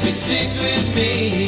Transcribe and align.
baby, 0.00 0.12
stick 0.12 0.48
with 0.60 0.96
me. 0.96 1.43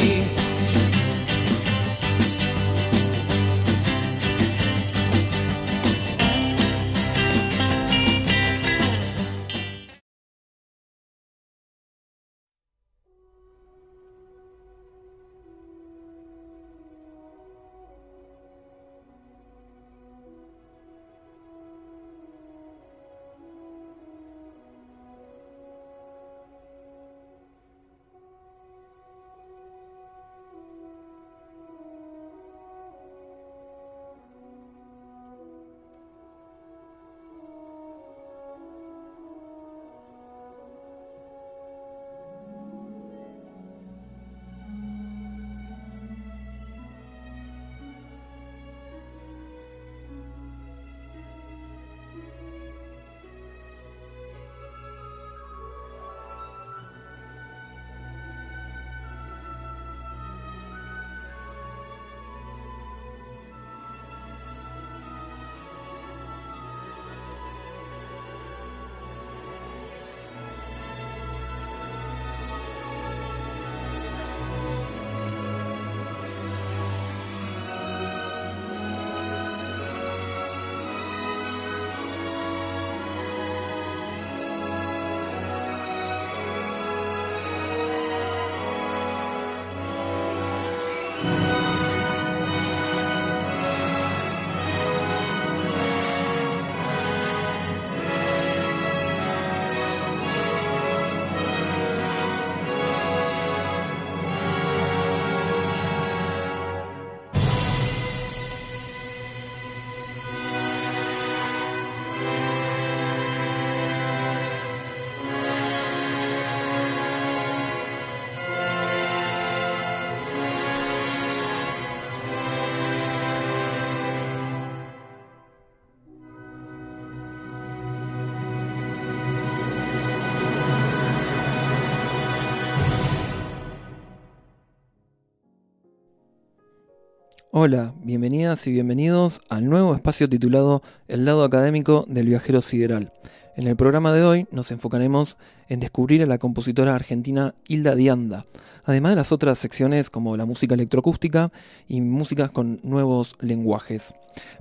Hola, 137.69 137.93
bienvenidas 138.05 138.65
y 138.69 138.71
bienvenidos 138.71 139.41
al 139.49 139.69
nuevo 139.69 139.93
espacio 139.93 140.29
titulado 140.29 140.83
El 141.09 141.25
lado 141.25 141.43
académico 141.43 142.05
del 142.07 142.29
viajero 142.29 142.63
sideral. 142.63 143.13
En 143.57 143.67
el 143.67 143.75
programa 143.75 144.13
de 144.13 144.23
hoy 144.23 144.47
nos 144.53 144.71
enfocaremos 144.71 145.37
en 145.69 145.81
descubrir 145.81 146.23
a 146.23 146.27
la 146.27 146.39
compositora 146.39 146.95
argentina 146.95 147.57
Hilda 147.67 147.97
Dianda, 147.97 148.45
además 148.85 149.11
de 149.11 149.17
las 149.17 149.33
otras 149.33 149.59
secciones 149.59 150.11
como 150.11 150.37
la 150.37 150.45
música 150.45 150.75
electroacústica 150.75 151.49
y 151.89 152.01
músicas 152.03 152.53
con 152.53 152.79
nuevos 152.85 153.35
lenguajes. 153.41 154.15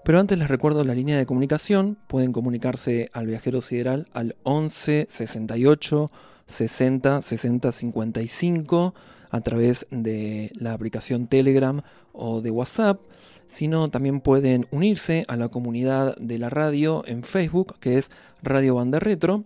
Pero 0.04 0.20
antes 0.20 0.40
les 0.40 0.48
recuerdo 0.48 0.84
la 0.84 0.96
línea 0.96 1.16
de 1.16 1.28
comunicación, 1.28 2.00
pueden 2.08 2.34
comunicarse 2.34 3.12
al 3.14 3.28
viajero 3.28 3.62
sideral 3.62 4.08
al 4.14 4.36
11 4.42 5.06
68 5.12 6.08
60 6.48 7.22
60 7.22 7.72
55 7.72 8.96
a 9.30 9.42
través 9.42 9.86
de 9.92 10.52
la 10.56 10.74
aplicación 10.74 11.28
Telegram 11.28 11.84
o 12.18 12.42
de 12.42 12.52
WhatsApp, 12.52 13.02
sino 13.48 13.90
también 13.90 14.22
pueden 14.22 14.68
unirse 14.72 15.26
a 15.28 15.36
la 15.36 15.50
comunidad 15.50 16.16
de 16.18 16.40
la 16.40 16.50
radio 16.50 17.04
en 17.08 17.24
Facebook, 17.24 17.76
que 17.80 17.98
es 17.98 18.10
Radio 18.42 18.76
Banda 18.76 19.00
Retro, 19.00 19.44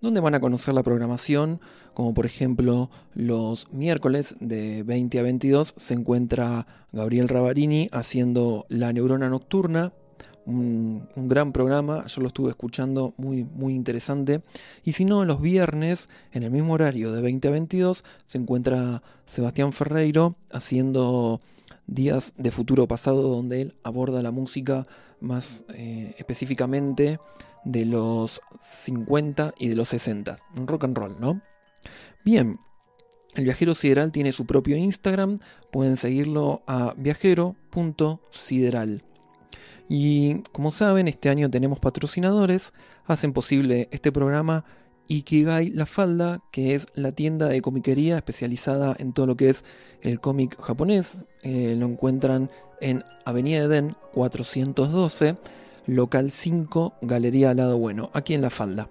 donde 0.00 0.20
van 0.20 0.34
a 0.34 0.40
conocer 0.40 0.74
la 0.74 0.82
programación, 0.82 1.60
como 1.94 2.14
por 2.14 2.26
ejemplo 2.26 2.90
los 3.14 3.70
miércoles 3.72 4.36
de 4.40 4.82
20 4.82 5.18
a 5.18 5.22
22 5.22 5.74
se 5.76 5.94
encuentra 5.94 6.66
Gabriel 6.92 7.28
Rabarini 7.28 7.88
haciendo 7.92 8.66
La 8.68 8.92
Neurona 8.92 9.28
Nocturna, 9.28 9.92
un, 10.44 11.08
gran 11.16 11.52
programa, 11.52 12.04
yo 12.06 12.20
lo 12.20 12.28
estuve 12.28 12.50
escuchando, 12.50 13.14
muy, 13.16 13.44
muy 13.44 13.74
interesante. 13.74 14.42
Y 14.84 14.92
si 14.92 15.04
no, 15.04 15.24
los 15.24 15.40
viernes, 15.40 16.08
en 16.32 16.42
el 16.42 16.50
mismo 16.50 16.72
horario 16.74 17.12
de 17.12 17.22
20 17.22 17.48
a 17.48 17.50
22, 17.52 18.04
se 18.26 18.38
encuentra 18.38 19.02
Sebastián 19.26 19.72
Ferreiro 19.72 20.36
haciendo 20.50 21.40
Días 21.94 22.32
de 22.36 22.50
Futuro 22.50 22.88
Pasado, 22.88 23.22
donde 23.22 23.60
él 23.60 23.74
aborda 23.82 24.22
la 24.22 24.30
música 24.30 24.86
más 25.20 25.64
eh, 25.74 26.14
específicamente 26.18 27.18
de 27.64 27.84
los 27.84 28.40
50 28.60 29.52
y 29.58 29.68
de 29.68 29.76
los 29.76 29.88
60, 29.88 30.38
rock 30.66 30.84
and 30.84 30.96
roll, 30.96 31.20
¿no? 31.20 31.42
Bien, 32.24 32.58
el 33.34 33.44
viajero 33.44 33.74
sideral 33.74 34.12
tiene 34.12 34.32
su 34.32 34.46
propio 34.46 34.76
Instagram, 34.76 35.38
pueden 35.70 35.96
seguirlo 35.96 36.62
a 36.66 36.94
viajero.sideral. 36.96 39.02
Y 39.88 40.42
como 40.52 40.70
saben, 40.70 41.08
este 41.08 41.28
año 41.28 41.50
tenemos 41.50 41.80
patrocinadores, 41.80 42.72
hacen 43.04 43.32
posible 43.32 43.88
este 43.90 44.12
programa 44.12 44.64
Ikigai 45.12 45.68
La 45.70 45.84
Falda, 45.84 46.40
que 46.50 46.74
es 46.74 46.86
la 46.94 47.12
tienda 47.12 47.48
de 47.48 47.60
comiquería 47.60 48.16
especializada 48.16 48.96
en 48.98 49.12
todo 49.12 49.26
lo 49.26 49.36
que 49.36 49.50
es 49.50 49.62
el 50.00 50.20
cómic 50.20 50.58
japonés. 50.58 51.16
Eh, 51.42 51.76
lo 51.78 51.86
encuentran 51.86 52.50
en 52.80 53.04
Avenida 53.26 53.64
Eden 53.64 53.94
412, 54.14 55.36
local 55.86 56.30
5, 56.30 56.94
Galería 57.02 57.50
al 57.50 57.58
lado 57.58 57.76
bueno, 57.76 58.10
aquí 58.14 58.32
en 58.32 58.40
La 58.40 58.48
Falda. 58.48 58.88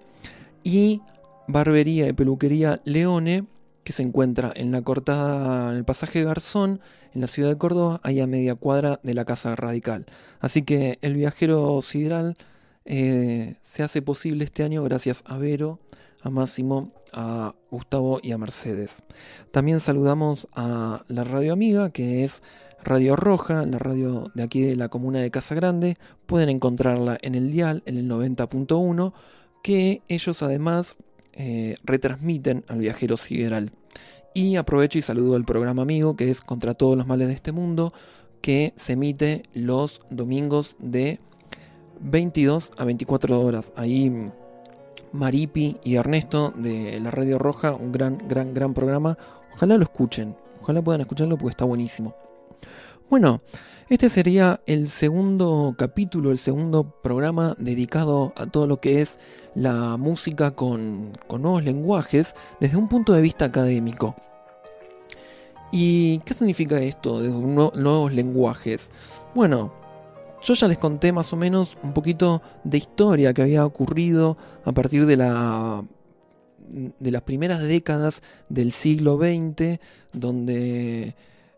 Y 0.62 1.02
Barbería 1.48 2.06
y 2.06 2.12
Peluquería 2.12 2.80
Leone, 2.84 3.46
que 3.82 3.92
se 3.92 4.04
encuentra 4.04 4.52
en 4.54 4.70
la 4.70 4.82
cortada, 4.82 5.70
en 5.70 5.76
el 5.76 5.84
pasaje 5.84 6.22
Garzón, 6.22 6.80
en 7.14 7.20
la 7.20 7.26
ciudad 7.26 7.48
de 7.48 7.58
Córdoba, 7.58 8.00
ahí 8.04 8.20
a 8.20 8.28
media 8.28 8.54
cuadra 8.54 9.00
de 9.02 9.14
la 9.14 9.24
Casa 9.24 9.56
Radical. 9.56 10.06
Así 10.38 10.62
que 10.62 11.00
el 11.02 11.16
viajero 11.16 11.82
sideral 11.82 12.36
eh, 12.84 13.56
se 13.62 13.82
hace 13.82 14.02
posible 14.02 14.44
este 14.44 14.62
año 14.62 14.84
gracias 14.84 15.24
a 15.26 15.36
Vero, 15.36 15.80
a 16.22 16.30
Máximo, 16.30 16.92
a 17.12 17.54
Gustavo 17.70 18.20
y 18.22 18.32
a 18.32 18.38
Mercedes. 18.38 19.02
También 19.50 19.80
saludamos 19.80 20.48
a 20.54 21.04
la 21.08 21.24
radio 21.24 21.52
amiga, 21.52 21.90
que 21.90 22.24
es 22.24 22.42
Radio 22.84 23.14
Roja, 23.16 23.64
la 23.64 23.78
radio 23.78 24.30
de 24.34 24.42
aquí 24.42 24.62
de 24.62 24.76
la 24.76 24.88
comuna 24.88 25.20
de 25.20 25.30
Casa 25.30 25.54
Grande. 25.54 25.96
Pueden 26.26 26.48
encontrarla 26.48 27.18
en 27.22 27.34
el 27.34 27.52
dial, 27.52 27.82
en 27.86 27.96
el 27.96 28.08
90.1, 28.08 29.12
que 29.62 30.02
ellos 30.08 30.42
además 30.42 30.96
eh, 31.32 31.76
retransmiten 31.84 32.64
al 32.68 32.78
viajero 32.78 33.16
sideral. 33.16 33.72
Y 34.34 34.56
aprovecho 34.56 34.98
y 34.98 35.02
saludo 35.02 35.36
al 35.36 35.44
programa 35.44 35.82
amigo 35.82 36.16
que 36.16 36.30
es 36.30 36.40
Contra 36.40 36.74
todos 36.74 36.96
los 36.96 37.06
males 37.06 37.28
de 37.28 37.34
este 37.34 37.52
mundo, 37.52 37.92
que 38.40 38.72
se 38.76 38.94
emite 38.94 39.42
los 39.54 40.00
domingos 40.10 40.76
de 40.80 41.20
22 42.00 42.72
a 42.76 42.84
24 42.84 43.40
horas. 43.40 43.72
Ahí 43.76 44.30
Maripi 45.12 45.76
y 45.84 45.96
Ernesto 45.96 46.52
de 46.56 46.98
la 47.00 47.10
Radio 47.10 47.38
Roja, 47.38 47.72
un 47.72 47.92
gran, 47.92 48.18
gran, 48.28 48.54
gran 48.54 48.74
programa. 48.74 49.18
Ojalá 49.54 49.76
lo 49.76 49.82
escuchen, 49.82 50.36
ojalá 50.60 50.82
puedan 50.82 51.00
escucharlo 51.02 51.36
porque 51.36 51.52
está 51.52 51.64
buenísimo. 51.64 52.14
Bueno, 53.10 53.42
este 53.92 54.08
sería 54.08 54.62
el 54.64 54.88
segundo 54.88 55.74
capítulo, 55.76 56.30
el 56.30 56.38
segundo 56.38 56.84
programa 57.02 57.54
dedicado 57.58 58.32
a 58.36 58.46
todo 58.46 58.66
lo 58.66 58.80
que 58.80 59.02
es 59.02 59.18
la 59.54 59.98
música 59.98 60.52
con, 60.52 61.12
nuevos 61.28 61.62
lenguajes 61.62 62.34
desde 62.58 62.78
un 62.78 62.88
punto 62.88 63.12
de 63.12 63.20
vista 63.20 63.44
académico. 63.44 64.16
¿Y 65.72 66.20
qué 66.20 66.32
significa 66.32 66.78
esto 66.78 67.20
de 67.20 67.28
nuevos 67.28 68.14
lenguajes? 68.14 68.90
Bueno, 69.34 69.72
yo 70.42 70.54
ya 70.54 70.68
les 70.68 70.78
conté 70.78 71.12
más 71.12 71.32
o 71.32 71.36
menos 71.36 71.76
un 71.82 71.92
poquito 71.92 72.42
de 72.64 72.78
historia 72.78 73.32
que 73.32 73.42
había 73.42 73.64
ocurrido 73.64 74.36
a 74.64 74.72
partir 74.72 75.06
de 75.06 75.16
la 75.16 75.84
de 76.72 77.10
las 77.10 77.22
primeras 77.22 77.62
décadas 77.62 78.22
del 78.48 78.72
siglo 78.72 79.18
XX, 79.18 79.78
donde 80.12 81.14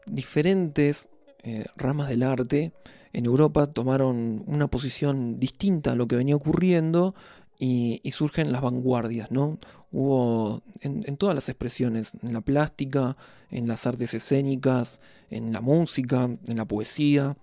diferentes 0.07 1.09
eh, 1.43 1.67
ramas 1.77 2.09
del 2.09 2.23
arte 2.23 2.73
en 3.13 3.27
Europa 3.27 3.69
tomaron 3.69 4.43
una 4.47 4.67
posición 4.67 5.39
distinta 5.39 5.93
a 5.93 5.95
lo 5.95 6.09
que 6.09 6.17
venía 6.17 6.35
ocurriendo 6.35 7.15
y, 7.59 8.01
surgen 8.11 8.53
las 8.53 8.61
vanguardias, 8.61 9.31
¿no? 9.31 9.59
Hubo 9.93 10.63
en, 10.81 11.17
todas 11.17 11.37
las 11.37 11.49
expresiones, 11.49 12.13
en 12.23 12.33
la 12.33 12.41
plástica, 12.41 13.17
en 13.51 13.69
las 13.69 13.87
artes 13.87 14.13
escénicas, 14.13 15.01
en 15.31 15.53
la 15.53 15.61
música, 15.61 16.25
en 16.25 16.57
la 16.57 16.65
poesía, 16.65 17.37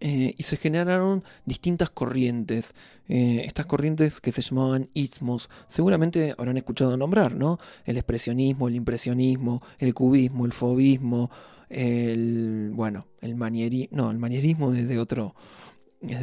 eh, 0.00 0.34
y 0.36 0.42
se 0.42 0.56
generaron 0.56 1.24
distintas 1.44 1.90
corrientes. 1.90 2.74
Eh, 3.08 3.42
estas 3.46 3.66
corrientes 3.66 4.20
que 4.20 4.32
se 4.32 4.42
llamaban 4.42 4.88
istmos, 4.94 5.48
seguramente 5.68 6.34
habrán 6.36 6.56
escuchado 6.56 6.96
nombrar, 6.96 7.34
¿no? 7.34 7.58
El 7.84 7.96
expresionismo, 7.96 8.68
el 8.68 8.76
impresionismo, 8.76 9.62
el 9.78 9.94
cubismo, 9.94 10.46
el 10.46 10.52
fobismo, 10.52 11.30
el. 11.68 12.70
bueno, 12.74 13.06
el 13.20 13.34
manierismo. 13.36 13.96
No, 13.96 14.10
el 14.10 14.18
manierismo 14.18 14.72
es 14.72 14.88
de 14.88 14.98
otro. 14.98 15.34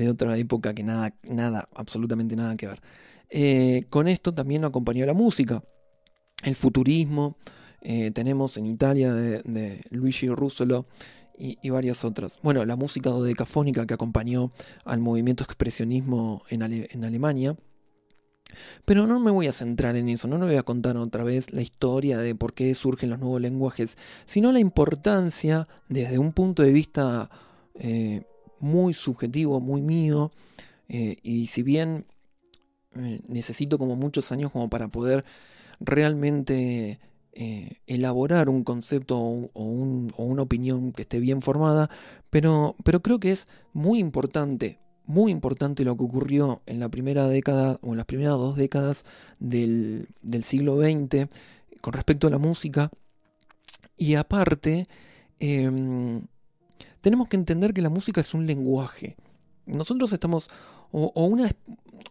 Otra 0.09 0.37
época 0.37 0.73
que 0.73 0.83
nada, 0.83 1.13
nada, 1.23 1.65
absolutamente 1.73 2.35
nada 2.35 2.55
que 2.57 2.67
ver. 2.67 2.81
Eh, 3.29 3.85
con 3.89 4.09
esto 4.09 4.33
también 4.33 4.65
acompañó 4.65 5.05
la 5.05 5.13
música. 5.13 5.63
El 6.43 6.55
futurismo. 6.55 7.37
tenemos 8.13 8.57
en 8.57 8.65
Italia 8.65 9.13
de, 9.13 9.41
de 9.43 9.81
Luigi 9.89 10.27
Russolo 10.27 10.85
y, 11.39 11.69
varias 11.69 12.03
otras. 12.03 12.39
Bueno, 12.43 12.65
la 12.65 12.75
música 12.75 13.09
dodecafónica 13.09 13.85
que 13.85 13.93
acompañó 13.93 14.51
al 14.83 14.99
movimiento 14.99 15.43
expresionismo 15.43 16.43
en, 16.49 16.63
Alemania. 17.03 17.55
Pero 18.85 19.05
no 19.05 19.19
me 19.19 19.31
voy 19.31 19.47
a 19.47 19.51
centrar 19.51 19.95
en 19.95 20.09
eso, 20.09 20.27
no 20.27 20.39
me 20.39 20.47
voy 20.47 20.55
a 20.55 20.63
contar 20.63 20.97
otra 20.97 21.23
vez 21.23 21.53
la 21.53 21.61
historia 21.61 22.17
de 22.17 22.33
por 22.33 22.53
qué 22.53 22.73
surgen 22.73 23.11
los 23.11 23.19
nuevos 23.19 23.39
lenguajes, 23.39 23.95
sino 24.25 24.51
la 24.51 24.59
importancia 24.59 25.67
desde 25.87 26.17
un 26.17 26.33
punto 26.33 26.63
de 26.63 26.71
vista 26.71 27.29
eh, 27.75 28.23
muy 28.59 28.95
subjetivo, 28.95 29.59
muy 29.59 29.81
mío, 29.81 30.31
eh, 30.87 31.17
y 31.21 31.45
si 31.45 31.61
bien 31.61 32.07
eh, 32.95 33.21
necesito 33.27 33.77
como 33.77 33.95
muchos 33.95 34.31
años 34.31 34.51
como 34.51 34.67
para 34.67 34.87
poder 34.87 35.23
realmente 35.79 36.99
eh, 37.41 37.77
elaborar 37.87 38.49
un 38.49 38.65
concepto 38.65 39.17
o, 39.17 39.63
una 39.63 40.41
opinión 40.41 40.91
que 40.91 41.03
esté 41.03 41.21
bien 41.21 41.41
formada, 41.41 41.89
pero, 42.29 42.75
pero 42.83 43.01
creo 43.01 43.21
que 43.21 43.31
es 43.31 43.47
muy 43.71 43.99
importante, 43.99 44.77
muy 45.05 45.31
importante 45.31 45.85
lo 45.85 45.95
que 45.95 46.03
ocurrió 46.03 46.61
en 46.65 46.81
la 46.81 46.89
primera 46.89 47.29
década 47.29 47.79
o 47.81 47.91
en 47.91 47.97
las 47.97 48.07
primeras 48.07 48.33
dos 48.33 48.57
décadas 48.57 49.05
del, 49.39 50.09
siglo 50.43 50.81
XX 50.81 51.29
con 51.79 51.93
respecto 51.93 52.27
a 52.27 52.29
la 52.29 52.39
música. 52.39 52.91
Y 53.95 54.15
aparte, 54.15 54.89
em, 55.39 56.23
tenemos 56.99 57.29
que 57.29 57.37
entender 57.37 57.73
que 57.73 57.81
la 57.81 57.89
música 57.89 58.19
es 58.19 58.33
un 58.33 58.47
lenguaje. 58.47 59.15
Nosotros 59.65 60.11
estamos, 60.11 60.49
o, 60.91 61.25
una, 61.25 61.49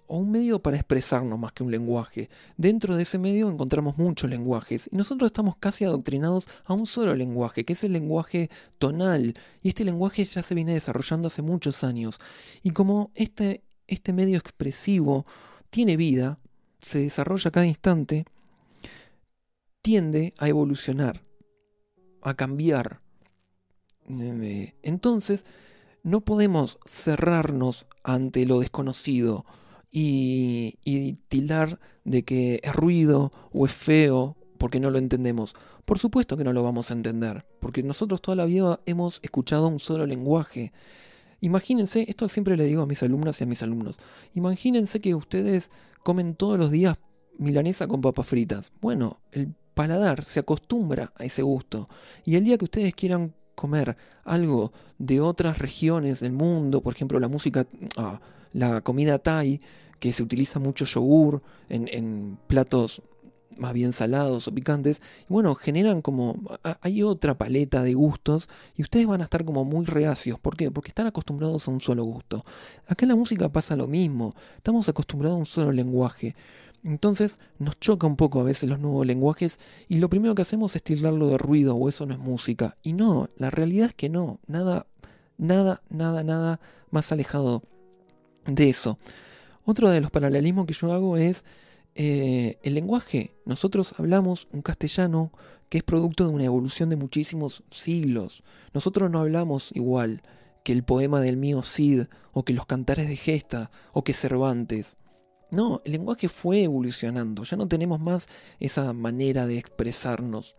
o 0.06 0.18
un 0.18 0.30
medio 0.30 0.60
para 0.60 0.76
expresarnos 0.76 1.38
más 1.38 1.52
que 1.52 1.62
un 1.62 1.70
lenguaje. 1.70 2.28
Dentro 2.56 2.96
de 2.96 3.02
ese 3.02 3.18
medio 3.18 3.48
encontramos 3.48 3.98
muchos 3.98 4.30
lenguajes 4.30 4.88
y 4.92 4.96
nosotros 4.96 5.28
estamos 5.28 5.56
casi 5.56 5.84
adoctrinados 5.84 6.48
a 6.64 6.74
un 6.74 6.86
solo 6.86 7.14
lenguaje, 7.14 7.64
que 7.64 7.74
es 7.74 7.84
el 7.84 7.92
lenguaje 7.92 8.50
tonal. 8.78 9.34
Y 9.62 9.68
este 9.68 9.84
lenguaje 9.84 10.24
ya 10.24 10.42
se 10.42 10.54
viene 10.54 10.74
desarrollando 10.74 11.28
hace 11.28 11.42
muchos 11.42 11.84
años. 11.84 12.20
Y 12.62 12.70
como 12.70 13.10
este, 13.14 13.62
este 13.86 14.12
medio 14.12 14.38
expresivo 14.38 15.26
tiene 15.70 15.96
vida, 15.96 16.38
se 16.80 17.00
desarrolla 17.00 17.50
cada 17.50 17.66
instante, 17.66 18.24
tiende 19.82 20.32
a 20.38 20.48
evolucionar, 20.48 21.22
a 22.22 22.34
cambiar. 22.34 23.00
Eh, 24.08 24.74
entonces, 24.82 25.44
no 26.02 26.22
podemos 26.22 26.78
cerrarnos 26.86 27.86
ante 28.02 28.46
lo 28.46 28.60
desconocido 28.60 29.44
y, 29.90 30.78
y 30.84 31.14
tildar 31.28 31.78
de 32.04 32.24
que 32.24 32.60
es 32.62 32.74
ruido 32.74 33.32
o 33.52 33.66
es 33.66 33.72
feo 33.72 34.36
porque 34.58 34.80
no 34.80 34.90
lo 34.90 34.98
entendemos. 34.98 35.54
Por 35.84 35.98
supuesto 35.98 36.36
que 36.36 36.44
no 36.44 36.52
lo 36.52 36.62
vamos 36.62 36.90
a 36.90 36.94
entender, 36.94 37.46
porque 37.60 37.82
nosotros 37.82 38.20
toda 38.20 38.36
la 38.36 38.44
vida 38.44 38.80
hemos 38.84 39.20
escuchado 39.22 39.68
un 39.68 39.78
solo 39.78 40.06
lenguaje. 40.06 40.72
Imagínense, 41.40 42.04
esto 42.08 42.28
siempre 42.28 42.56
le 42.56 42.64
digo 42.64 42.82
a 42.82 42.86
mis 42.86 43.02
alumnas 43.02 43.40
y 43.40 43.44
a 43.44 43.46
mis 43.46 43.62
alumnos, 43.62 43.98
imagínense 44.34 45.00
que 45.00 45.14
ustedes 45.14 45.70
comen 46.02 46.34
todos 46.34 46.58
los 46.58 46.70
días 46.70 46.98
milanesa 47.38 47.86
con 47.86 48.00
papas 48.00 48.26
fritas. 48.26 48.72
Bueno, 48.80 49.20
el 49.32 49.54
paladar 49.74 50.24
se 50.24 50.40
acostumbra 50.40 51.12
a 51.16 51.24
ese 51.24 51.42
gusto. 51.42 51.86
Y 52.24 52.34
el 52.34 52.44
día 52.44 52.58
que 52.58 52.64
ustedes 52.64 52.94
quieran 52.94 53.34
comer 53.54 53.96
algo 54.24 54.72
de 54.98 55.20
otras 55.20 55.58
regiones 55.58 56.20
del 56.20 56.32
mundo, 56.32 56.82
por 56.82 56.94
ejemplo 56.94 57.18
la 57.20 57.28
música, 57.28 57.66
ah, 57.96 58.20
la 58.58 58.80
comida 58.80 59.18
thai, 59.18 59.60
que 60.00 60.12
se 60.12 60.22
utiliza 60.22 60.58
mucho 60.58 60.84
yogur 60.84 61.42
en, 61.68 62.38
platos 62.46 63.02
más 63.56 63.72
bien 63.72 63.92
salados 63.92 64.46
o 64.46 64.54
picantes, 64.54 65.00
y 65.28 65.32
bueno, 65.32 65.54
generan 65.56 66.00
como, 66.00 66.36
hay 66.80 67.02
otra 67.02 67.36
paleta 67.36 67.82
de 67.82 67.94
gustos 67.94 68.48
y 68.76 68.82
ustedes 68.82 69.06
van 69.06 69.20
a 69.20 69.24
estar 69.24 69.44
como 69.44 69.64
muy 69.64 69.84
reacios. 69.84 70.38
¿Por 70.38 70.56
qué? 70.56 70.70
Porque 70.70 70.90
están 70.90 71.08
acostumbrados 71.08 71.66
a 71.66 71.72
un 71.72 71.80
solo 71.80 72.04
gusto. 72.04 72.44
Acá 72.86 73.04
en 73.04 73.08
la 73.08 73.16
música 73.16 73.48
pasa 73.48 73.74
lo 73.74 73.88
mismo, 73.88 74.32
estamos 74.56 74.88
acostumbrados 74.88 75.36
a 75.36 75.40
un 75.40 75.46
solo 75.46 75.72
lenguaje. 75.72 76.36
Entonces 76.84 77.40
nos 77.58 77.80
choca 77.80 78.06
un 78.06 78.14
poco 78.14 78.40
a 78.40 78.44
veces 78.44 78.68
los 78.70 78.78
nuevos 78.78 79.04
lenguajes 79.04 79.58
y 79.88 79.98
lo 79.98 80.08
primero 80.08 80.36
que 80.36 80.42
hacemos 80.42 80.76
es 80.76 80.82
tildarlo 80.84 81.26
de 81.26 81.36
ruido 81.36 81.74
o 81.74 81.88
eso 81.88 82.06
no 82.06 82.14
es 82.14 82.20
música. 82.20 82.76
Y 82.84 82.92
no, 82.92 83.28
la 83.36 83.50
realidad 83.50 83.88
es 83.88 83.94
que 83.94 84.08
no, 84.08 84.38
nada, 84.46 84.86
nada, 85.36 85.82
nada, 85.90 86.22
nada 86.22 86.60
más 86.90 87.10
alejado 87.10 87.64
de 88.48 88.68
eso. 88.68 88.98
Otro 89.64 89.90
de 89.90 90.00
los 90.00 90.10
paralelismos 90.10 90.66
que 90.66 90.74
yo 90.74 90.92
hago 90.92 91.16
es 91.16 91.44
eh, 91.94 92.58
el 92.62 92.74
lenguaje. 92.74 93.36
Nosotros 93.44 93.94
hablamos 93.98 94.48
un 94.52 94.62
castellano 94.62 95.32
que 95.68 95.78
es 95.78 95.84
producto 95.84 96.26
de 96.26 96.34
una 96.34 96.44
evolución 96.44 96.88
de 96.88 96.96
muchísimos 96.96 97.62
siglos. 97.70 98.42
Nosotros 98.72 99.10
no 99.10 99.20
hablamos 99.20 99.70
igual 99.74 100.22
que 100.64 100.72
el 100.72 100.82
poema 100.82 101.20
del 101.20 101.36
mío 101.36 101.62
Cid, 101.62 102.04
o 102.32 102.44
que 102.44 102.52
los 102.52 102.66
cantares 102.66 103.08
de 103.08 103.16
Gesta, 103.16 103.70
o 103.92 104.04
que 104.04 104.14
Cervantes. 104.14 104.96
No, 105.50 105.80
el 105.84 105.92
lenguaje 105.92 106.28
fue 106.28 106.64
evolucionando, 106.64 107.42
ya 107.44 107.56
no 107.56 107.68
tenemos 107.68 108.00
más 108.00 108.28
esa 108.60 108.92
manera 108.92 109.46
de 109.46 109.58
expresarnos. 109.58 110.56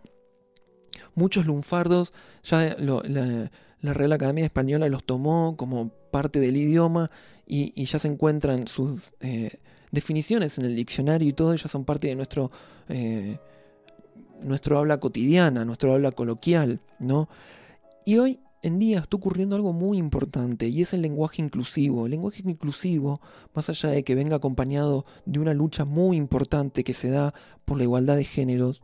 Muchos 1.13 1.45
lunfardos, 1.45 2.11
ya 2.43 2.75
la, 2.79 3.93
Real 3.93 4.11
Academia 4.11 4.45
Española 4.45 4.89
los 4.89 5.03
tomó 5.03 5.55
como 5.57 5.89
parte 6.11 6.39
del 6.39 6.57
idioma 6.57 7.09
y, 7.49 7.83
ya 7.85 7.97
se 7.97 8.07
encuentran 8.07 8.67
sus 8.67 9.11
eh, 9.21 9.59
definiciones 9.91 10.59
en 10.59 10.65
el 10.65 10.75
diccionario 10.75 11.27
y 11.27 11.33
todo, 11.33 11.55
ya 11.55 11.67
son 11.67 11.83
parte 11.83 12.07
de 12.07 12.15
nuestro, 12.15 12.51
eh, 12.87 13.39
nuestro 14.41 14.77
habla 14.77 14.99
cotidiana, 14.99 15.65
nuestro 15.65 15.93
habla 15.93 16.11
coloquial, 16.11 16.79
¿no? 16.99 17.27
Y 18.05 18.19
hoy 18.19 18.39
en 18.61 18.77
día 18.77 18.99
está 18.99 19.17
ocurriendo 19.17 19.55
algo 19.55 19.73
muy 19.73 19.97
importante 19.97 20.67
y 20.67 20.81
es 20.81 20.93
el 20.93 21.01
lenguaje 21.01 21.41
inclusivo. 21.41 22.05
El 22.05 22.11
lenguaje 22.11 22.43
inclusivo, 22.45 23.19
más 23.53 23.69
allá 23.69 23.89
de 23.89 24.03
que 24.03 24.15
venga 24.15 24.35
acompañado 24.35 25.05
de 25.25 25.39
una 25.39 25.53
lucha 25.53 25.85
muy 25.85 26.17
importante 26.17 26.83
que 26.83 26.93
se 26.93 27.09
da 27.09 27.33
por 27.65 27.77
la 27.77 27.83
igualdad 27.83 28.15
de 28.15 28.25
géneros, 28.25 28.83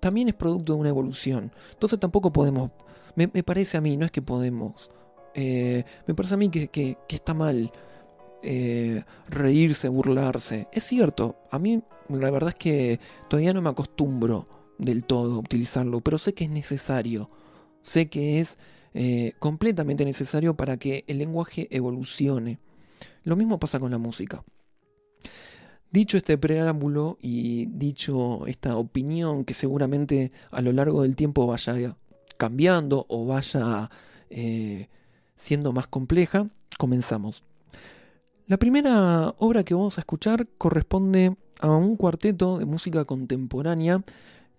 también 0.00 0.28
es 0.28 0.34
producto 0.34 0.74
de 0.74 0.80
una 0.80 0.88
evolución. 0.88 1.52
Entonces 1.72 2.00
tampoco 2.00 2.32
podemos, 2.32 2.70
me, 3.16 3.28
parece 3.28 3.76
a 3.76 3.80
mí, 3.80 3.96
no 3.96 4.06
es 4.06 4.10
que 4.10 4.22
podemos, 4.22 4.90
eh, 5.34 5.84
me 6.06 6.14
parece 6.14 6.34
a 6.34 6.36
mí 6.36 6.48
que, 6.48 6.96
está 7.08 7.34
mal 7.34 7.72
eh, 8.42 9.02
reírse, 9.28 9.88
burlarse. 9.88 10.68
Es 10.72 10.84
cierto, 10.84 11.36
a 11.50 11.58
mí 11.58 11.82
la 12.08 12.30
verdad 12.30 12.50
es 12.50 12.56
que 12.56 13.00
todavía 13.28 13.52
no 13.52 13.62
me 13.62 13.70
acostumbro 13.70 14.44
del 14.78 15.04
todo 15.04 15.36
a 15.36 15.38
utilizarlo, 15.38 16.00
pero 16.00 16.18
sé 16.18 16.34
que 16.34 16.44
es 16.44 16.50
necesario. 16.50 17.28
Sé 17.82 18.08
que 18.08 18.40
es 18.40 18.58
eh, 18.94 19.32
completamente 19.38 20.04
necesario 20.04 20.56
para 20.56 20.76
que 20.76 21.04
el 21.06 21.18
lenguaje 21.18 21.68
evolucione. 21.70 22.58
Lo 23.24 23.36
mismo 23.36 23.58
pasa 23.58 23.80
con 23.80 23.90
la 23.90 23.98
música. 23.98 24.44
Dicho 25.90 26.16
este 26.16 26.38
preámbulo 26.38 27.18
y 27.20 27.66
dicho 27.66 28.46
esta 28.46 28.76
opinión 28.76 29.44
que 29.44 29.52
seguramente 29.52 30.32
a 30.50 30.62
lo 30.62 30.72
largo 30.72 31.02
del 31.02 31.16
tiempo 31.16 31.46
vaya 31.46 31.96
cambiando 32.38 33.04
o 33.08 33.26
vaya 33.26 33.90
eh, 34.30 34.88
siendo 35.42 35.72
más 35.72 35.88
compleja, 35.88 36.46
comenzamos. 36.78 37.42
La 38.46 38.58
primera 38.58 39.34
obra 39.38 39.64
que 39.64 39.74
vamos 39.74 39.98
a 39.98 40.02
escuchar 40.02 40.46
corresponde 40.56 41.36
a 41.60 41.68
un 41.68 41.96
cuarteto 41.96 42.58
de 42.58 42.64
música 42.64 43.04
contemporánea 43.04 44.04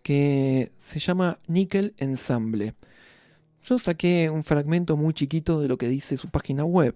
que 0.02 0.74
se 0.78 1.00
llama 1.00 1.40
Nickel 1.48 1.94
Ensemble. 2.00 2.76
Yo 3.64 3.80
saqué 3.80 4.30
un 4.30 4.44
fragmento 4.44 4.98
muy 4.98 5.14
chiquito 5.14 5.62
de 5.62 5.70
lo 5.70 5.78
que 5.78 5.88
dice 5.88 6.18
su 6.18 6.28
página 6.28 6.66
web. 6.66 6.96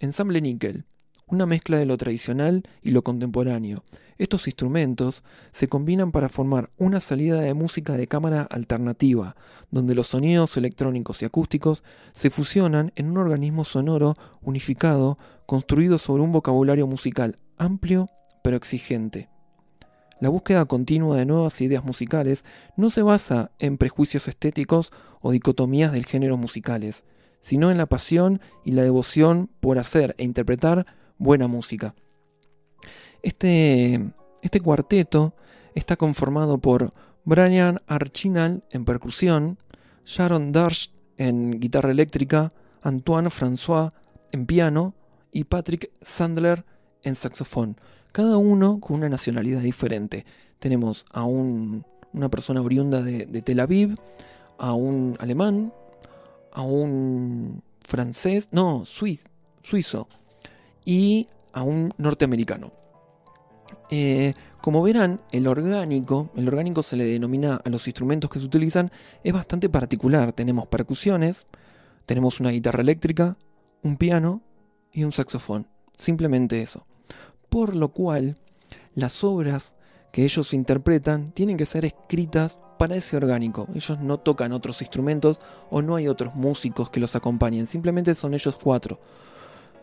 Ensamble 0.00 0.42
Nickel, 0.42 0.84
una 1.28 1.46
mezcla 1.46 1.78
de 1.78 1.86
lo 1.86 1.96
tradicional 1.96 2.62
y 2.82 2.90
lo 2.90 3.02
contemporáneo. 3.02 3.82
Estos 4.18 4.48
instrumentos 4.48 5.22
se 5.52 5.68
combinan 5.68 6.10
para 6.10 6.28
formar 6.28 6.70
una 6.76 7.00
salida 7.00 7.40
de 7.40 7.54
música 7.54 7.96
de 7.96 8.08
cámara 8.08 8.42
alternativa, 8.50 9.36
donde 9.70 9.94
los 9.94 10.08
sonidos 10.08 10.56
electrónicos 10.56 11.22
y 11.22 11.24
acústicos 11.24 11.84
se 12.12 12.30
fusionan 12.30 12.92
en 12.96 13.10
un 13.10 13.18
organismo 13.18 13.62
sonoro 13.62 14.14
unificado 14.42 15.16
construido 15.46 15.98
sobre 15.98 16.24
un 16.24 16.32
vocabulario 16.32 16.88
musical 16.88 17.38
amplio 17.58 18.06
pero 18.42 18.56
exigente. 18.56 19.28
La 20.20 20.30
búsqueda 20.30 20.64
continua 20.64 21.16
de 21.16 21.24
nuevas 21.24 21.60
ideas 21.60 21.84
musicales 21.84 22.44
no 22.76 22.90
se 22.90 23.02
basa 23.02 23.52
en 23.60 23.78
prejuicios 23.78 24.26
estéticos 24.26 24.90
o 25.20 25.30
dicotomías 25.30 25.92
del 25.92 26.06
género 26.06 26.36
musicales, 26.36 27.04
sino 27.40 27.70
en 27.70 27.78
la 27.78 27.86
pasión 27.86 28.40
y 28.64 28.72
la 28.72 28.82
devoción 28.82 29.48
por 29.60 29.78
hacer 29.78 30.16
e 30.18 30.24
interpretar 30.24 30.86
buena 31.18 31.46
música. 31.46 31.94
Este, 33.22 34.12
este 34.42 34.60
cuarteto 34.60 35.34
está 35.74 35.96
conformado 35.96 36.58
por 36.58 36.90
Brian 37.24 37.80
Archinal 37.86 38.64
en 38.70 38.84
percusión, 38.84 39.58
Sharon 40.04 40.52
Darst 40.52 40.92
en 41.16 41.60
guitarra 41.60 41.90
eléctrica, 41.90 42.52
Antoine 42.82 43.28
François 43.28 43.90
en 44.32 44.46
piano 44.46 44.94
y 45.32 45.44
Patrick 45.44 45.90
Sandler 46.02 46.64
en 47.02 47.14
saxofón 47.14 47.76
cada 48.12 48.36
uno 48.36 48.80
con 48.80 48.96
una 48.96 49.08
nacionalidad 49.08 49.60
diferente. 49.60 50.24
Tenemos 50.58 51.06
a 51.12 51.24
una 51.24 52.28
persona 52.30 52.60
oriunda 52.60 53.02
de, 53.02 53.42
Tel 53.42 53.60
Aviv, 53.60 53.94
a 54.58 54.72
un 54.72 55.16
alemán, 55.20 55.72
a 56.52 56.62
un 56.62 57.62
francés, 57.80 58.48
no, 58.50 58.84
suizo, 58.84 60.08
y 60.84 61.28
a 61.52 61.62
un 61.62 61.92
norteamericano. 61.96 62.72
Eh, 63.90 64.34
como 64.60 64.82
verán, 64.82 65.20
el 65.32 65.46
orgánico, 65.46 66.30
el 66.36 66.48
orgánico 66.48 66.82
se 66.82 66.96
le 66.96 67.04
denomina 67.04 67.60
a 67.64 67.68
los 67.70 67.86
instrumentos 67.86 68.28
que 68.30 68.40
se 68.40 68.46
utilizan, 68.46 68.90
es 69.24 69.32
bastante 69.32 69.68
particular. 69.68 70.32
Tenemos 70.32 70.66
percusiones, 70.66 71.46
tenemos 72.06 72.40
una 72.40 72.50
guitarra 72.50 72.82
eléctrica, 72.82 73.36
un 73.82 73.96
piano 73.96 74.42
y 74.92 75.04
un 75.04 75.12
saxofón. 75.12 75.68
Simplemente 75.96 76.60
eso 76.60 76.86
por 77.48 77.74
lo 77.74 77.88
cual 77.88 78.36
las 78.94 79.24
obras 79.24 79.74
que 80.12 80.24
ellos 80.24 80.54
interpretan 80.54 81.28
tienen 81.28 81.56
que 81.56 81.66
ser 81.66 81.84
escritas 81.84 82.58
para 82.78 82.96
ese 82.96 83.16
orgánico. 83.16 83.68
Ellos 83.74 83.98
no 84.00 84.18
tocan 84.18 84.52
otros 84.52 84.80
instrumentos 84.82 85.40
o 85.70 85.82
no 85.82 85.96
hay 85.96 86.08
otros 86.08 86.34
músicos 86.34 86.90
que 86.90 87.00
los 87.00 87.16
acompañen, 87.16 87.66
simplemente 87.66 88.14
son 88.14 88.34
ellos 88.34 88.58
cuatro. 88.62 89.00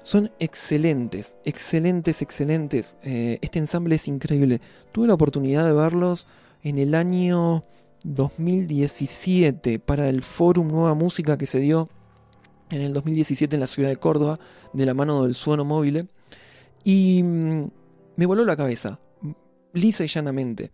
Son 0.05 0.29
excelentes, 0.37 1.35
excelentes, 1.45 2.21
excelentes. 2.21 2.95
Eh, 3.01 3.39
este 3.41 3.57
ensamble 3.57 3.95
es 3.95 4.07
increíble. 4.07 4.61
Tuve 4.91 5.07
la 5.07 5.15
oportunidad 5.15 5.65
de 5.65 5.73
verlos 5.73 6.27
en 6.61 6.77
el 6.77 6.93
año 6.93 7.65
2017 8.03 9.79
para 9.79 10.07
el 10.07 10.21
Forum 10.21 10.67
Nueva 10.67 10.93
Música 10.93 11.39
que 11.39 11.47
se 11.47 11.57
dio 11.57 11.89
en 12.69 12.83
el 12.83 12.93
2017 12.93 13.55
en 13.55 13.59
la 13.59 13.65
ciudad 13.65 13.89
de 13.89 13.95
Córdoba 13.95 14.39
de 14.73 14.85
la 14.85 14.93
mano 14.93 15.23
del 15.23 15.33
Suono 15.33 15.65
Móvil. 15.65 16.07
Y 16.83 17.23
mm, 17.23 17.71
me 18.15 18.25
voló 18.27 18.45
la 18.45 18.55
cabeza, 18.55 18.99
lisa 19.73 20.05
y 20.05 20.07
llanamente. 20.07 20.69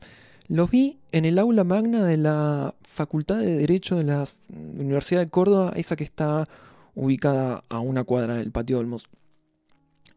Los 0.49 0.69
vi 0.69 0.99
en 1.13 1.23
el 1.23 1.39
aula 1.39 1.63
magna 1.63 2.03
de 2.03 2.17
la 2.17 2.75
Facultad 2.81 3.37
de 3.37 3.55
Derecho 3.55 3.95
de 3.95 4.03
la 4.03 4.25
Universidad 4.49 5.21
de 5.21 5.29
Córdoba, 5.29 5.71
esa 5.77 5.95
que 5.95 6.03
está 6.03 6.49
ubicada 6.95 7.61
a 7.69 7.79
una 7.79 8.03
cuadra 8.03 8.35
del 8.35 8.51
patio 8.51 8.77
Olmos. 8.77 9.07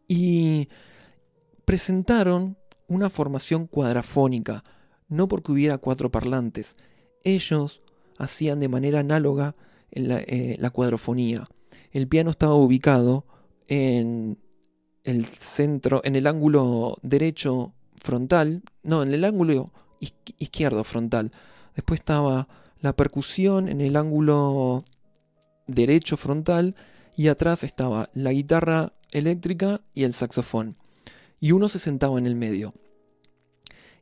Y 0.08 0.68
presentaron 1.64 2.56
una 2.88 3.10
formación 3.10 3.66
cuadrafónica, 3.66 4.64
no 5.08 5.28
porque 5.28 5.52
hubiera 5.52 5.78
cuatro 5.78 6.10
parlantes. 6.10 6.76
Ellos 7.22 7.80
hacían 8.18 8.60
de 8.60 8.68
manera 8.68 9.00
análoga 9.00 9.56
la, 9.90 10.20
eh, 10.20 10.56
la 10.58 10.70
cuadrofonía. 10.70 11.48
El 11.92 12.08
piano 12.08 12.30
estaba 12.30 12.54
ubicado 12.54 13.24
en 13.68 14.38
el 15.04 15.26
centro, 15.26 16.00
en 16.04 16.16
el 16.16 16.26
ángulo 16.26 16.98
derecho 17.02 17.72
frontal, 17.96 18.62
no, 18.82 19.02
en 19.02 19.14
el 19.14 19.24
ángulo 19.24 19.72
izquierdo 20.38 20.84
frontal. 20.84 21.30
Después 21.74 22.00
estaba 22.00 22.48
la 22.80 22.94
percusión 22.94 23.68
en 23.68 23.80
el 23.80 23.96
ángulo 23.96 24.84
derecho 25.66 26.16
frontal 26.16 26.76
y 27.16 27.28
atrás 27.28 27.64
estaba 27.64 28.10
la 28.12 28.32
guitarra 28.32 28.92
eléctrica 29.14 29.80
y 29.94 30.04
el 30.04 30.12
saxofón. 30.12 30.76
Y 31.40 31.52
uno 31.52 31.68
se 31.70 31.78
sentaba 31.78 32.18
en 32.18 32.26
el 32.26 32.34
medio. 32.34 32.72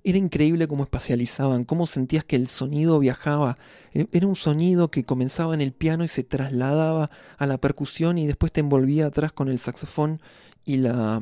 Era 0.04 0.19
increíble 0.19 0.66
cómo 0.66 0.83
espacializaban, 0.83 1.62
cómo 1.64 1.87
sentías 1.87 2.25
que 2.25 2.35
el 2.35 2.49
sonido 2.49 2.99
viajaba. 2.99 3.57
E, 3.95 4.09
era 4.11 4.26
un 4.26 4.35
sonido 4.35 4.90
que 4.90 5.04
comenzaba 5.04 5.54
en 5.54 5.61
el 5.61 5.73
piano 5.73 6.02
y 6.02 6.09
se 6.09 6.25
trasladaba 6.25 7.09
a 7.38 7.47
la 7.47 7.59
percusión 7.59 8.19
y 8.19 8.26
después 8.26 8.50
te 8.50 8.61
envolvía 8.61 9.07
atrás 9.07 9.33
con 9.33 9.49
el 9.49 9.61
saxofón 9.61 10.19
y 10.64 10.78
la, 10.78 11.21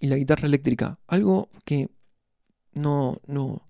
y 0.00 0.08
la 0.08 0.16
guitarra 0.16 0.46
eléctrica. 0.46 0.94
Algo 1.06 1.48
que 1.64 1.88
no, 2.74 3.20
no, 3.26 3.62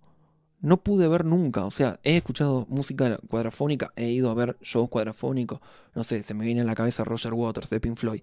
no 0.64 0.82
pude 0.82 1.06
ver 1.08 1.24
nunca. 1.24 1.64
O 1.64 1.70
sea, 1.70 2.00
he 2.02 2.16
escuchado 2.16 2.66
música 2.68 3.18
cuadrafónica, 3.28 3.92
he 3.96 4.08
ido 4.08 4.30
a 4.30 4.34
ver 4.34 4.56
shows 4.62 4.88
cuadrafónicos. 4.88 5.60
No 5.94 6.02
sé, 6.02 6.22
se 6.22 6.34
me 6.34 6.46
viene 6.46 6.62
a 6.62 6.64
la 6.64 6.74
cabeza 6.74 7.04
Roger 7.04 7.34
Waters 7.34 7.70
de 7.70 7.80
Pink 7.80 7.98
Floyd, 7.98 8.22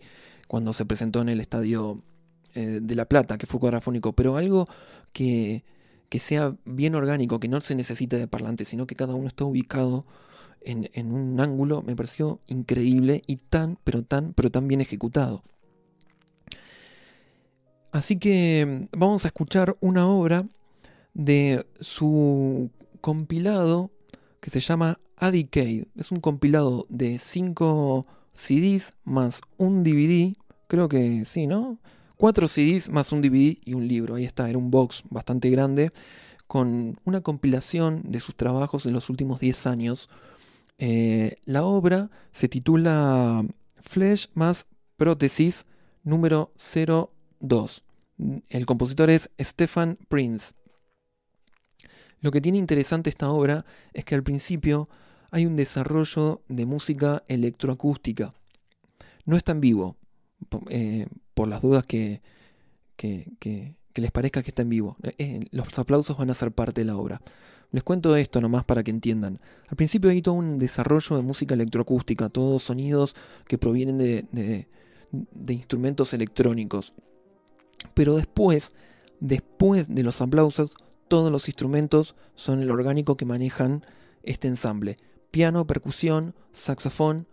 cuando 0.52 0.74
se 0.74 0.84
presentó 0.84 1.22
en 1.22 1.30
el 1.30 1.40
estadio 1.40 2.02
eh, 2.56 2.82
de 2.82 2.96
La 2.96 3.06
Plata, 3.06 3.38
que 3.38 3.46
fue 3.46 3.62
cuadrafónico. 3.62 4.12
Pero 4.12 4.36
algo 4.36 4.66
que, 5.14 5.64
que 6.10 6.20
sea 6.20 6.58
bien 6.66 6.94
orgánico, 6.94 7.40
que 7.40 7.48
no 7.48 7.62
se 7.62 7.74
necesite 7.74 8.18
de 8.18 8.28
parlantes, 8.28 8.68
sino 8.68 8.86
que 8.86 8.98
cada 8.98 9.16
uno 9.16 9.30
está 9.30 9.46
ubicado 9.46 10.06
en, 10.60 10.90
en 10.92 11.14
un 11.14 11.40
ángulo, 11.40 11.84
me 11.84 11.96
pareció 11.96 12.42
increíble 12.48 13.22
y 13.28 13.38
tan, 13.38 13.80
pero 13.86 14.04
tan, 14.04 14.34
pero 14.34 14.52
tan 14.52 14.68
bien 14.68 14.82
ejecutado. 14.82 15.42
Así 17.94 18.20
que 18.20 18.90
mm, 18.92 19.00
vamos 19.00 19.24
a 19.24 19.30
escuchar 19.30 19.78
una 19.80 20.06
obra 20.06 20.46
de 21.14 21.66
su 21.80 22.72
compilado 23.00 23.90
que 24.42 24.50
se 24.50 24.60
llama 24.60 25.00
A 25.16 25.32
Decade. 25.32 25.88
Es 25.96 26.12
un 26.12 26.20
compilado 26.20 26.88
de 26.90 27.20
5 27.20 28.04
CDs 28.34 28.94
más 29.04 29.42
un 29.58 29.84
DVD. 29.84 30.34
Creo 30.68 30.90
que 30.90 31.26
sí, 31.26 31.48
¿no? 31.48 31.80
4 32.18 32.48
CDs 32.48 32.90
más 32.90 33.12
un 33.12 33.22
DVD 33.22 33.58
y 33.66 33.74
un 33.74 33.88
libro. 33.88 34.16
Ahí 34.16 34.26
está, 34.26 34.50
era 34.50 34.58
un 34.58 34.72
box 34.72 35.04
bastante 35.10 35.50
grande 35.50 35.90
con 36.48 36.98
una 37.06 37.22
compilación 37.22 38.04
de 38.06 38.20
sus 38.20 38.36
trabajos 38.36 38.86
en 38.86 38.94
los 38.94 39.10
últimos 39.10 39.40
10 39.40 39.68
años. 39.68 40.10
Eh, 40.78 41.36
la 41.46 41.64
obra 41.64 42.10
se 42.32 42.48
titula 42.48 43.44
Flesh 43.82 44.30
más 44.34 44.68
prótesis 44.98 45.66
número 46.04 46.52
0 46.58 47.14
2. 47.40 47.84
El 48.50 48.66
compositor 48.66 49.10
es 49.10 49.30
Stefan 49.40 49.98
Prince. 50.10 50.54
Lo 52.20 52.32
que 52.32 52.42
tiene 52.42 52.60
interesante 52.60 53.10
esta 53.10 53.32
obra 53.32 53.66
es 53.94 54.06
que 54.06 54.16
al 54.16 54.24
principio 54.24 54.90
hay 55.32 55.46
un 55.46 55.56
desarrollo 55.56 56.42
de 56.50 56.66
música 56.66 57.24
electroacústica. 57.28 58.34
No 59.26 59.38
está 59.38 59.54
en 59.54 59.62
vivo, 59.62 59.98
eh, 60.70 61.08
por 61.34 61.48
las 61.48 61.62
dudas 61.62 61.86
que, 61.86 62.22
les 62.98 64.12
parezca 64.12 64.44
que 64.44 64.50
está 64.50 64.62
en 64.62 64.70
vivo. 64.70 64.98
Eh, 65.18 65.40
los 65.52 65.80
aplausos 65.80 66.18
van 66.18 66.30
a 66.30 66.34
ser 66.34 66.52
parte 66.52 66.82
de 66.82 66.86
la 66.86 66.98
obra. 66.98 67.22
Les 67.72 67.84
cuento 67.84 68.16
esto 68.18 68.42
nomás 68.42 68.66
para 68.66 68.84
que 68.84 68.92
entiendan. 68.92 69.40
Al 69.70 69.78
principio 69.78 70.10
hay 70.10 70.22
todo 70.22 70.36
un 70.36 70.60
desarrollo 70.60 71.16
de 71.16 71.22
música 71.22 71.54
electroacústica, 71.54 72.28
todos 72.28 72.64
sonidos 72.64 73.16
que 73.48 73.58
provienen 73.58 73.98
de 73.98 75.54
instrumentos 75.54 76.14
electrónicos. 76.14 76.94
Pero 77.94 78.18
después, 78.18 78.74
después 79.22 79.88
de 79.88 80.04
los 80.04 80.22
aplausos, 80.22 80.72
todos 81.08 81.32
los 81.32 81.48
instrumentos 81.48 82.16
son 82.36 82.62
el 82.62 82.72
orgánico 82.72 83.16
que 83.16 83.26
manejan 83.26 83.86
este 84.24 84.50
ensamble. 84.50 84.98
Piano, 85.32 85.66
percusión, 85.66 86.36
saxofón 86.52 87.28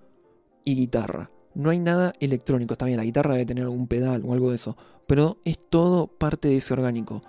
y 0.65 0.77
guitarra. 0.77 1.31
No 1.55 1.71
hay 1.71 1.81
nada 1.81 2.13
electrónico. 2.21 2.75
Está 2.75 2.87
bien, 2.87 2.97
la 2.97 3.05
guitarra 3.05 3.33
debe 3.33 3.47
tener 3.47 3.65
algún 3.65 3.89
pedal 3.89 4.23
o 4.25 4.33
algo 4.33 4.51
de 4.51 4.57
eso. 4.57 4.77
Pero 5.07 5.39
es 5.45 5.59
todo 5.59 6.07
parte 6.07 6.49
de 6.49 6.57
ese 6.59 6.73
orgánico. 6.73 7.21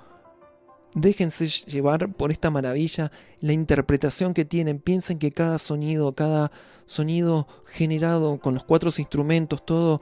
Déjense 0.93 1.47
llevar 1.47 2.13
por 2.13 2.31
esta 2.31 2.49
maravilla, 2.49 3.11
la 3.41 3.53
interpretación 3.53 4.33
que 4.33 4.45
tienen. 4.45 4.79
Piensen 4.79 5.17
que 5.19 5.31
cada 5.31 5.57
sonido, 5.57 6.13
cada 6.13 6.51
sonido 6.85 7.47
generado 7.65 8.39
con 8.39 8.53
los 8.53 8.63
cuatro 8.63 8.91
instrumentos, 8.97 9.65
todo 9.65 9.99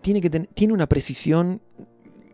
tiene, 0.00 0.20
que 0.20 0.30
tiene 0.30 0.74
una 0.74 0.88
precisión 0.88 1.60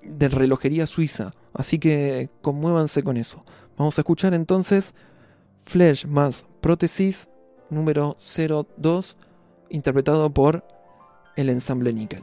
de 0.02 0.28
relojería 0.28 0.86
suiza. 0.86 1.34
Así 1.52 1.78
que 1.78 2.30
conmuévanse 2.40 3.02
con 3.02 3.16
eso. 3.16 3.44
Vamos 3.76 3.98
a 3.98 4.02
escuchar 4.02 4.34
entonces 4.34 4.94
Flesh 5.64 6.06
más 6.06 6.46
Prótesis 6.60 7.28
número 7.70 8.16
02, 8.18 9.16
interpretado 9.70 10.30
por 10.30 10.64
el 11.36 11.48
ensamble 11.50 11.92
Nickel. 11.92 12.22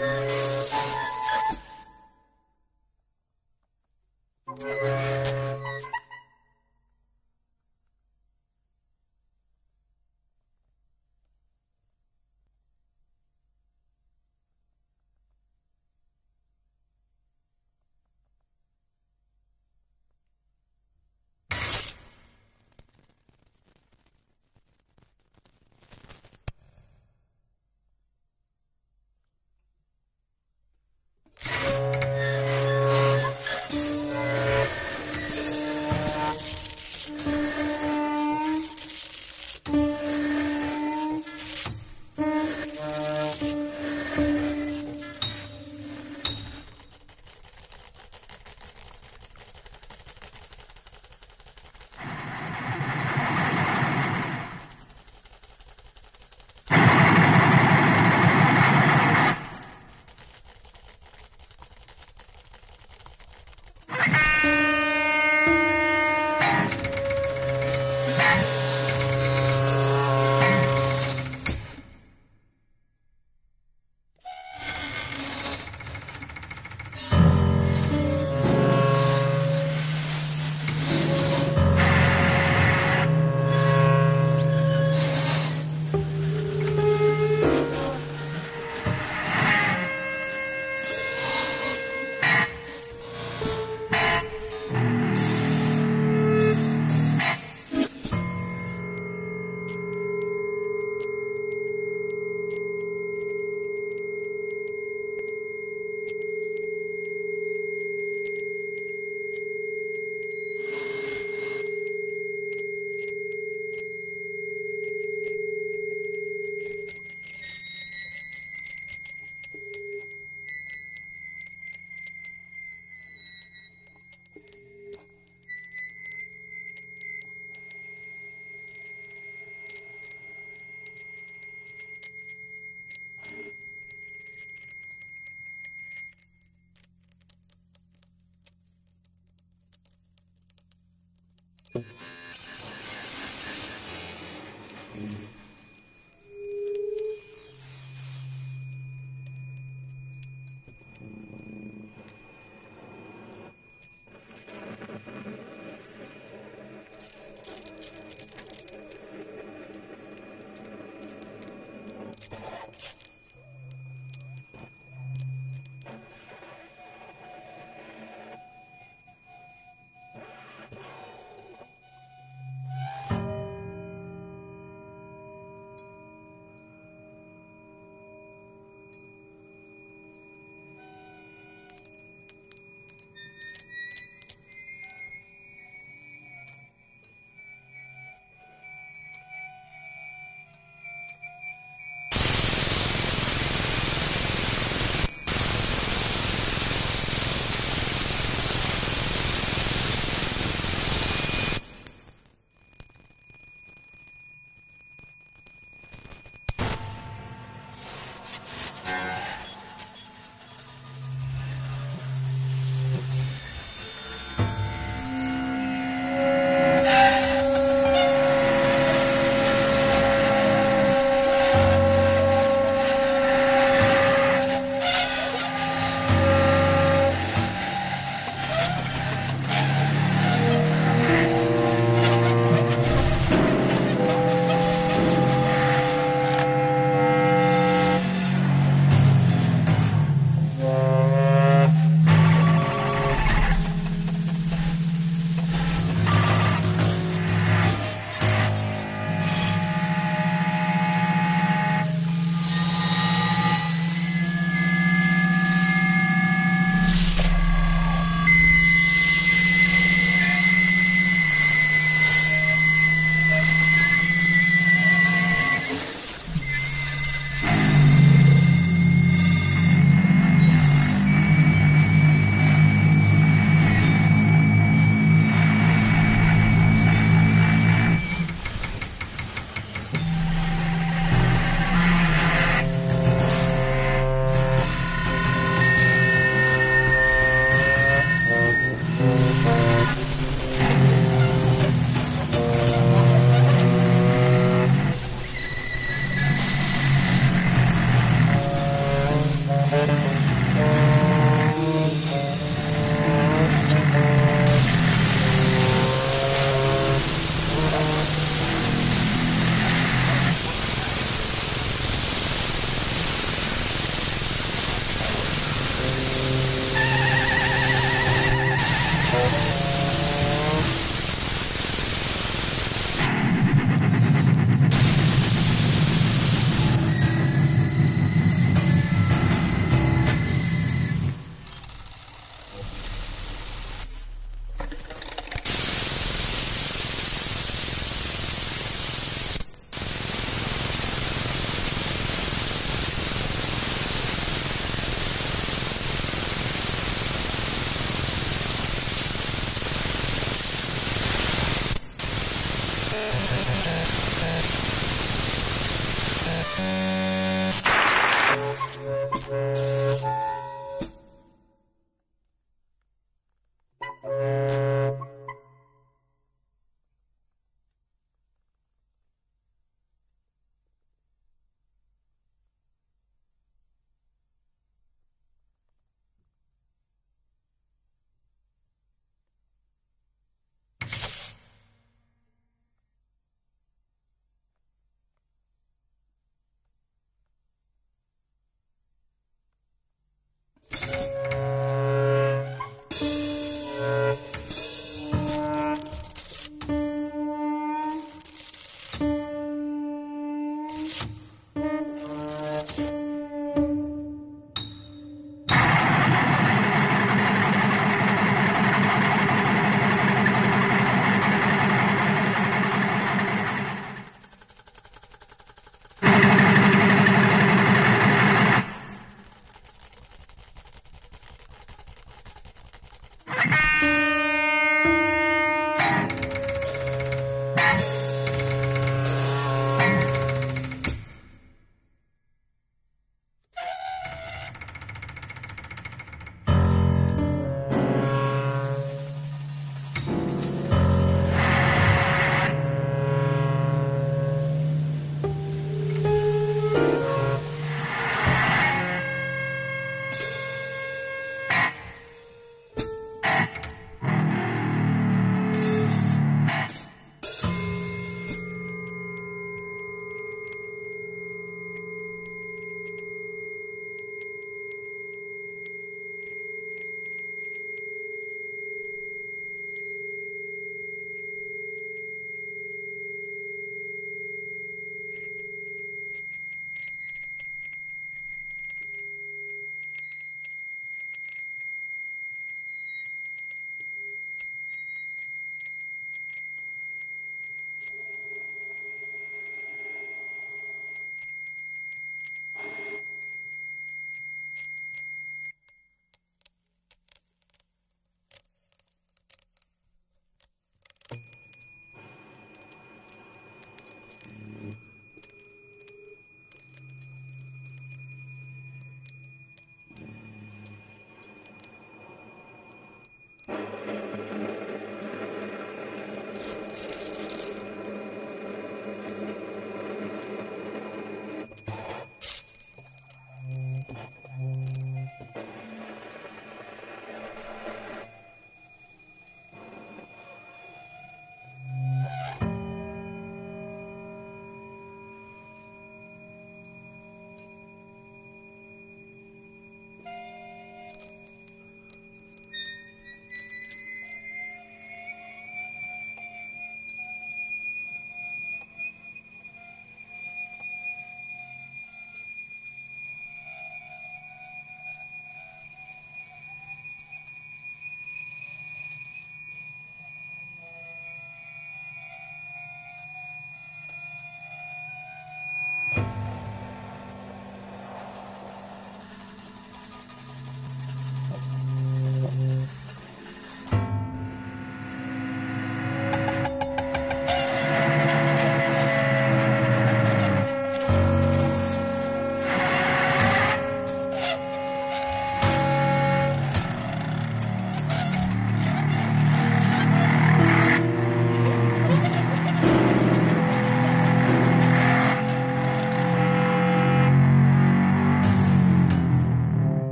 Thank 0.00 0.24
you. 0.24 0.29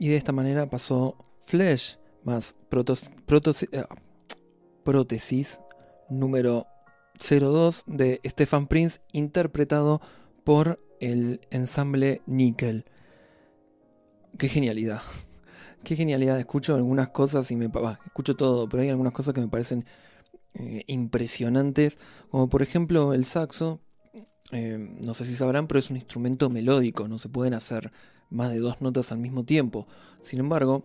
Y 0.00 0.08
de 0.08 0.16
esta 0.16 0.32
manera 0.32 0.68
pasó 0.68 1.16
Flesh 1.42 1.98
más 2.24 2.56
eh, 2.72 3.84
prótesis 4.82 5.60
número 6.08 6.66
02 7.18 7.84
de 7.86 8.20
Stefan 8.24 8.66
Prince 8.66 9.00
interpretado 9.12 10.00
por 10.42 10.82
el 11.00 11.42
ensamble 11.50 12.22
Nickel. 12.26 12.86
Qué 14.38 14.48
genialidad. 14.48 15.02
Qué 15.84 15.96
genialidad. 15.96 16.38
Escucho 16.38 16.74
algunas 16.74 17.08
cosas 17.08 17.50
y 17.50 17.56
me... 17.56 17.70
escucho 18.06 18.36
todo, 18.36 18.70
pero 18.70 18.82
hay 18.82 18.88
algunas 18.88 19.12
cosas 19.12 19.34
que 19.34 19.42
me 19.42 19.48
parecen 19.48 19.84
eh, 20.54 20.82
impresionantes. 20.86 21.98
Como 22.30 22.48
por 22.48 22.62
ejemplo 22.62 23.12
el 23.12 23.26
saxo. 23.26 23.80
Eh, 24.52 24.78
no 25.02 25.12
sé 25.12 25.26
si 25.26 25.34
sabrán, 25.34 25.66
pero 25.66 25.78
es 25.78 25.90
un 25.90 25.96
instrumento 25.96 26.48
melódico. 26.48 27.06
No 27.06 27.18
se 27.18 27.28
pueden 27.28 27.52
hacer 27.52 27.92
más 28.30 28.50
de 28.50 28.58
dos 28.58 28.80
notas 28.80 29.12
al 29.12 29.18
mismo 29.18 29.44
tiempo. 29.44 29.86
Sin 30.22 30.40
embargo, 30.40 30.84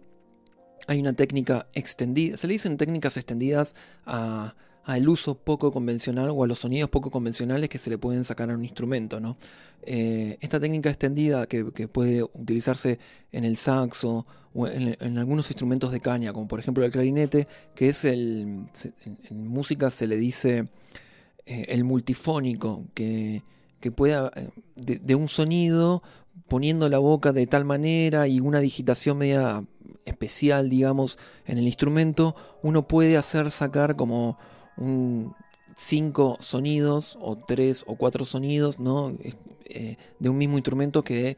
hay 0.88 0.99
una 0.99 1.13
técnica 1.13 1.67
extendida. 1.73 2.38
Se 2.38 2.47
le 2.47 2.53
dicen 2.53 2.77
técnicas 2.77 3.17
extendidas 3.17 3.75
a 4.05 4.55
al 4.86 5.10
uso 5.10 5.36
poco 5.36 5.71
convencional 5.71 6.29
o 6.29 6.43
a 6.43 6.47
los 6.47 6.60
sonidos 6.60 6.89
poco 6.89 7.10
convencionales 7.10 7.69
que 7.69 7.79
se 7.79 7.89
le 7.89 7.97
pueden 7.97 8.23
sacar 8.23 8.51
a 8.51 8.53
un 8.53 8.63
instrumento. 8.63 9.19
¿no? 9.19 9.38
Eh, 9.81 10.38
esta 10.41 10.60
técnica 10.60 10.89
extendida 10.89 11.47
que, 11.47 11.65
puede 11.88 12.23
utilizarse 12.23 12.99
en 13.31 13.45
el 13.45 13.58
saxo 13.58 14.25
o 14.53 14.67
en, 14.67 15.17
algunos 15.17 15.49
instrumentos 15.49 15.91
de 15.91 15.99
caña, 15.99 16.31
como 16.34 16.47
por 16.47 16.60
ejemplo 16.60 16.86
el 16.86 16.91
clarinete, 16.91 17.47
que 17.73 17.89
es 17.89 18.05
el. 18.05 18.67
en 19.29 19.47
música 19.47 19.89
se 19.89 20.08
le 20.08 20.17
dice 20.17 20.69
eh, 21.45 21.65
el 21.69 21.84
multifónico, 21.84 22.86
que, 22.93 23.43
que 23.81 23.91
pueda. 23.91 24.31
Eh, 24.36 24.49
de, 24.75 25.15
un 25.15 25.27
sonido 25.27 26.01
poniendo 26.48 26.89
la 26.89 27.00
boca 27.00 27.32
de 27.32 27.48
tal 27.48 27.65
manera 27.65 28.28
y 28.28 28.39
una 28.39 28.60
digitación 28.60 29.17
media 29.17 29.63
especial, 30.06 30.69
digamos, 30.69 31.17
en 31.45 31.58
el 31.58 31.65
instrumento, 31.65 32.36
uno 32.62 32.88
puede 32.88 33.17
hacer 33.17 33.50
sacar 33.50 33.95
como 33.95 34.38
un, 34.78 35.34
cinco 35.76 36.38
sonidos 36.39 37.17
o 37.21 37.36
tres 37.36 37.84
o 37.88 37.95
cuatro 37.95 38.26
sonidos 38.26 38.80
¿no? 38.80 39.13
Eh, 39.65 39.98
de 40.19 40.30
un 40.30 40.38
mismo 40.38 40.58
instrumento 40.58 41.04
que 41.04 41.38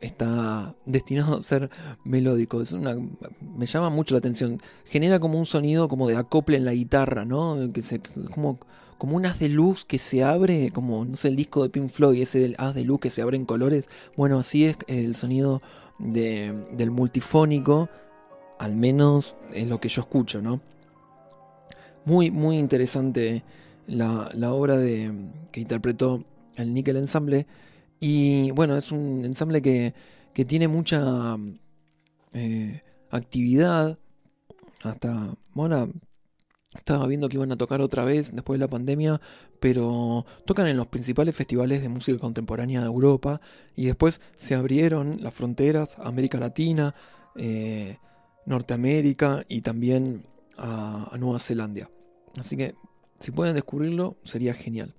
está 0.00 0.74
destinado 0.86 1.38
a 1.38 1.42
ser 1.42 1.70
melódico. 2.04 2.62
Es 2.62 2.72
una, 2.72 2.96
me 3.40 3.66
llama 3.66 3.90
mucho 3.90 4.14
la 4.14 4.18
atención. 4.18 4.60
Genera 4.84 5.18
como 5.20 5.38
un 5.38 5.46
sonido 5.46 5.88
como 5.88 6.08
de 6.08 6.16
acople 6.16 6.56
en 6.56 6.64
la 6.64 6.72
guitarra, 6.72 7.24
¿no? 7.24 7.72
Que 7.72 7.82
se, 7.82 8.00
como, 8.00 8.60
como 8.98 9.16
un 9.16 9.26
haz 9.26 9.38
de 9.38 9.48
luz 9.48 9.84
que 9.84 9.98
se 9.98 10.24
abre, 10.24 10.70
como 10.72 11.04
no 11.04 11.16
sé, 11.16 11.28
el 11.28 11.36
disco 11.36 11.62
de 11.62 11.70
Pink 11.70 11.88
Floyd, 11.88 12.20
ese 12.20 12.40
del 12.40 12.56
haz 12.58 12.74
de 12.74 12.84
luz 12.84 13.00
que 13.00 13.10
se 13.10 13.22
abre 13.22 13.36
en 13.36 13.46
colores. 13.46 13.88
Bueno, 14.16 14.38
así 14.38 14.64
es 14.64 14.76
el 14.88 15.14
sonido 15.14 15.60
de, 15.98 16.66
del 16.72 16.90
multifónico, 16.90 17.88
al 18.58 18.74
menos 18.76 19.36
es 19.54 19.68
lo 19.68 19.80
que 19.80 19.88
yo 19.88 20.02
escucho, 20.02 20.42
¿no? 20.42 20.60
Muy, 22.04 22.30
muy 22.30 22.58
interesante 22.58 23.44
la, 23.86 24.52
obra 24.52 24.76
de, 24.76 25.12
que 25.52 25.60
interpretó 25.60 26.24
el 26.56 26.74
Nickel 26.74 26.96
Ensemble. 26.96 27.46
Y 28.00 28.50
bueno, 28.52 28.76
es 28.76 28.92
un 28.92 29.24
ensamble 29.24 29.62
que, 29.62 29.94
tiene 30.46 30.68
mucha 30.68 31.36
eh, 32.32 32.80
actividad. 33.10 33.98
Hasta, 34.82 35.34
bueno, 35.52 35.90
estaba 36.78 37.06
viendo 37.06 37.28
que 37.28 37.36
iban 37.36 37.52
a 37.52 37.56
tocar 37.56 37.80
otra 37.80 38.04
vez 38.04 38.34
después 38.34 38.58
de 38.58 38.64
la 38.64 38.70
pandemia, 38.70 39.20
pero 39.60 40.24
tocan 40.44 40.68
en 40.68 40.76
los 40.76 40.86
principales 40.86 41.34
festivales 41.34 41.82
de 41.82 41.88
música 41.88 42.18
contemporánea 42.18 42.80
de 42.80 42.86
Europa 42.86 43.40
y 43.76 43.86
después 43.86 44.20
se 44.36 44.54
abrieron 44.54 45.18
las 45.22 45.34
fronteras 45.34 45.98
a 45.98 46.08
América 46.08 46.38
Latina, 46.38 46.94
eh, 47.36 47.98
Norteamérica 48.46 49.44
y 49.48 49.60
también 49.60 50.24
a 50.56 51.16
Nueva 51.18 51.38
Zelanda. 51.38 51.88
Así 52.36 52.56
que 52.56 52.74
si 53.18 53.30
pueden 53.30 53.54
descubrirlo, 53.54 54.16
sería 54.24 54.54
genial. 54.54 54.94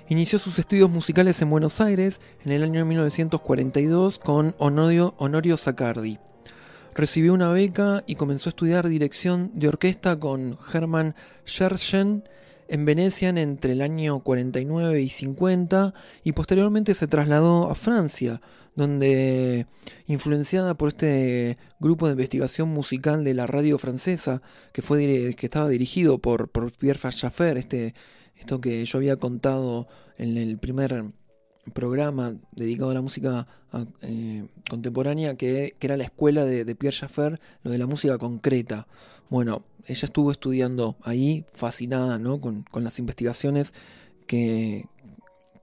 Inició 0.10 0.40
sus 0.40 0.58
estudios 0.58 0.90
musicales 0.90 1.42
en 1.42 1.50
Buenos 1.50 1.82
Aires 1.82 2.22
en 2.46 2.54
el 2.54 2.64
año 2.64 2.86
1942 2.86 4.20
con 4.20 4.56
Honorio, 4.58 5.14
Honorio 5.18 5.58
Sacardi. 5.58 6.18
Recibió 6.98 7.36
una 7.36 7.52
beca 7.52 8.04
y 8.08 8.16
comenzó 8.16 8.50
a 8.50 8.52
estudiar 8.52 8.90
dirección 8.90 9.52
de 9.54 9.68
orquesta 9.68 10.20
con 10.20 10.58
Hermann 10.74 11.14
Scherchen 11.46 12.24
en 12.68 12.86
Venecia 12.86 13.30
entre 13.30 13.74
el 13.74 13.84
año 13.84 14.22
49 14.22 15.00
y 15.00 15.08
50 15.08 15.94
y 16.24 16.32
posteriormente 16.32 16.96
se 16.96 17.06
trasladó 17.06 17.70
a 17.70 17.76
Francia, 17.76 18.42
donde, 18.76 19.68
influenciada 20.08 20.76
por 20.76 20.88
este 20.88 21.60
grupo 21.80 22.08
de 22.08 22.14
investigación 22.14 22.70
musical 22.70 23.24
de 23.24 23.36
la 23.36 23.46
radio 23.46 23.78
francesa, 23.78 24.42
que, 24.72 24.82
fue, 24.82 25.36
que 25.38 25.46
estaba 25.46 25.70
dirigido 25.70 26.18
por, 26.18 26.50
Pierre 26.80 26.98
Fachaffer, 26.98 27.58
este, 27.58 27.94
esto 28.36 28.60
que 28.60 28.84
yo 28.84 28.98
había 28.98 29.18
contado 29.18 29.88
en 30.18 30.36
el 30.36 30.58
primer 30.58 31.06
programa 31.74 32.36
dedicado 32.52 32.92
a 32.92 32.94
la 32.94 33.02
música 33.02 33.46
eh, 34.02 34.48
contemporánea, 34.70 35.36
que, 35.36 35.76
era 35.80 35.98
la 35.98 36.04
escuela 36.04 36.46
de, 36.46 36.76
Pierre 36.76 36.96
Schaffer, 36.96 37.40
lo 37.64 37.72
de 37.72 37.78
la 37.78 37.88
música 37.88 38.18
concreta. 38.18 38.88
Bueno, 39.30 39.64
ella 39.86 40.06
estuvo 40.06 40.32
estudiando 40.32 40.98
ahí, 41.04 41.46
fascinada 41.54 42.18
¿no? 42.18 42.40
con, 42.40 42.66
las 42.74 43.00
investigaciones 43.00 43.74
que, 44.26 44.86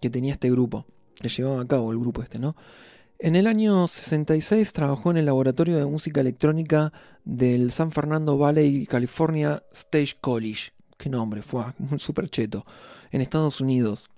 tenía 0.00 0.32
este 0.32 0.50
grupo, 0.50 0.84
que 1.14 1.30
llevaba 1.30 1.62
a 1.62 1.66
cabo 1.66 1.90
el 1.90 1.98
grupo 1.98 2.22
este, 2.22 2.38
¿no? 2.38 2.54
En 3.18 3.36
el 3.36 3.46
año 3.46 3.88
66 3.88 4.74
trabajó 4.74 5.10
en 5.10 5.16
el 5.16 5.24
laboratorio 5.24 5.78
de 5.78 5.86
música 5.86 6.20
electrónica 6.20 6.92
del 7.24 7.70
San 7.72 7.90
Fernando 7.90 8.36
Valley, 8.36 8.86
California 8.86 9.62
Stage 9.72 10.16
College. 10.20 10.72
Qué 10.98 11.08
nombre, 11.08 11.40
fue 11.40 11.64
un 11.90 11.98
super 11.98 12.28
cheto. 12.28 12.66
En 13.12 13.22
Estados 13.22 13.62
Unidos. 13.62 14.10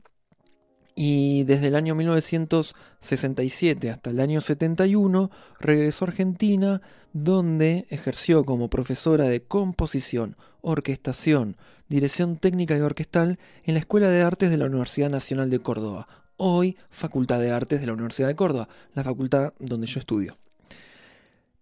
Y 0.99 1.45
desde 1.45 1.67
el 1.69 1.77
año 1.77 1.95
1967 1.95 3.91
hasta 3.91 4.09
el 4.09 4.19
año 4.19 4.41
71 4.41 5.31
regresó 5.61 6.07
a 6.07 6.09
Argentina, 6.09 6.81
donde 7.13 7.87
ejerció 7.91 8.47
como 8.47 8.71
profesora 8.71 9.27
de 9.27 9.43
composición, 9.43 10.37
orquestación, 10.63 11.59
dirección 11.91 12.39
técnica 12.39 12.79
y 12.79 12.81
orquestal 12.81 13.39
en 13.65 13.75
la 13.75 13.81
Escuela 13.81 14.09
de 14.09 14.23
Artes 14.23 14.49
de 14.51 14.57
la 14.57 14.65
Universidad 14.65 15.11
Nacional 15.11 15.51
de 15.51 15.59
Córdoba, 15.59 16.07
hoy 16.39 16.79
Facultad 16.89 17.41
de 17.41 17.51
Artes 17.51 17.81
de 17.81 17.87
la 17.87 17.93
Universidad 17.93 18.29
de 18.29 18.37
Córdoba, 18.37 18.67
la 18.95 19.05
facultad 19.05 19.53
donde 19.59 19.87
yo 19.87 20.01
estudio. 20.01 20.39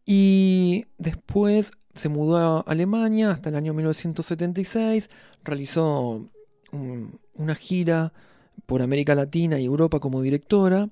Y 0.07 0.87
después 0.97 1.73
se 1.95 2.09
mudó 2.09 2.37
a 2.37 2.61
Alemania 2.61 3.33
hasta 3.33 3.49
el 3.49 3.57
año 3.57 3.75
1976, 3.75 5.11
realizó 5.43 6.31
una 7.35 7.55
gira 7.57 8.13
por 8.67 8.83
América 8.83 9.15
Latina 9.15 9.61
y 9.61 9.65
Europa 9.65 10.01
como 10.01 10.23
directora 10.23 10.89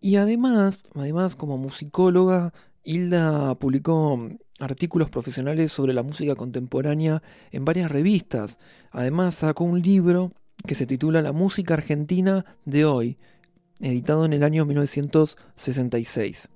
y 0.00 0.16
además, 0.16 0.84
además 0.94 1.34
como 1.34 1.56
musicóloga, 1.56 2.52
Hilda 2.82 3.54
publicó 3.54 4.28
artículos 4.60 5.08
profesionales 5.08 5.72
sobre 5.72 5.94
la 5.94 6.02
música 6.02 6.34
contemporánea 6.34 7.22
en 7.50 7.64
varias 7.64 7.90
revistas. 7.90 8.58
Además 8.90 9.36
sacó 9.36 9.64
un 9.64 9.80
libro 9.80 10.32
que 10.66 10.74
se 10.74 10.86
titula 10.86 11.22
La 11.22 11.32
música 11.32 11.72
argentina 11.72 12.44
de 12.66 12.84
hoy, 12.84 13.16
editado 13.80 14.26
en 14.26 14.34
el 14.34 14.44
año 14.44 14.66
1966. 14.66 16.48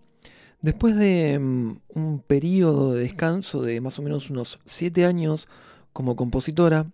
Después 0.60 0.96
de 0.96 1.38
mm, 1.38 1.80
un 1.94 2.20
periodo 2.20 2.92
de 2.92 3.00
descanso 3.00 3.62
de 3.62 3.80
más 3.80 3.98
o 3.98 4.02
menos 4.02 4.28
unos 4.28 4.58
7 4.66 5.06
años 5.06 5.48
como 5.94 6.16
compositora, 6.16 6.90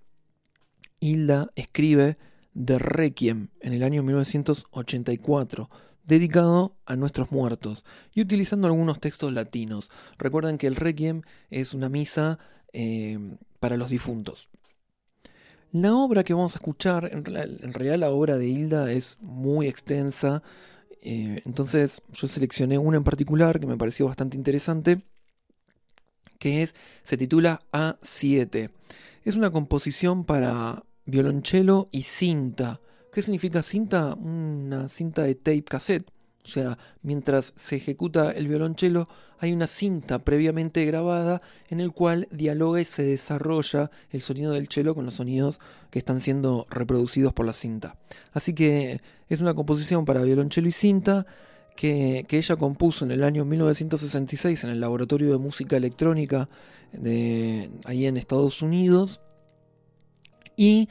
Hilda 1.01 1.51
escribe 1.57 2.17
The 2.55 2.79
Requiem 2.79 3.49
en 3.61 3.73
el 3.73 3.83
año 3.83 4.03
1984, 4.03 5.69
dedicado 6.05 6.77
a 6.87 6.97
nuestros 6.97 7.33
muertos 7.33 7.85
y 8.13 8.21
utilizando 8.21 8.67
algunos 8.67 9.01
textos 9.01 9.33
latinos. 9.33 9.91
Recuerden 10.19 10.59
que 10.59 10.67
el 10.67 10.77
Requiem 10.77 11.23
es 11.51 11.75
una 11.75 11.89
misa 11.89 12.39
eh, 12.73 13.37
para 13.61 13.77
los 13.77 13.91
difuntos. 13.91 14.51
La 15.73 15.95
obra 15.95 16.23
que 16.23 16.35
vamos 16.35 16.55
a 16.55 16.59
escuchar, 16.59 17.11
en, 17.13 17.25
realidad 17.25 17.99
la 17.99 18.11
obra 18.11 18.39
de 18.39 18.47
Hilda 18.47 18.93
es 18.93 19.19
muy 19.21 19.67
extensa, 19.67 20.43
Eh, 21.07 21.43
entonces 21.45 22.01
yo 22.15 22.27
seleccioné 22.27 22.79
una 22.79 22.97
en 22.97 23.05
particular 23.05 23.61
que 23.61 23.67
me 23.67 23.77
pareció 23.77 24.07
bastante 24.07 24.39
interesante, 24.39 25.03
que 26.39 26.63
es, 26.63 26.75
se 27.03 27.17
titula 27.17 27.61
A7. 27.73 28.71
Es 29.25 29.37
una 29.37 29.51
composición 29.51 30.25
para 30.25 30.83
violonchelo 31.07 31.87
y 31.91 32.03
cinta. 32.03 32.81
¿Qué 33.13 33.23
significa 33.23 33.63
cinta? 33.63 34.15
Una 34.15 34.89
cinta 34.89 35.23
de 35.23 35.35
tape 35.35 35.65
cassette. 35.65 36.11
O 36.45 36.49
sea, 36.49 36.77
mientras 37.03 37.55
se 37.57 37.77
ejecuta 37.77 38.31
el 38.33 38.49
violonchelo, 38.49 39.05
hay 39.39 39.53
una 39.53 39.67
cinta 39.67 40.19
previamente 40.19 40.85
grabada 40.85 41.41
en 41.69 41.81
el 41.81 41.93
cual 41.93 42.29
dialoga 42.31 42.81
y 42.81 42.85
se 42.85 43.03
desarrolla 43.03 43.91
el 44.11 44.21
sonido 44.21 44.53
del 44.53 44.69
cello 44.69 44.95
con 44.95 45.05
los 45.07 45.15
sonidos 45.15 45.59
que 45.91 45.99
están 45.99 46.21
siendo 46.21 46.67
reproducidos 46.71 47.33
por 47.33 47.47
la 47.47 47.53
cinta. 47.53 47.97
Así 48.33 48.53
que 48.53 49.01
es 49.29 49.41
una 49.41 49.55
composición 49.55 50.05
para 50.05 50.23
violonchelo 50.23 50.69
y 50.69 50.73
cinta 50.73 51.27
que, 51.77 52.27
ella 52.29 52.57
compuso 52.57 53.05
en 53.05 53.11
el 53.11 53.25
año 53.25 53.45
1966 53.45 54.65
en 54.65 54.71
el 54.71 54.81
Laboratorio 54.81 55.33
de 55.33 55.39
Música 55.39 55.77
Electrónica 55.77 56.49
de 56.93 57.71
ahí 57.85 58.07
en 58.07 58.17
Estados 58.17 58.63
Unidos. 58.63 59.21
Y 60.57 60.89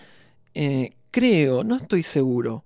eh, 0.54 0.92
creo, 1.12 1.64
no 1.64 1.76
estoy 1.76 2.04
seguro, 2.04 2.64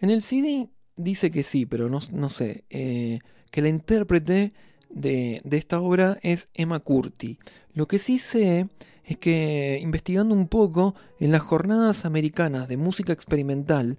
en 0.00 0.10
el 0.10 0.22
CD 0.22 0.70
dice 0.96 1.30
que 1.30 1.42
sí, 1.42 1.66
pero 1.66 1.88
no, 1.88 2.28
sé, 2.28 2.64
eh, 2.70 3.20
que 3.50 3.62
la 3.62 3.68
intérprete 3.68 4.52
de, 4.88 5.42
esta 5.50 5.80
obra 5.80 6.18
es 6.22 6.48
Emma 6.54 6.80
Curti. 6.80 7.38
Lo 7.74 7.86
que 7.86 7.98
sí 7.98 8.18
sé 8.18 8.68
es 9.04 9.18
que 9.18 9.78
investigando 9.82 10.34
un 10.34 10.48
poco 10.48 10.94
en 11.18 11.32
las 11.32 11.42
jornadas 11.42 12.04
americanas 12.04 12.68
de 12.68 12.76
música 12.76 13.12
experimental, 13.12 13.98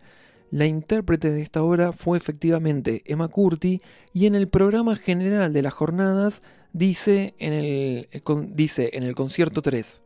la 0.50 0.66
intérprete 0.66 1.32
de 1.32 1.42
esta 1.42 1.64
obra 1.64 1.94
fue 1.94 2.18
efectivamente 2.18 3.04
Emma 3.06 3.30
Curti 3.30 3.80
y 4.14 4.26
en 4.26 4.36
el 4.36 4.50
programa 4.50 4.96
general 4.96 5.54
de 5.54 5.62
las 5.62 5.74
jornadas 5.74 6.44
dice 6.74 7.36
en 7.40 7.54
el, 7.54 8.08
dice 8.54 8.90
en 8.94 9.04
el 9.04 9.16
concierto 9.16 9.62
3, 9.62 10.02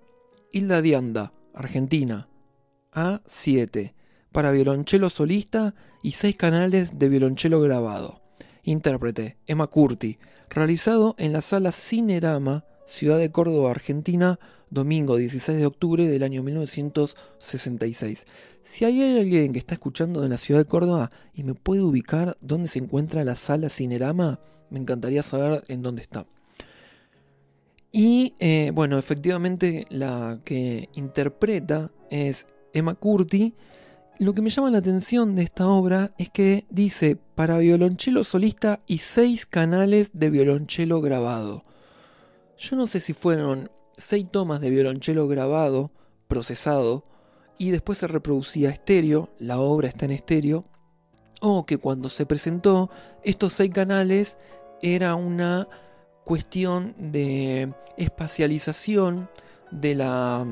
Hilda 0.52 0.82
Dianda, 0.82 1.34
Argentina, 1.54 2.28
A7, 2.96 3.94
para 4.32 4.52
violonchelo 4.52 5.10
solista 5.10 5.76
y 6.02 6.14
seis 6.14 6.36
canales 6.38 6.98
de 6.98 7.10
violonchelo 7.10 7.62
grabado. 7.62 8.22
Intérprete, 8.64 9.38
Emma 9.46 9.68
Curti, 9.68 10.18
realizado 10.50 11.16
en 11.20 11.34
la 11.34 11.42
sala 11.42 11.72
Cinerama, 11.72 12.66
Ciudad 12.88 13.20
de 13.20 13.32
Córdoba, 13.32 13.72
Argentina, 13.72 14.40
domingo 14.70 15.18
16 15.18 15.58
de 15.58 15.66
octubre 15.66 16.08
del 16.08 16.24
año 16.24 16.42
1966. 16.42 18.26
Si 18.64 18.86
hay 18.86 19.18
alguien 19.18 19.54
que 19.54 19.60
está 19.60 19.76
escuchando 19.76 20.22
de 20.22 20.30
la 20.30 20.38
ciudad 20.38 20.62
de 20.62 20.66
Córdoba 20.66 21.10
y 21.34 21.44
me 21.44 21.54
puede 21.54 21.82
ubicar 21.82 22.38
dónde 22.42 22.68
se 22.68 22.80
encuentra 22.80 23.24
la 23.24 23.36
sala 23.36 23.70
Cinerama, 23.70 24.40
me 24.70 24.80
encantaría 24.80 25.22
saber 25.22 25.64
en 25.68 25.82
dónde 25.82 26.02
está. 26.02 26.26
Y 27.92 28.34
eh, 28.40 28.72
bueno, 28.74 28.98
efectivamente 28.98 29.86
la 29.90 30.42
que 30.44 30.90
interpreta 30.96 31.92
es 32.10 32.48
Emma 32.76 32.94
Curti. 32.94 33.56
Lo 34.20 34.34
que 34.34 34.42
me 34.42 34.50
llama 34.50 34.70
la 34.70 34.78
atención 34.78 35.36
de 35.36 35.44
esta 35.44 35.68
obra 35.68 36.14
es 36.18 36.30
que 36.30 36.66
dice 36.70 37.18
para 37.36 37.58
violonchelo 37.58 38.24
solista 38.24 38.82
y 38.86 39.00
seis 39.00 39.46
canales 39.46 40.12
de 40.14 40.30
violonchelo 40.30 41.02
grabado. 41.02 41.64
Yo 42.58 42.76
no 42.76 42.86
sé 42.88 43.00
si 43.00 43.14
fueron 43.14 43.72
seis 43.98 44.28
tomas 44.30 44.62
de 44.62 44.70
violonchelo 44.70 45.28
grabado, 45.28 45.92
procesado, 46.28 47.06
y 47.58 47.72
después 47.72 47.98
se 47.98 48.08
reproducía 48.08 48.70
estéreo, 48.70 49.30
la 49.40 49.60
obra 49.60 49.88
está 49.88 50.06
en 50.06 50.12
estéreo, 50.12 50.66
o 51.42 51.66
que 51.66 51.78
cuando 51.78 52.10
se 52.10 52.26
presentó 52.26 52.90
estos 53.24 53.54
seis 53.54 53.72
canales 53.72 54.38
era 54.82 55.16
una 55.16 55.68
cuestión 56.24 56.96
de 56.98 57.74
espacialización 57.98 59.30
de 59.72 59.96
la, 59.96 60.46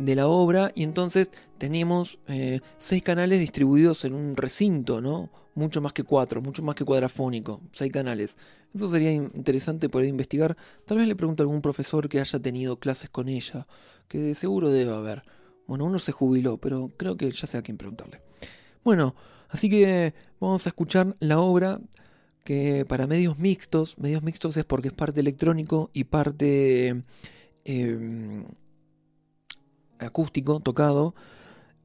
de 0.00 0.14
la 0.14 0.26
obra 0.26 0.72
y 0.74 0.82
entonces 0.82 1.30
teníamos 1.58 2.18
eh, 2.26 2.60
seis 2.78 3.02
canales 3.02 3.38
distribuidos 3.38 4.04
en 4.04 4.14
un 4.14 4.36
recinto, 4.36 5.00
¿no? 5.00 5.30
Mucho 5.54 5.80
más 5.80 5.92
que 5.92 6.04
cuatro, 6.04 6.40
mucho 6.40 6.62
más 6.62 6.74
que 6.74 6.84
cuadrafónico, 6.84 7.60
seis 7.72 7.92
canales. 7.92 8.38
Eso 8.74 8.88
sería 8.88 9.12
interesante 9.12 9.88
poder 9.88 10.08
investigar. 10.08 10.56
Tal 10.86 10.98
vez 10.98 11.08
le 11.08 11.16
pregunto 11.16 11.42
a 11.42 11.44
algún 11.44 11.60
profesor 11.60 12.08
que 12.08 12.20
haya 12.20 12.38
tenido 12.38 12.78
clases 12.78 13.10
con 13.10 13.28
ella, 13.28 13.66
que 14.08 14.18
de 14.18 14.34
seguro 14.34 14.70
debe 14.70 14.94
haber. 14.94 15.22
Bueno, 15.66 15.84
uno 15.84 15.98
se 15.98 16.12
jubiló, 16.12 16.56
pero 16.56 16.90
creo 16.96 17.16
que 17.16 17.30
ya 17.30 17.46
sé 17.46 17.58
a 17.58 17.62
quién 17.62 17.76
preguntarle. 17.76 18.20
Bueno, 18.82 19.14
así 19.48 19.68
que 19.68 20.14
vamos 20.40 20.66
a 20.66 20.70
escuchar 20.70 21.14
la 21.20 21.40
obra 21.40 21.80
que 22.44 22.84
para 22.88 23.06
medios 23.06 23.38
mixtos, 23.38 23.98
medios 23.98 24.22
mixtos 24.22 24.56
es 24.56 24.64
porque 24.64 24.88
es 24.88 24.94
parte 24.94 25.20
electrónico 25.20 25.90
y 25.92 26.04
parte 26.04 27.04
em, 27.64 28.44
acústico, 30.00 30.60
tocado, 30.60 31.14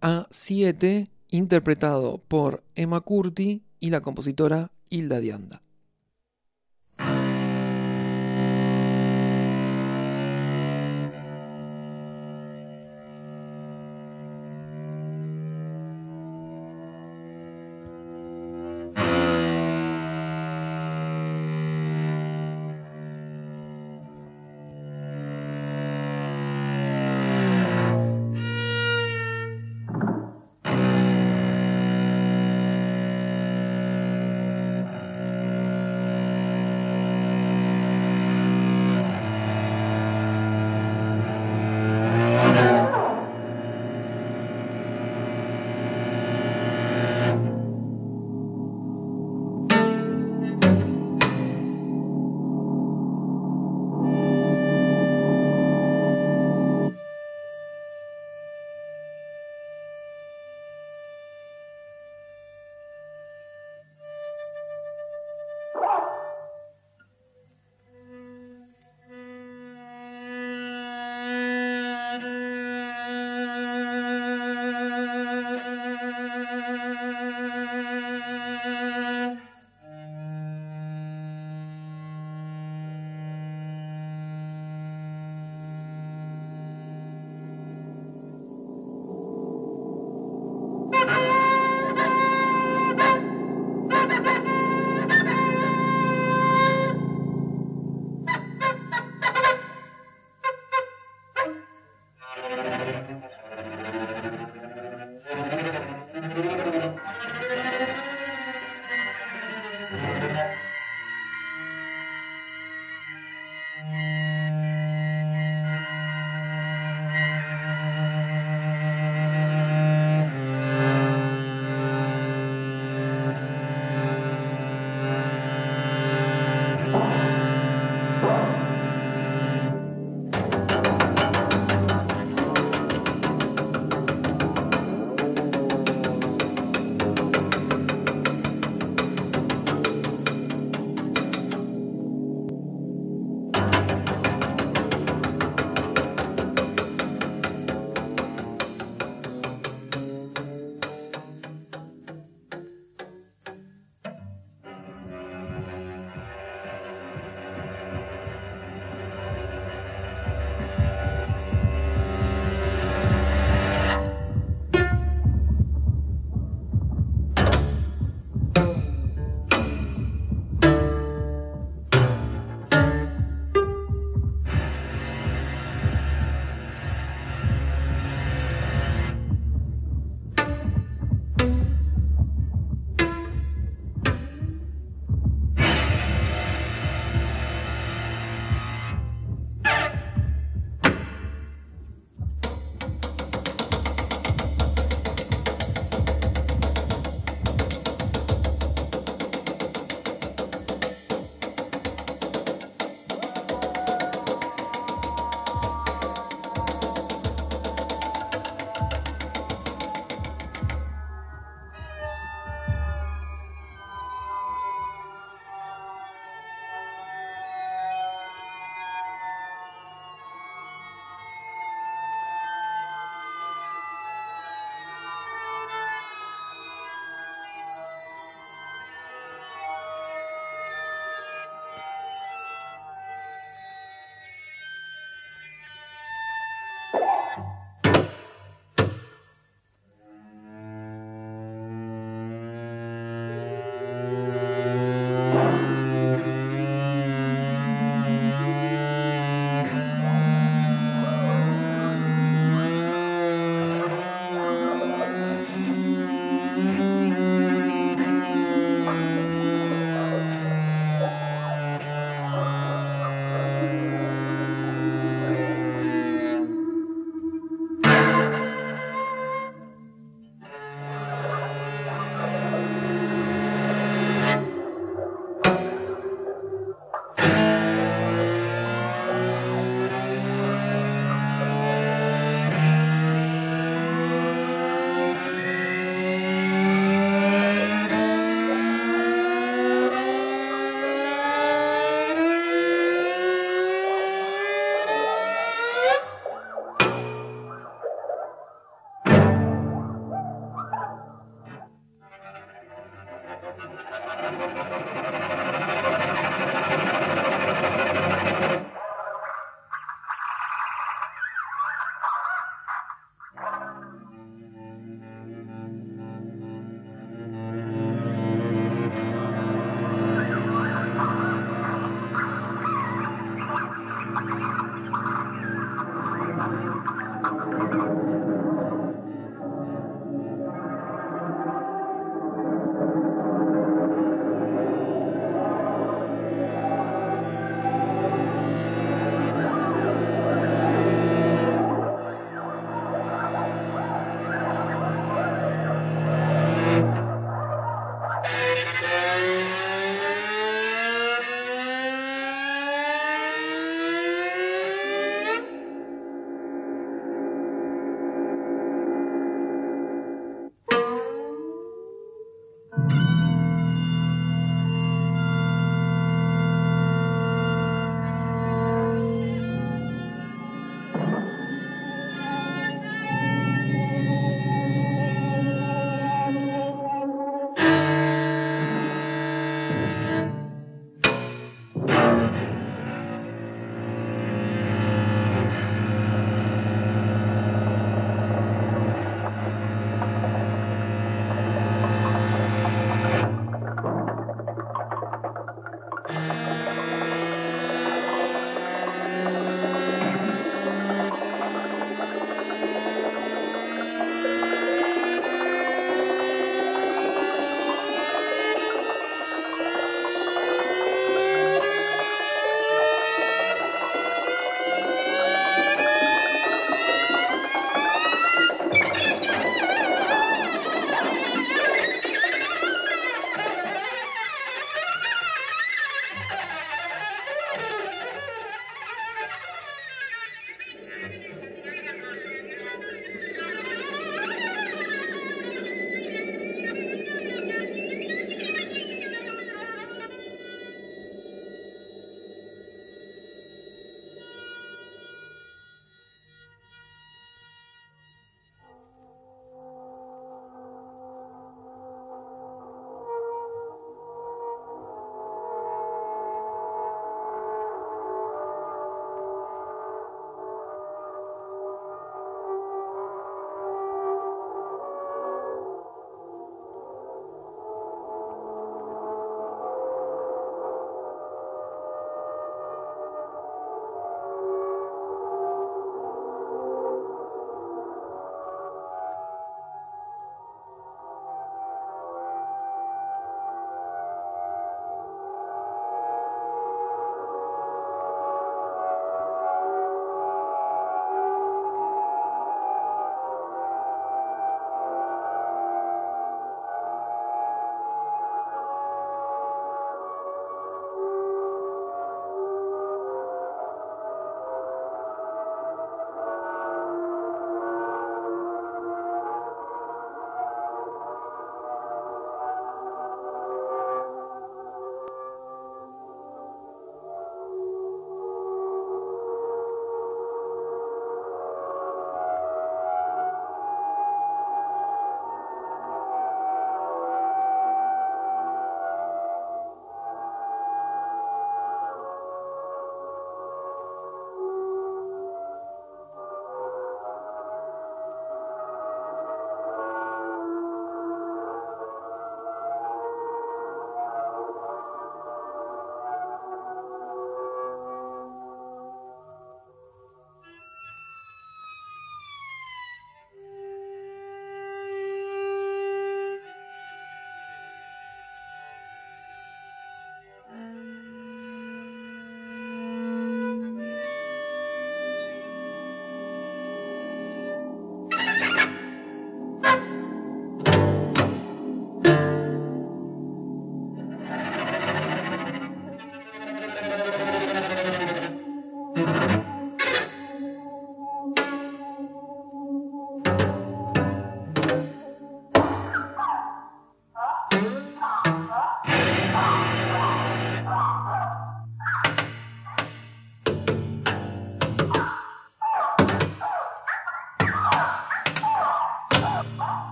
A7, 0.00 1.08
interpretado 1.30 2.18
por 2.18 2.62
Emma 2.74 3.00
Curti 3.00 3.62
y 3.80 3.90
la 3.90 4.00
compositora 4.00 4.70
Hilda 4.90 5.20
Dianda. 5.20 5.60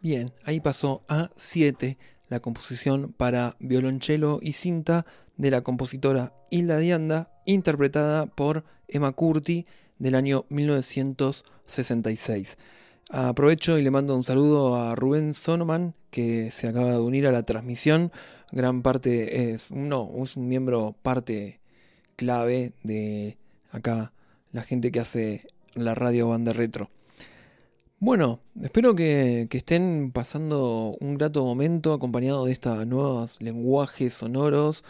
Bien, 0.00 0.32
ahí 0.44 0.60
pasó 0.60 1.02
a 1.08 1.30
7 1.36 1.98
la 2.28 2.40
composición 2.40 3.14
para 3.16 3.56
violonchelo 3.60 4.40
y 4.42 4.52
cinta 4.52 5.06
de 5.36 5.50
la 5.50 5.62
compositora 5.62 6.34
Hilda 6.50 6.78
Dianda, 6.78 7.30
interpretada 7.44 8.26
por 8.26 8.64
Emma 8.88 9.12
Curti, 9.12 9.66
del 9.98 10.14
año 10.14 10.44
1966. 10.48 12.58
Aprovecho 13.08 13.78
y 13.78 13.82
le 13.82 13.90
mando 13.90 14.16
un 14.16 14.24
saludo 14.24 14.76
a 14.76 14.94
Rubén 14.94 15.32
Sonoman, 15.32 15.94
que 16.10 16.50
se 16.50 16.68
acaba 16.68 16.92
de 16.92 16.98
unir 16.98 17.26
a 17.26 17.32
la 17.32 17.44
transmisión. 17.44 18.12
Gran 18.52 18.82
parte 18.82 19.52
es, 19.52 19.70
no, 19.70 20.10
es 20.22 20.36
un 20.36 20.48
miembro 20.48 20.94
parte 21.02 21.60
clave 22.16 22.72
de 22.82 23.38
acá, 23.70 24.12
la 24.52 24.62
gente 24.62 24.90
que 24.90 25.00
hace 25.00 25.46
la 25.74 25.94
radio 25.94 26.28
banda 26.28 26.52
retro. 26.52 26.90
Bueno, 27.98 28.40
espero 28.62 28.94
que, 28.94 29.48
estén 29.50 30.12
pasando 30.12 30.96
un 31.00 31.16
grato 31.16 31.42
momento 31.44 31.94
acompañado 31.94 32.44
de 32.44 32.52
estos 32.52 32.86
nuevos 32.86 33.40
lenguajes 33.40 34.12
sonoros 34.12 34.84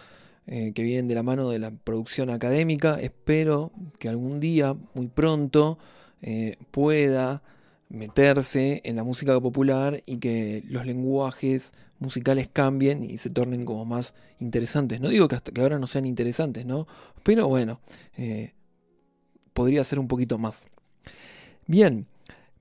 eh, 0.49 0.73
que 0.75 0.83
vienen 0.83 1.07
de 1.07 1.15
la 1.15 1.23
mano 1.23 1.49
de 1.49 1.61
la 1.61 1.71
producción 1.71 2.31
académica. 2.31 3.01
Espero 3.01 3.71
que 4.01 4.09
algún 4.09 4.41
día, 4.41 4.75
muy 4.95 5.07
pronto, 5.07 5.79
eh, 6.21 6.57
pueda 6.73 7.45
meterse 7.89 8.83
en 8.85 8.97
la 8.97 9.05
música 9.05 9.41
popular 9.41 10.03
y 10.05 10.17
que 10.19 10.65
los 10.67 10.85
lenguajes 10.85 11.75
musicales 12.01 12.49
cambien 12.53 13.05
y 13.05 13.19
se 13.19 13.31
tornen 13.31 13.65
como 13.65 13.85
más 13.85 14.15
interesantes. 14.41 15.01
No 15.01 15.11
digo 15.11 15.29
que 15.29 15.37
hasta 15.37 15.53
que 15.53 15.61
ahora 15.61 15.79
no 15.79 15.87
sean 15.87 16.07
interesantes, 16.07 16.67
¿no? 16.67 16.89
Pero 17.23 17.47
bueno, 17.47 17.81
eh, 18.17 18.55
podría 19.55 19.85
ser 19.85 20.01
un 20.01 20.09
poquito 20.09 20.39
más. 20.39 20.67
Bien, 21.69 22.09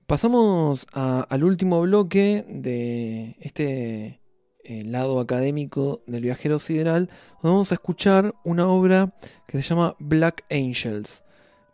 pasamos 0.06 0.86
al 0.92 1.44
último 1.44 1.80
bloque 1.82 2.44
de 2.48 3.36
este 3.40 4.20
eh, 4.64 4.82
lado 4.84 5.20
académico 5.20 6.02
del 6.06 6.22
viajero 6.22 6.58
sideral. 6.58 7.10
Vamos 7.42 7.70
a 7.70 7.74
escuchar 7.74 8.34
una 8.44 8.68
obra 8.68 9.14
que 9.46 9.60
se 9.60 9.68
llama 9.68 9.96
Black 9.98 10.44
Angels. 10.50 11.22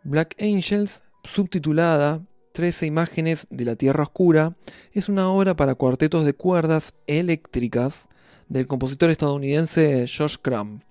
Black 0.03 0.35
Angels, 0.39 1.01
subtitulada 1.23 2.21
13 2.53 2.85
imágenes 2.85 3.47
de 3.49 3.65
la 3.65 3.75
Tierra 3.75 4.03
Oscura, 4.03 4.53
es 4.91 5.09
una 5.09 5.29
obra 5.29 5.55
para 5.55 5.75
cuartetos 5.75 6.25
de 6.25 6.33
cuerdas 6.33 6.93
eléctricas 7.07 8.09
del 8.47 8.67
compositor 8.67 9.09
estadounidense 9.09 10.05
George 10.07 10.37
Crumb. 10.41 10.81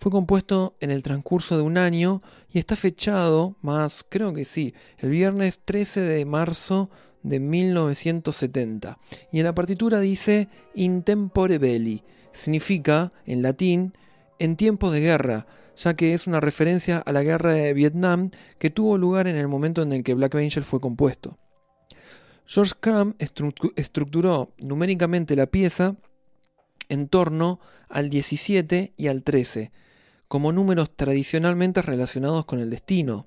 Fue 0.00 0.10
compuesto 0.10 0.76
en 0.80 0.90
el 0.90 1.02
transcurso 1.02 1.58
de 1.58 1.62
un 1.62 1.76
año 1.76 2.22
y 2.50 2.58
está 2.58 2.74
fechado, 2.74 3.56
más 3.60 4.02
creo 4.08 4.32
que 4.32 4.46
sí, 4.46 4.72
el 4.96 5.10
viernes 5.10 5.60
13 5.62 6.00
de 6.00 6.24
marzo 6.24 6.88
de 7.22 7.38
1970. 7.38 8.98
Y 9.30 9.40
en 9.40 9.44
la 9.44 9.54
partitura 9.54 10.00
dice 10.00 10.48
Intempore 10.74 11.58
belli, 11.58 12.02
significa 12.32 13.10
en 13.26 13.42
latín 13.42 13.92
en 14.38 14.56
tiempos 14.56 14.90
de 14.92 15.00
guerra, 15.00 15.46
ya 15.76 15.92
que 15.92 16.14
es 16.14 16.26
una 16.26 16.40
referencia 16.40 16.96
a 16.96 17.12
la 17.12 17.22
guerra 17.22 17.52
de 17.52 17.74
Vietnam 17.74 18.30
que 18.58 18.70
tuvo 18.70 18.96
lugar 18.96 19.26
en 19.26 19.36
el 19.36 19.48
momento 19.48 19.82
en 19.82 19.92
el 19.92 20.02
que 20.02 20.14
Black 20.14 20.34
Angel 20.34 20.64
fue 20.64 20.80
compuesto. 20.80 21.36
George 22.46 22.72
Crumb 22.80 23.16
estructuró 23.76 24.54
numéricamente 24.60 25.36
la 25.36 25.46
pieza 25.46 25.96
en 26.88 27.06
torno 27.06 27.60
al 27.90 28.08
17 28.08 28.94
y 28.96 29.08
al 29.08 29.22
13, 29.24 29.72
como 30.30 30.52
números 30.52 30.92
tradicionalmente 30.94 31.82
relacionados 31.82 32.44
con 32.44 32.60
el 32.60 32.70
destino. 32.70 33.26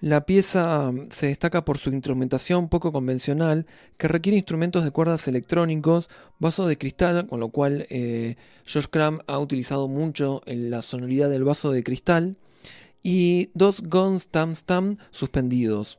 La 0.00 0.24
pieza 0.24 0.92
mm, 0.92 1.08
se 1.10 1.26
destaca 1.26 1.64
por 1.64 1.78
su 1.78 1.90
instrumentación 1.90 2.68
poco 2.68 2.92
convencional, 2.92 3.66
que 3.98 4.06
requiere 4.06 4.36
instrumentos 4.38 4.84
de 4.84 4.92
cuerdas 4.92 5.26
electrónicos, 5.26 6.08
vaso 6.38 6.68
de 6.68 6.78
cristal, 6.78 7.26
con 7.26 7.40
lo 7.40 7.48
cual 7.48 7.84
eh, 7.90 8.36
Josh 8.64 8.86
Cram 8.88 9.18
ha 9.26 9.40
utilizado 9.40 9.88
mucho 9.88 10.42
en 10.46 10.70
la 10.70 10.82
sonoridad 10.82 11.28
del 11.28 11.42
vaso 11.42 11.72
de 11.72 11.82
cristal, 11.82 12.38
y 13.02 13.50
dos 13.54 13.80
guns 13.80 14.28
tam 14.28 14.54
tam 14.54 14.98
suspendidos. 15.10 15.98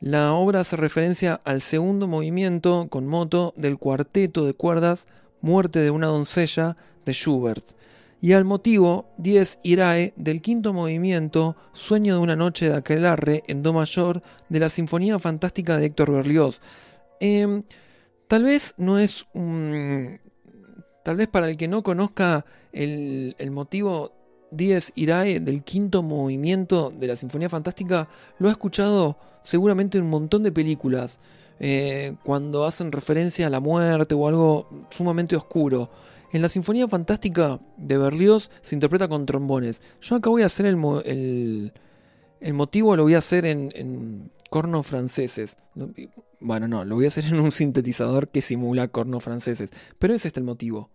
La 0.00 0.32
obra 0.32 0.60
hace 0.60 0.78
referencia 0.78 1.38
al 1.44 1.60
segundo 1.60 2.08
movimiento 2.08 2.86
con 2.88 3.06
moto 3.06 3.52
del 3.58 3.76
cuarteto 3.76 4.46
de 4.46 4.54
cuerdas 4.54 5.06
Muerte 5.42 5.80
de 5.80 5.90
una 5.90 6.06
doncella 6.06 6.76
de 7.04 7.12
Schubert 7.12 7.74
y 8.22 8.34
al 8.34 8.44
motivo 8.44 9.12
10 9.18 9.58
Irae 9.64 10.14
del 10.16 10.40
quinto 10.40 10.72
movimiento 10.72 11.56
Sueño 11.72 12.14
de 12.14 12.20
una 12.20 12.36
noche 12.36 12.68
de 12.68 12.76
aquelarre 12.76 13.42
en 13.48 13.64
Do 13.64 13.72
mayor 13.72 14.22
de 14.48 14.60
la 14.60 14.68
Sinfonía 14.68 15.18
Fantástica 15.18 15.76
de 15.76 15.86
Héctor 15.86 16.12
Berlioz. 16.12 16.60
Em, 17.18 17.64
tal 18.28 18.44
vez 18.44 18.74
no 18.78 19.00
es 19.00 19.26
un... 19.34 20.20
Tal 21.02 21.16
vez 21.16 21.26
para 21.26 21.50
el 21.50 21.56
que 21.56 21.66
no 21.66 21.82
conozca 21.82 22.46
el, 22.72 23.34
motivo 23.50 24.12
10 24.52 24.92
Irae 24.94 25.40
del 25.40 25.64
quinto 25.64 26.04
movimiento 26.04 26.92
de 26.96 27.08
la 27.08 27.16
Sinfonía 27.16 27.50
Fantástica, 27.50 28.08
lo 28.38 28.46
ha 28.46 28.52
escuchado 28.52 29.18
seguramente 29.42 29.98
en 29.98 30.04
un 30.04 30.10
montón 30.10 30.44
de 30.44 30.52
películas. 30.52 31.18
Eh, 31.58 32.14
cuando 32.22 32.66
hacen 32.66 32.92
referencia 32.92 33.48
a 33.48 33.50
la 33.50 33.58
muerte 33.58 34.14
o 34.14 34.28
algo 34.28 34.68
sumamente 34.90 35.34
oscuro. 35.34 35.90
En 36.32 36.40
la 36.40 36.48
Sinfonía 36.48 36.88
Fantástica 36.88 37.60
de 37.76 37.98
Berlioz 37.98 38.50
se 38.62 38.74
interpreta 38.74 39.06
con 39.06 39.26
trombones. 39.26 39.82
Yo 40.00 40.16
acá 40.16 40.30
voy 40.30 40.42
a 40.42 40.46
hacer 40.46 40.64
el, 40.64 41.72
el, 42.40 42.54
motivo, 42.54 42.96
lo 42.96 43.02
voy 43.02 43.14
a 43.14 43.18
hacer 43.18 43.44
en, 43.44 43.70
en 43.74 44.30
cornos 44.48 44.86
franceses. 44.86 45.58
Bueno, 46.40 46.68
no, 46.68 46.86
lo 46.86 46.94
voy 46.94 47.04
a 47.04 47.08
hacer 47.08 47.26
en 47.26 47.38
un 47.38 47.52
sintetizador 47.52 48.28
que 48.28 48.40
simula 48.40 48.88
cornos 48.88 49.22
franceses. 49.22 49.70
Pero 49.98 50.14
es 50.14 50.24
este 50.24 50.40
el 50.40 50.46
motivo. 50.46 50.88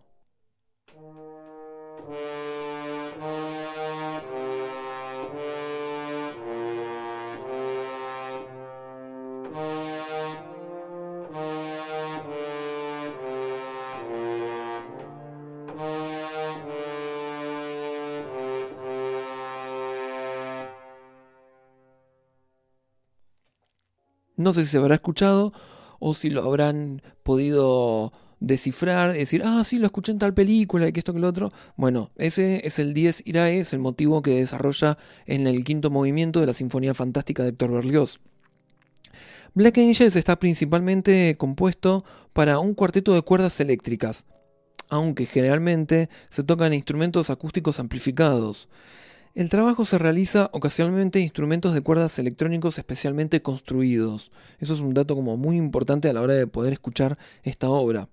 No 24.38 24.54
sé 24.54 24.62
si 24.62 24.68
se 24.68 24.78
habrá 24.78 24.94
escuchado 24.94 25.52
o 25.98 26.14
si 26.14 26.30
lo 26.30 26.44
habrán 26.44 27.02
podido 27.22 28.12
descifrar, 28.40 29.12
decir, 29.12 29.42
ah, 29.44 29.62
sí, 29.64 29.78
lo 29.78 29.86
escuché 29.86 30.12
en 30.12 30.20
tal 30.20 30.32
película 30.32 30.86
y 30.86 30.92
que 30.92 31.00
esto 31.00 31.12
que 31.12 31.18
lo 31.18 31.28
otro. 31.28 31.52
Bueno, 31.76 32.12
ese 32.16 32.66
es 32.66 32.78
el 32.78 32.94
10 32.94 33.26
Irae, 33.26 33.58
es 33.58 33.72
el 33.72 33.80
motivo 33.80 34.22
que 34.22 34.36
desarrolla 34.36 34.96
en 35.26 35.46
el 35.46 35.64
quinto 35.64 35.90
movimiento 35.90 36.40
de 36.40 36.46
la 36.46 36.52
Sinfonía 36.52 36.94
Fantástica 36.94 37.42
de 37.42 37.50
Héctor 37.50 37.72
Berlioz. 37.72 38.20
Black 39.54 39.78
Angels 39.78 40.14
está 40.14 40.38
principalmente 40.38 41.34
compuesto 41.36 42.04
para 42.32 42.60
un 42.60 42.74
cuarteto 42.74 43.14
de 43.14 43.22
cuerdas 43.22 43.58
eléctricas, 43.58 44.24
aunque 44.88 45.26
generalmente 45.26 46.08
se 46.30 46.44
tocan 46.44 46.72
instrumentos 46.74 47.28
acústicos 47.28 47.80
amplificados. 47.80 48.68
El 49.34 49.48
trabajo 49.50 49.84
se 49.84 49.98
realiza 49.98 50.50
ocasionalmente 50.52 51.18
en 51.18 51.24
instrumentos 51.24 51.74
de 51.74 51.80
cuerdas 51.80 52.18
electrónicos 52.18 52.78
especialmente 52.78 53.42
construidos. 53.42 54.32
Eso 54.58 54.74
es 54.74 54.80
un 54.80 54.94
dato 54.94 55.14
como 55.14 55.36
muy 55.36 55.56
importante 55.56 56.08
a 56.08 56.12
la 56.12 56.22
hora 56.22 56.34
de 56.34 56.46
poder 56.46 56.72
escuchar 56.72 57.18
esta 57.42 57.68
obra. 57.68 58.08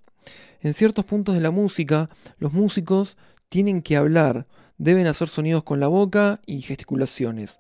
En 0.62 0.74
ciertos 0.74 1.06
puntos 1.06 1.36
de 1.36 1.42
la 1.42 1.52
música, 1.52 2.10
los 2.38 2.54
músicos 2.54 3.18
tienen 3.50 3.82
que 3.82 3.98
hablar, 3.98 4.48
deben 4.78 5.08
hacer 5.08 5.30
sonidos 5.30 5.64
con 5.64 5.80
la 5.80 5.88
boca 5.88 6.42
y 6.46 6.62
gesticulaciones. 6.62 7.60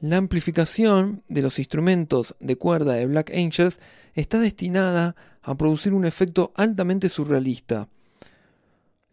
La 0.00 0.16
amplificación 0.16 1.22
de 1.28 1.42
los 1.42 1.58
instrumentos 1.58 2.34
de 2.40 2.56
cuerda 2.56 2.94
de 2.94 3.06
Black 3.06 3.30
Angels 3.34 3.78
está 4.14 4.40
destinada 4.40 5.14
a 5.42 5.54
producir 5.56 5.92
un 5.92 6.04
efecto 6.04 6.52
altamente 6.56 7.08
surrealista. 7.08 7.88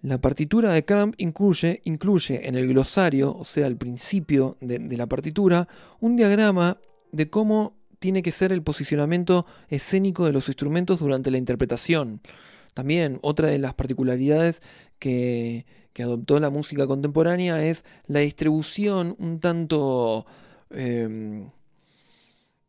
La 0.01 0.17
partitura 0.17 0.73
de 0.73 0.85
Cramp 0.85 1.13
incluye, 1.17 1.81
incluye 1.83 2.47
en 2.47 2.55
el 2.55 2.69
glosario, 2.69 3.35
o 3.35 3.43
sea, 3.43 3.65
al 3.65 3.75
principio 3.75 4.57
de, 4.61 4.79
la 4.95 5.07
partitura, 5.07 5.67
un 5.99 6.15
diagrama 6.15 6.77
de 7.11 7.29
cómo 7.29 7.75
tiene 7.99 8.21
que 8.21 8.31
ser 8.31 8.53
el 8.53 8.63
posicionamiento 8.63 9.45
escénico 9.67 10.25
de 10.25 10.31
los 10.31 10.47
instrumentos 10.47 10.99
durante 10.99 11.31
la 11.31 11.37
interpretación. 11.37 12.21
También 12.73 13.19
otra 13.21 13.49
de 13.49 13.59
las 13.59 13.73
particularidades 13.73 14.61
que, 14.99 15.65
adoptó 15.99 16.39
la 16.39 16.49
música 16.49 16.87
contemporánea 16.87 17.61
es 17.61 17.83
la 18.07 18.21
distribución 18.21 19.17
un 19.19 19.41
tanto... 19.41 20.25
Em, 20.69 21.49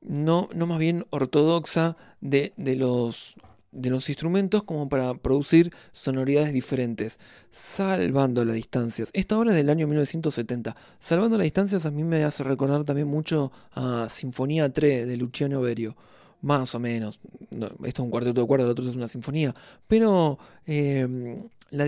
no, 0.01 0.49
no 0.53 0.66
más 0.66 0.78
bien 0.78 1.07
ortodoxa 1.11 1.97
de, 2.20 2.53
de 2.57 2.74
los 2.74 3.37
de 3.73 3.91
los 3.91 4.09
instrumentos 4.09 4.64
como 4.64 4.89
para 4.89 5.14
producir 5.14 5.73
sonoridades 5.93 6.53
diferentes, 6.53 7.18
salvando 7.51 8.45
las 8.45 8.55
distancias. 8.55 9.11
Esta 9.12 9.39
obra 9.39 9.51
es 9.51 9.57
del 9.57 9.71
año 9.71 9.87
1970. 9.87 10.75
Salvando 10.99 11.37
las 11.37 11.45
distancias 11.45 11.87
a 11.87 11.91
mí 11.91 12.03
me 12.03 12.25
hace 12.25 12.43
recordar 12.45 12.85
también 12.85 13.09
mucho 13.09 13.53
a 13.73 14.09
Sinfonía 14.09 14.73
3 14.73 15.07
de 15.07 15.16
Luciano 15.16 15.61
Berio. 15.61 15.97
Más 16.43 16.75
o 16.75 16.81
menos. 16.81 17.21
esto 17.51 17.77
es 17.85 17.99
un 17.99 18.11
cuarteto 18.11 18.41
de 18.41 18.47
cuerda, 18.47 18.64
el 18.64 18.71
otro 18.71 18.89
es 18.89 18.97
una 18.97 19.09
sinfonía. 19.09 19.53
Pero 19.87 20.39
em, 20.66 21.49
la, 21.71 21.87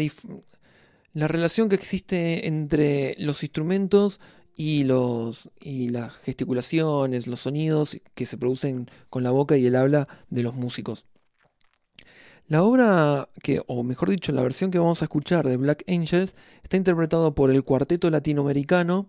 la 1.14 1.28
relación 1.28 1.68
que 1.68 1.74
existe 1.74 2.46
entre 2.46 3.14
los 3.18 3.42
instrumentos 3.42 4.20
y, 4.54 4.84
los, 4.84 5.50
y 5.60 5.88
las 5.88 6.14
gesticulaciones, 6.16 7.26
los 7.26 7.40
sonidos 7.40 7.98
que 8.14 8.26
se 8.26 8.36
producen 8.36 8.90
con 9.08 9.22
la 9.22 9.30
boca 9.30 9.56
y 9.56 9.66
el 9.66 9.76
habla 9.76 10.06
de 10.28 10.42
los 10.42 10.54
músicos. 10.54 11.06
La 12.48 12.62
obra, 12.62 13.28
que, 13.42 13.62
o 13.66 13.82
mejor 13.82 14.10
dicho, 14.10 14.32
la 14.32 14.42
versión 14.42 14.70
que 14.70 14.78
vamos 14.78 15.02
a 15.02 15.06
escuchar 15.06 15.48
de 15.48 15.56
Black 15.56 15.84
Angels, 15.88 16.34
está 16.62 16.76
interpretado 16.76 17.34
por 17.34 17.50
el 17.50 17.64
cuarteto 17.64 18.10
latinoamericano 18.10 19.08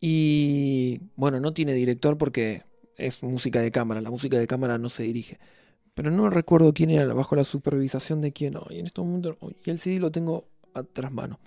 y, 0.00 1.00
bueno, 1.14 1.38
no 1.38 1.54
tiene 1.54 1.74
director 1.74 2.18
porque 2.18 2.64
es 2.96 3.22
música 3.22 3.60
de 3.60 3.70
cámara, 3.70 4.00
la 4.00 4.10
música 4.10 4.38
de 4.38 4.46
cámara 4.46 4.78
no 4.78 4.88
se 4.88 5.04
dirige. 5.04 5.38
Pero 5.94 6.10
no 6.10 6.30
recuerdo 6.30 6.72
quién 6.72 6.90
era 6.90 7.12
bajo 7.14 7.36
la 7.36 7.44
supervisación 7.44 8.20
de 8.20 8.32
quién. 8.32 8.56
hoy 8.56 8.78
en 8.78 8.86
este 8.86 9.00
momento, 9.00 9.36
y 9.64 9.70
el 9.70 9.78
CD 9.78 9.98
lo 9.98 10.10
tengo 10.10 10.48
atrás 10.74 11.12
mano. 11.12 11.38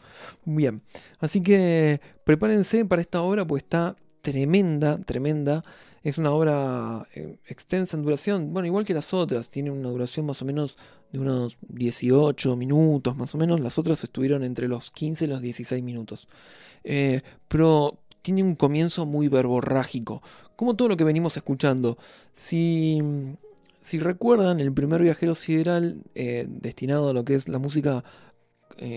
Bien, 0.45 0.82
así 1.19 1.41
que 1.41 1.99
prepárense 2.23 2.86
para 2.86 3.01
esta 3.01 3.21
obra, 3.21 3.45
pues 3.45 3.63
está 3.63 3.95
tremenda, 4.21 4.99
tremenda. 4.99 5.63
Es 6.03 6.19
una 6.19 6.32
obra 6.32 7.07
eh, 7.15 7.39
extensa 7.47 7.97
en 7.97 8.03
duración, 8.03 8.53
bueno, 8.53 8.67
igual 8.67 8.86
que 8.86 8.93
las 8.93 9.13
otras, 9.13 9.49
tiene 9.49 9.71
una 9.71 9.89
duración 9.89 10.28
más 10.28 10.39
o 10.41 10.45
menos 10.45 10.78
de 11.16 11.22
unos 11.22 11.57
18 11.68 12.55
minutos, 12.55 13.16
más 13.16 13.34
o 13.36 13.38
menos. 13.38 13.59
Las 13.59 13.78
otras 13.78 14.03
estuvieron 14.03 14.43
entre 14.43 14.68
los 14.68 14.91
15 14.91 15.26
y 15.26 15.28
los 15.28 15.41
16 15.41 15.84
minutos. 15.84 16.28
Eh, 16.84 17.22
pero 17.47 17.99
tiene 18.22 18.43
un 18.43 18.55
comienzo 18.55 19.05
muy 19.05 19.28
verborrágico, 19.28 20.22
como 20.55 20.76
todo 20.76 20.89
lo 20.89 20.97
que 20.97 21.03
venimos 21.03 21.38
escuchando. 21.38 21.97
Si, 22.34 23.01
si 23.82 23.99
recuerdan, 23.99 24.59
el 24.59 24.74
primer 24.74 25.01
viajero 25.01 25.36
sideral 25.36 26.01
eh, 26.16 26.45
destinado 26.47 27.09
a 27.09 27.13
lo 27.13 27.26
que 27.26 27.36
es 27.36 27.47
la 27.49 27.59
música 27.59 28.03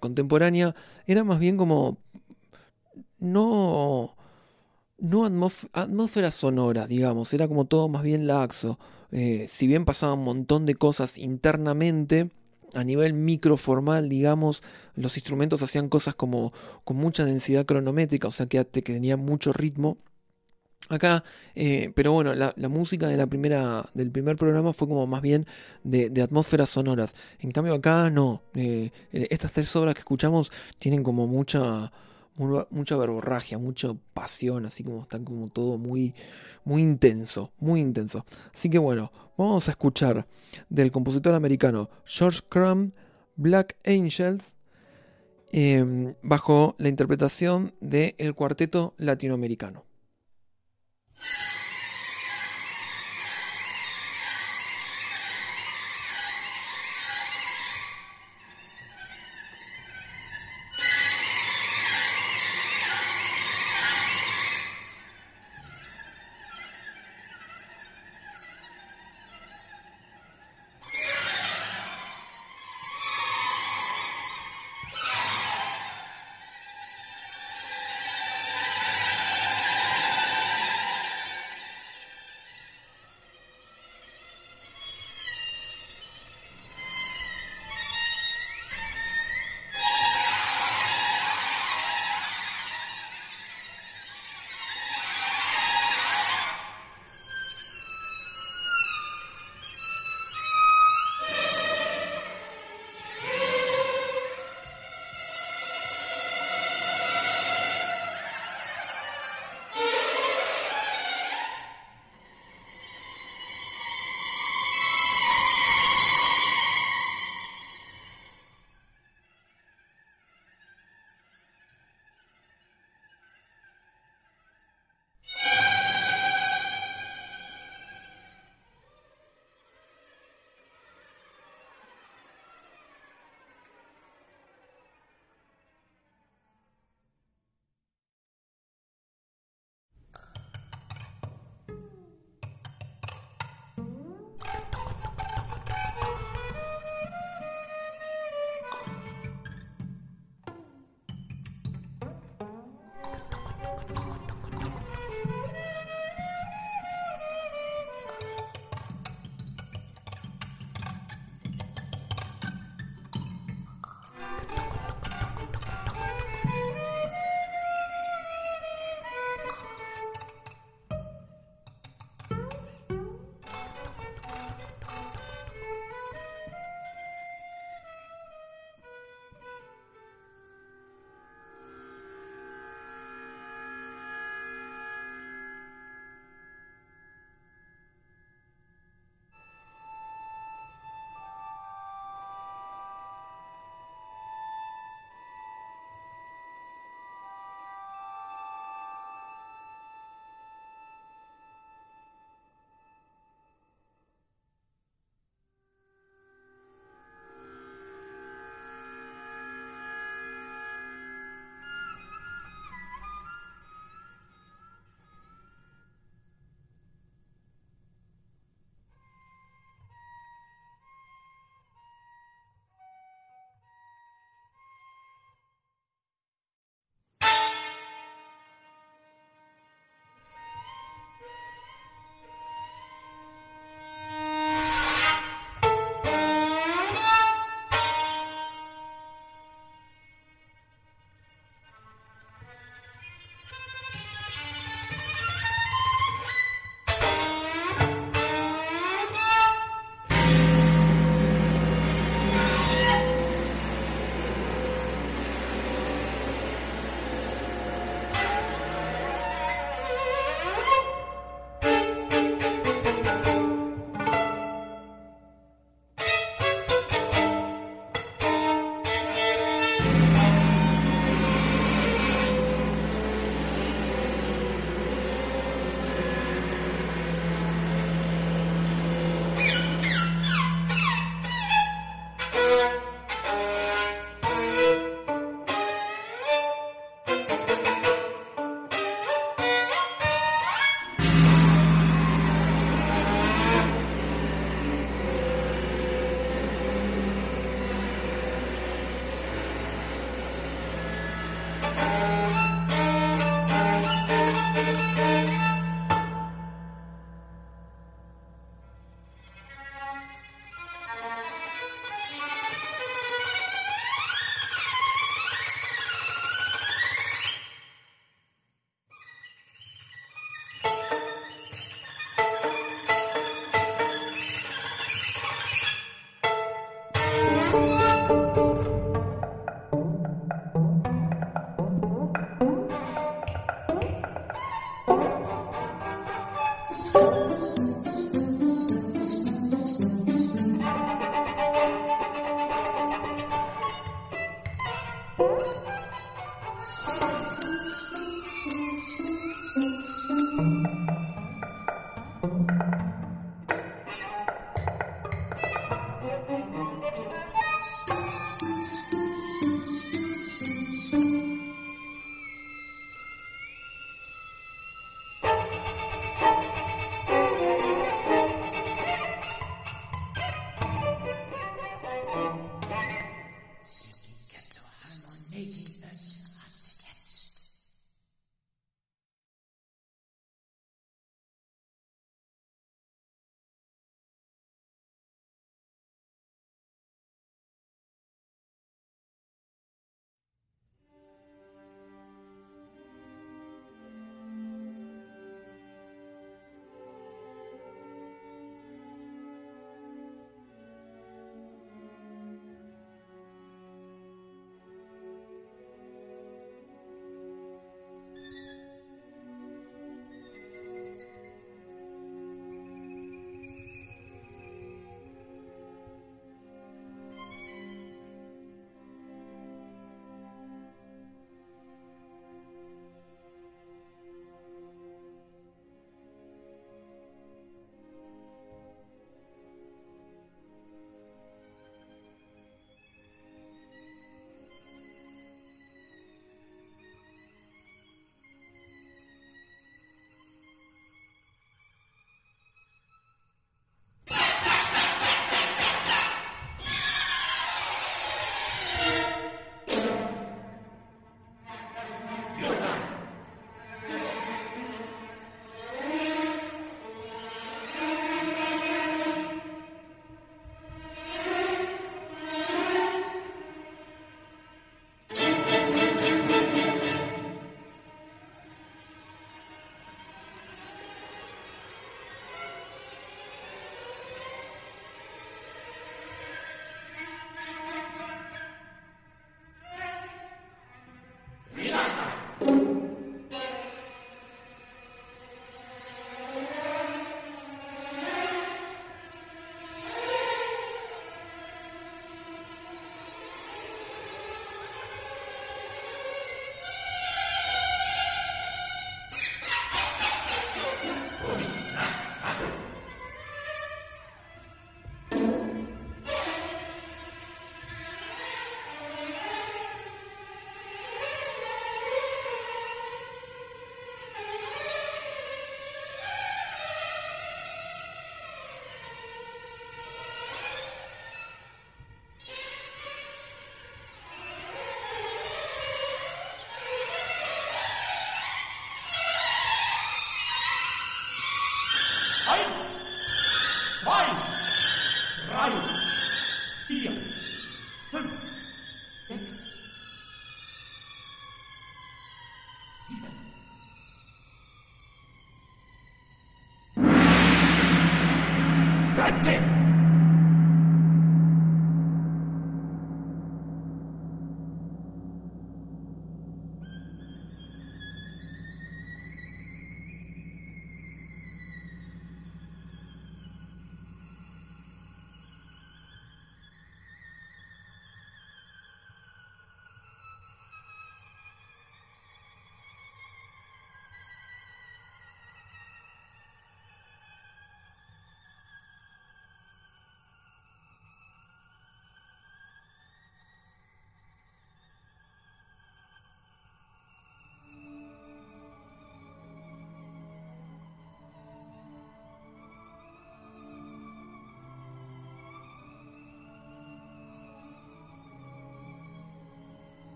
contemporánea 0.00 0.74
era 1.06 1.22
más 1.22 1.38
bien 1.38 1.56
como 1.56 1.96
no 3.20 4.16
no 5.00 5.24
atmósfera 5.72 6.30
sonora, 6.30 6.86
digamos, 6.86 7.32
era 7.32 7.48
como 7.48 7.64
todo 7.64 7.88
más 7.88 8.02
bien 8.02 8.26
laxo. 8.26 8.78
Eh, 9.12 9.46
si 9.48 9.66
bien 9.66 9.84
pasaba 9.84 10.14
un 10.14 10.24
montón 10.24 10.66
de 10.66 10.74
cosas 10.74 11.18
internamente, 11.18 12.30
a 12.74 12.84
nivel 12.84 13.14
microformal, 13.14 14.08
digamos, 14.08 14.62
los 14.94 15.16
instrumentos 15.16 15.62
hacían 15.62 15.88
cosas 15.88 16.14
como 16.14 16.52
con 16.84 16.96
mucha 16.96 17.24
densidad 17.24 17.66
cronométrica, 17.66 18.28
o 18.28 18.30
sea 18.30 18.46
que, 18.46 18.64
tenía 18.64 19.16
mucho 19.16 19.52
ritmo. 19.52 19.98
Acá, 20.88 21.22
eh, 21.54 21.92
pero 21.94 22.10
bueno, 22.12 22.34
la, 22.34 22.52
música 22.68 23.06
de 23.06 23.16
la 23.16 23.28
primera, 23.28 23.88
del 23.94 24.10
primer 24.10 24.34
programa 24.36 24.72
fue 24.72 24.88
como 24.88 25.06
más 25.06 25.22
bien 25.22 25.46
de, 25.84 26.10
atmósferas 26.20 26.70
sonoras. 26.70 27.14
En 27.38 27.52
cambio 27.52 27.74
acá 27.74 28.10
no. 28.10 28.42
Eh, 28.54 28.90
estas 29.12 29.52
tres 29.52 29.74
obras 29.76 29.94
que 29.94 30.00
escuchamos 30.00 30.50
tienen 30.78 31.04
como 31.04 31.28
mucha 31.28 31.92
mucha 32.70 32.96
verborragia, 32.96 33.58
mucha 33.58 33.94
pasión, 34.14 34.66
así 34.66 34.82
como 34.82 35.02
están 35.02 35.24
como 35.24 35.48
todo 35.48 35.78
muy, 35.78 36.14
muy 36.64 36.82
intenso, 36.82 37.52
muy 37.58 37.80
intenso. 37.80 38.24
Así 38.54 38.70
que 38.70 38.78
bueno, 38.78 39.10
vamos 39.36 39.68
a 39.68 39.72
escuchar 39.72 40.26
del 40.68 40.90
compositor 40.90 41.34
americano 41.34 41.90
George 42.04 42.40
Crumb, 42.48 42.92
Black 43.36 43.76
Angels, 43.84 44.52
em, 45.52 46.14
bajo 46.22 46.74
la 46.78 46.88
interpretación 46.88 47.74
del 47.80 48.14
el 48.18 48.34
cuarteto 48.34 48.94
latinoamericano. 48.98 49.89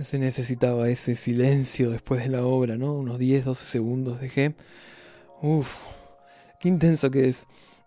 Se 0.00 0.18
necesitaba 0.18 0.88
ese 0.88 1.14
silencio 1.14 1.90
después 1.90 2.22
de 2.22 2.30
la 2.30 2.44
obra, 2.44 2.76
¿no? 2.76 2.94
Unos 2.94 3.18
10, 3.18 3.44
12 3.44 3.66
segundos 3.66 4.20
dejé. 4.20 4.54
Uf, 5.42 5.74
qué 6.60 6.68
intenso 6.68 7.10
que 7.10 7.28
es. 7.28 7.46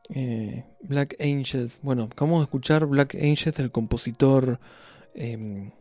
Eh, 0.09 0.65
Black 0.81 1.15
Angels. 1.19 1.79
Bueno, 1.83 2.09
acabamos 2.11 2.39
de 2.41 2.45
escuchar 2.45 2.85
Black 2.85 3.15
Angels 3.15 3.55
del 3.55 3.71
compositor 3.71 4.59
em, 5.13 5.71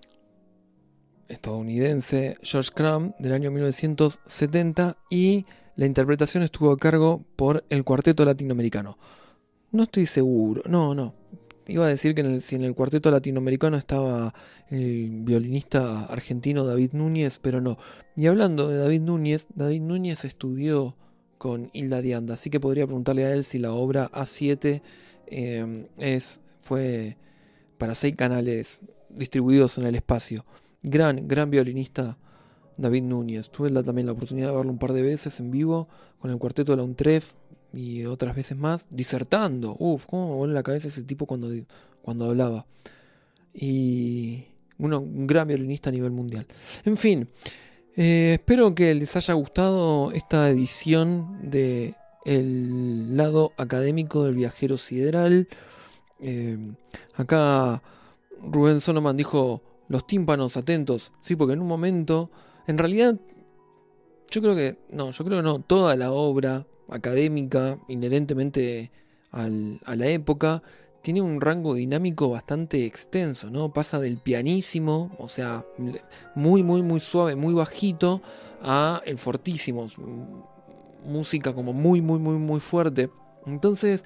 estadounidense 1.28 2.36
George 2.42 2.70
Crumb 2.74 3.14
del 3.18 3.32
año 3.32 3.51
1970 3.51 4.98
y 5.10 5.47
la 5.76 5.86
interpretación 5.86 6.42
estuvo 6.42 6.70
a 6.72 6.76
cargo 6.76 7.24
por 7.36 7.64
el 7.70 7.84
cuarteto 7.84 8.24
latinoamericano. 8.24 8.98
No 9.72 9.84
estoy 9.84 10.06
seguro, 10.06 10.62
no, 10.66 10.94
no. 10.94 11.19
Iba 11.70 11.86
a 11.86 11.88
decir 11.88 12.16
que 12.16 12.40
si 12.40 12.56
en 12.56 12.64
el 12.64 12.74
cuarteto 12.74 13.12
latinoamericano 13.12 13.76
estaba 13.76 14.34
el 14.70 15.22
violinista 15.22 16.02
argentino 16.06 16.64
David 16.64 16.94
Núñez, 16.94 17.38
pero 17.38 17.60
no. 17.60 17.78
Y 18.16 18.26
hablando 18.26 18.68
de 18.68 18.76
David 18.76 19.02
Núñez, 19.02 19.47
David 19.55 19.82
Núñez 19.82 20.24
estudió 20.24 20.97
con 21.38 21.70
Hilda 21.72 22.02
Dianda, 22.02 22.34
así 22.34 22.51
que 22.51 22.59
podría 22.59 22.86
preguntarle 22.86 23.24
a 23.24 23.32
él 23.32 23.44
si 23.44 23.60
la 23.60 23.72
obra 23.72 24.10
A7 24.10 24.82
eh, 25.28 25.86
es, 25.97 26.40
fue 26.60 27.16
para 27.78 27.94
seis 27.94 28.16
canales 28.16 28.82
distribuidos 29.09 29.78
en 29.78 29.86
el 29.86 29.94
espacio. 29.94 30.44
Gran, 30.82 31.28
gran 31.28 31.51
violinista 31.51 32.18
David 32.78 33.05
Núñez. 33.05 33.48
Tuve 33.48 33.70
también 33.84 34.06
la 34.06 34.12
oportunidad 34.12 34.48
de 34.48 34.56
verlo 34.56 34.72
un 34.72 34.78
par 34.78 34.92
de 34.92 35.02
veces 35.02 35.38
en 35.38 35.52
vivo 35.52 35.88
con 36.18 36.32
el 36.32 36.38
cuarteto 36.38 36.72
de 36.72 36.78
la 36.78 36.82
UNTREF 36.82 37.34
y 37.72 38.05
otras 38.05 38.34
veces 38.34 38.56
más, 38.56 38.86
disertando. 38.90 39.76
Uf, 39.78 40.06
cómo 40.06 40.30
me 40.30 40.34
vuelve 40.36 40.55
la 40.55 40.62
cabeza 40.62 40.88
ese 40.88 41.02
tipo 41.02 41.26
cuando, 41.26 41.51
cuando 42.02 42.26
hablaba. 42.26 42.66
Y 43.55 44.44
uno, 44.78 45.01
un 45.01 45.26
gran 45.26 45.48
violinista 45.48 45.90
a 45.90 45.92
nivel 45.92 46.10
mundial. 46.10 46.47
En 46.84 46.97
fin, 46.97 47.28
eh, 47.97 48.34
espero 48.34 48.74
que 48.74 48.94
les 48.94 49.16
haya 49.16 49.34
gustado 49.34 50.12
esta 50.12 50.48
edición 50.48 51.51
de 51.51 51.94
El 52.24 53.16
lado 53.16 53.52
académico 53.56 54.24
del 54.24 54.34
viajero 54.34 54.76
sideral. 54.76 55.48
Eh, 56.20 56.59
acá 57.14 57.82
Rubén 58.42 58.80
Sonoman 58.80 59.16
dijo 59.16 59.62
los 59.88 60.06
tímpanos 60.06 60.56
atentos, 60.56 61.12
sí, 61.20 61.34
porque 61.34 61.55
en 61.55 61.60
un 61.60 61.66
momento, 61.66 62.30
en 62.66 62.78
realidad, 62.78 63.18
yo 64.30 64.40
creo 64.40 64.55
que, 64.55 64.78
no, 64.92 65.10
yo 65.10 65.24
creo 65.24 65.38
que 65.38 65.42
no, 65.42 65.59
toda 65.59 65.97
la 65.97 66.12
obra 66.12 66.64
académica, 66.90 67.78
inherentemente 67.88 68.90
a 69.32 69.48
la 69.96 70.06
época, 70.08 70.62
tiene 71.02 71.22
un 71.22 71.40
rango 71.40 71.74
dinámico 71.74 72.28
bastante 72.30 72.84
extenso, 72.84 73.50
¿no? 73.50 73.72
Pasa 73.72 73.98
del 74.00 74.18
pianísimo, 74.18 75.14
o 75.18 75.28
sea, 75.28 75.64
muy, 76.34 76.62
muy, 76.62 76.82
muy 76.82 77.00
suave, 77.00 77.36
muy 77.36 77.54
bajito, 77.54 78.20
a 78.62 79.00
el 79.06 79.16
fortísimo, 79.16 79.86
música 81.06 81.54
como 81.54 81.72
muy, 81.72 82.02
muy, 82.02 82.18
muy, 82.18 82.36
muy 82.36 82.60
fuerte. 82.60 83.10
Entonces, 83.46 84.04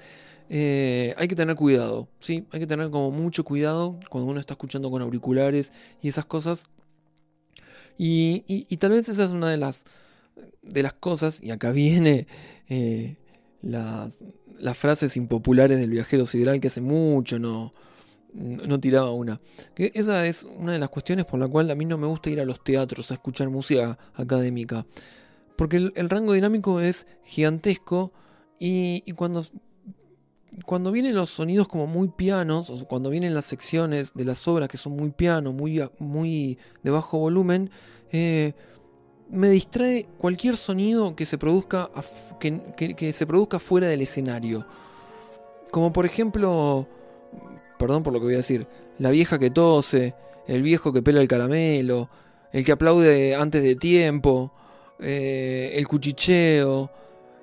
eh, 0.49 1.13
hay 1.17 1.27
que 1.27 1.35
tener 1.35 1.55
cuidado, 1.55 2.07
¿sí? 2.19 2.45
Hay 2.51 2.59
que 2.59 2.67
tener 2.67 2.89
como 2.89 3.11
mucho 3.11 3.43
cuidado 3.43 3.99
cuando 4.09 4.29
uno 4.31 4.39
está 4.39 4.53
escuchando 4.53 4.89
con 4.91 5.01
auriculares 5.01 5.73
y 6.01 6.09
esas 6.09 6.25
cosas. 6.25 6.63
Y, 7.97 8.75
tal 8.77 8.91
vez 8.91 9.09
esa 9.09 9.23
es 9.23 9.31
una 9.31 9.49
de 9.49 9.57
las, 9.57 9.85
de 10.61 10.83
las 10.83 10.93
cosas, 10.93 11.41
y 11.41 11.51
acá 11.51 11.71
viene 11.71 12.27
eh, 12.69 13.17
las, 13.61 14.17
frases 14.73 15.15
impopulares 15.17 15.79
del 15.79 15.91
viajero 15.91 16.25
sideral 16.25 16.59
que 16.59 16.67
hace 16.67 16.81
mucho 16.81 17.39
no, 17.39 17.71
no 18.33 18.79
tiraba 18.79 19.11
una. 19.11 19.39
Que 19.73 19.91
esa 19.93 20.25
es 20.25 20.47
una 20.57 20.73
de 20.73 20.79
las 20.79 20.89
cuestiones 20.89 21.25
por 21.25 21.39
la 21.39 21.47
cual 21.47 21.69
a 21.71 21.75
mí 21.75 21.85
no 21.85 21.97
me 21.97 22.07
gusta 22.07 22.29
ir 22.29 22.39
a 22.39 22.45
los 22.45 22.63
teatros 22.63 23.11
a 23.11 23.15
escuchar 23.15 23.49
música 23.49 23.97
académica. 24.13 24.85
Porque 25.55 25.77
el, 25.77 26.09
rango 26.09 26.33
dinámico 26.33 26.81
es 26.81 27.07
gigantesco 27.23 28.11
y, 28.59 29.03
y 29.05 29.13
cuando 29.13 29.41
cuando 30.63 30.91
vienen 30.91 31.15
los 31.15 31.29
sonidos 31.29 31.67
como 31.67 31.87
muy 31.87 32.07
pianos, 32.09 32.69
o 32.69 32.85
cuando 32.85 33.09
vienen 33.09 33.33
las 33.33 33.45
secciones 33.45 34.13
de 34.13 34.25
las 34.25 34.47
obras 34.47 34.69
que 34.69 34.77
son 34.77 34.95
muy 34.95 35.11
piano, 35.11 35.51
muy, 35.51 35.81
muy 35.99 36.57
de 36.83 36.91
bajo 36.91 37.19
volumen, 37.19 37.69
eh, 38.11 38.53
me 39.29 39.49
distrae 39.49 40.07
cualquier 40.17 40.57
sonido 40.57 41.15
que 41.15 41.25
se 41.25 41.37
produzca 41.37 41.89
que, 42.39 43.13
se 43.13 43.27
produzca 43.27 43.59
fuera 43.59 43.87
del 43.87 44.01
escenario. 44.01 44.65
Como 45.71 45.91
por 45.91 46.05
ejemplo, 46.05 46.87
perdón 47.77 48.03
por 48.03 48.13
lo 48.13 48.19
que 48.19 48.25
voy 48.25 48.33
a 48.35 48.37
decir, 48.37 48.67
la 48.97 49.11
vieja 49.11 49.39
que 49.39 49.49
tose, 49.49 50.15
el 50.47 50.61
viejo 50.61 50.93
que 50.93 51.01
pela 51.01 51.21
el 51.21 51.27
caramelo, 51.27 52.09
el 52.51 52.63
que 52.63 52.71
aplaude 52.71 53.35
antes 53.35 53.63
de 53.63 53.75
tiempo, 53.75 54.51
eh, 54.99 55.73
el 55.75 55.87
cuchicheo 55.87 56.89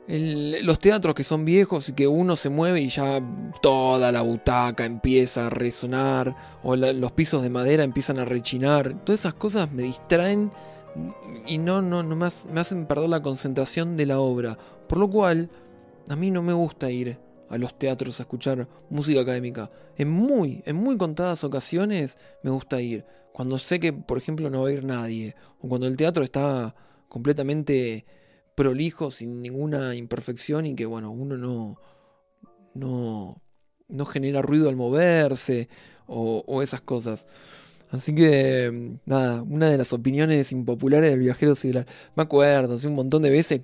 los 0.08 0.78
teatros 0.78 1.14
que 1.14 1.22
son 1.22 1.44
viejos 1.44 1.88
y 1.88 1.92
que 1.92 2.08
uno 2.08 2.34
se 2.34 2.48
mueve 2.48 2.80
y 2.80 2.88
ya 2.88 3.22
toda 3.60 4.10
la 4.10 4.22
butaca 4.22 4.84
empieza 4.84 5.46
a 5.46 5.50
resonar 5.50 6.34
o 6.62 6.74
los 6.74 7.12
pisos 7.12 7.42
de 7.42 7.50
madera 7.50 7.84
empiezan 7.84 8.18
a 8.18 8.24
rechinar. 8.24 8.94
Todas 9.04 9.20
esas 9.20 9.34
cosas 9.34 9.70
me 9.70 9.84
distraen 9.84 10.50
y 11.46 11.58
no, 11.58 11.82
no, 11.82 12.02
no 12.02 12.16
me, 12.16 12.26
hacen 12.26 12.86
perder 12.86 13.08
la 13.08 13.22
concentración 13.22 13.96
de 13.96 14.06
la 14.06 14.20
obra. 14.20 14.58
Por 14.88 14.98
lo 14.98 15.10
cual, 15.10 15.50
a 16.08 16.16
mí 16.16 16.30
no 16.30 16.42
me 16.42 16.52
gusta 16.52 16.90
ir 16.90 17.18
a 17.48 17.58
los 17.58 17.78
teatros 17.78 18.18
a 18.18 18.24
escuchar 18.24 18.68
música 18.90 19.20
académica. 19.20 19.68
En 19.96 20.10
muy, 20.10 20.62
en 20.66 20.76
muy 20.76 20.96
contadas 20.96 21.44
ocasiones 21.44 22.18
me 22.42 22.50
gusta 22.50 22.80
ir. 22.80 23.04
Cuando 23.32 23.58
sé 23.58 23.80
que, 23.80 23.92
por 23.92 24.18
ejemplo, 24.18 24.50
no 24.50 24.62
va 24.62 24.68
a 24.68 24.72
ir 24.72 24.84
nadie. 24.84 25.34
O 25.60 25.68
cuando 25.68 25.86
el 25.86 25.96
teatro 25.96 26.24
está 26.24 26.74
completamente 27.08 28.06
prolijo, 28.54 29.10
sin 29.10 29.42
ninguna 29.42 29.94
imperfección 29.94 30.66
y 30.66 30.74
que, 30.74 30.86
bueno, 30.86 31.10
uno 31.10 31.36
no, 31.36 31.78
no, 32.74 33.42
no 33.88 34.04
genera 34.04 34.42
ruido 34.42 34.68
al 34.68 34.76
moverse 34.76 35.68
o, 36.06 36.62
esas 36.62 36.80
cosas. 36.80 37.26
Así 37.92 38.14
que, 38.14 38.96
nada, 39.04 39.42
una 39.42 39.68
de 39.68 39.76
las 39.76 39.92
opiniones 39.92 40.50
impopulares 40.50 41.10
del 41.10 41.20
viajero 41.20 41.54
sideral. 41.54 41.86
Me 42.16 42.22
acuerdo, 42.22 42.74
hace 42.74 42.88
un 42.88 42.94
montón 42.94 43.22
de 43.22 43.30
veces 43.30 43.60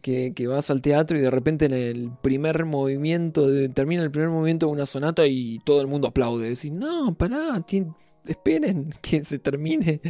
que, 0.00 0.46
vas 0.48 0.70
al 0.70 0.80
teatro 0.80 1.18
y 1.18 1.20
de 1.20 1.30
repente 1.30 1.66
en 1.66 1.72
el 1.72 2.10
primer 2.22 2.64
movimiento, 2.64 3.46
termina 3.74 4.02
el 4.02 4.10
primer 4.10 4.30
movimiento 4.30 4.66
de 4.66 4.72
una 4.72 4.86
sonata 4.86 5.26
y 5.26 5.60
todo 5.64 5.82
el 5.82 5.88
mundo 5.88 6.08
aplaude. 6.08 6.48
Decís, 6.48 6.72
no, 6.72 7.14
pará, 7.14 7.62
esperen 8.26 8.94
que 9.02 9.24
se 9.24 9.38
termine 9.38 10.00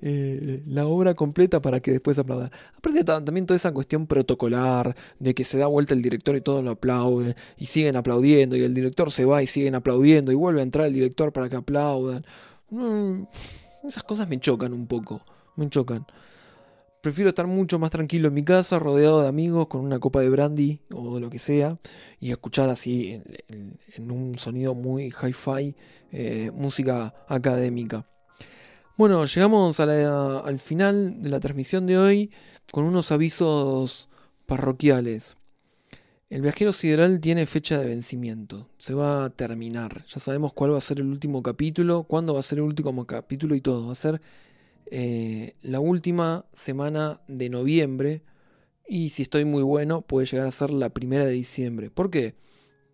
eh, 0.00 0.62
la 0.66 0.86
obra 0.86 1.14
completa 1.14 1.60
para 1.60 1.80
que 1.80 1.90
después 1.90 2.18
aplaudan. 2.18 2.50
Aparte 2.76 3.04
también 3.04 3.44
toda 3.44 3.56
esa 3.56 3.72
cuestión 3.72 4.06
protocolar 4.06 4.96
de 5.18 5.34
que 5.34 5.44
se 5.44 5.58
da 5.58 5.66
vuelta 5.66 5.92
el 5.92 6.02
director 6.02 6.36
y 6.36 6.40
todos 6.40 6.64
lo 6.64 6.70
aplauden 6.70 7.34
y 7.58 7.66
siguen 7.66 7.96
aplaudiendo 7.96 8.56
y 8.56 8.62
el 8.62 8.74
director 8.74 9.10
se 9.10 9.24
va 9.24 9.42
y 9.42 9.46
siguen 9.46 9.74
aplaudiendo 9.74 10.32
y 10.32 10.34
vuelve 10.34 10.60
a 10.60 10.64
entrar 10.64 10.86
el 10.86 10.94
director 10.94 11.32
para 11.32 11.48
que 11.48 11.56
aplaudan. 11.56 12.24
Esas 13.84 14.02
cosas 14.04 14.28
me 14.28 14.40
chocan 14.40 14.72
un 14.72 14.86
poco, 14.86 15.22
me 15.56 15.68
chocan. 15.68 16.06
Prefiero 17.02 17.30
estar 17.30 17.48
mucho 17.48 17.80
más 17.80 17.90
tranquilo 17.90 18.28
en 18.28 18.34
mi 18.34 18.44
casa, 18.44 18.78
rodeado 18.78 19.22
de 19.22 19.28
amigos, 19.28 19.66
con 19.66 19.80
una 19.80 19.98
copa 19.98 20.20
de 20.20 20.30
brandy 20.30 20.80
o 20.94 21.18
lo 21.18 21.30
que 21.30 21.40
sea, 21.40 21.76
y 22.20 22.30
escuchar 22.30 22.70
así 22.70 23.20
en, 23.48 24.10
un 24.10 24.38
sonido 24.38 24.74
muy 24.74 25.06
hi-fi 25.06 25.74
eh, 26.12 26.52
música 26.54 27.12
académica. 27.26 28.06
Bueno, 28.96 29.24
llegamos 29.24 29.80
al 29.80 30.58
final 30.60 31.22
de 31.22 31.28
la 31.28 31.40
transmisión 31.40 31.86
de 31.86 31.98
hoy 31.98 32.30
con 32.70 32.84
unos 32.84 33.10
avisos 33.10 34.08
parroquiales. 34.46 35.36
El 36.32 36.40
viajero 36.40 36.72
sideral 36.72 37.20
tiene 37.20 37.44
fecha 37.44 37.78
de 37.78 37.84
vencimiento, 37.84 38.70
se 38.78 38.94
va 38.94 39.26
a 39.26 39.28
terminar. 39.28 40.06
Ya 40.08 40.18
sabemos 40.18 40.54
cuál 40.54 40.72
va 40.72 40.78
a 40.78 40.80
ser 40.80 40.98
el 40.98 41.08
último 41.08 41.42
capítulo, 41.42 42.04
cuándo 42.04 42.32
va 42.32 42.40
a 42.40 42.42
ser 42.42 42.56
el 42.56 42.64
último 42.64 43.06
capítulo 43.06 43.54
y 43.54 43.60
todo. 43.60 43.88
Va 43.88 43.92
a 43.92 43.96
ser 43.96 44.22
eh, 44.86 45.52
la 45.60 45.78
última 45.80 46.46
semana 46.54 47.20
de 47.28 47.50
noviembre 47.50 48.22
y 48.88 49.10
si 49.10 49.20
estoy 49.20 49.44
muy 49.44 49.62
bueno 49.62 50.00
puede 50.00 50.24
llegar 50.24 50.46
a 50.46 50.52
ser 50.52 50.70
la 50.70 50.88
primera 50.88 51.26
de 51.26 51.32
diciembre. 51.32 51.90
¿Por 51.90 52.08
qué? 52.08 52.34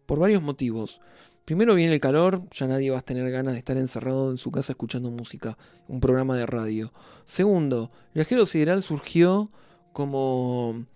Por 0.06 0.18
varios 0.18 0.42
motivos. 0.42 1.00
Primero 1.44 1.76
viene 1.76 1.94
el 1.94 2.00
calor, 2.00 2.42
ya 2.50 2.66
nadie 2.66 2.90
va 2.90 2.98
a 2.98 3.02
tener 3.02 3.30
ganas 3.30 3.52
de 3.52 3.60
estar 3.60 3.76
encerrado 3.76 4.32
en 4.32 4.38
su 4.38 4.50
casa 4.50 4.72
escuchando 4.72 5.12
música, 5.12 5.56
un 5.86 6.00
programa 6.00 6.36
de 6.36 6.46
radio. 6.46 6.92
Segundo, 7.24 7.88
el 8.08 8.14
viajero 8.14 8.46
sideral 8.46 8.82
surgió 8.82 9.48
como 9.92 10.86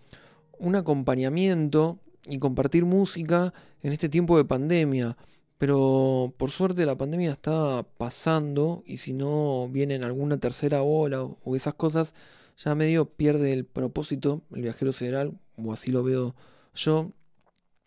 un 0.59 0.75
acompañamiento 0.75 2.01
y 2.27 2.39
compartir 2.39 2.85
música 2.85 3.53
en 3.83 3.93
este 3.93 4.09
tiempo 4.09 4.37
de 4.37 4.45
pandemia. 4.45 5.17
Pero 5.59 6.35
por 6.39 6.51
suerte 6.51 6.85
la 6.87 6.99
pandemia 6.99 7.33
está 7.33 7.87
pasando 7.97 8.83
y 8.87 8.97
si 8.97 9.13
no 9.13 9.69
viene 9.69 9.95
en 9.95 10.05
alguna 10.05 10.39
tercera 10.39 10.83
ola 10.83 11.23
o 11.23 11.57
esas 11.57 11.75
cosas, 11.75 12.15
ya 12.57 12.75
medio 12.75 13.07
pierde 13.07 13.53
el 13.53 13.65
propósito 13.65 14.43
el 14.53 14.63
viajero 14.63 14.93
sideral, 14.93 15.39
o 15.57 15.73
así 15.73 15.91
lo 15.93 16.03
veo 16.03 16.35
yo. 16.75 17.13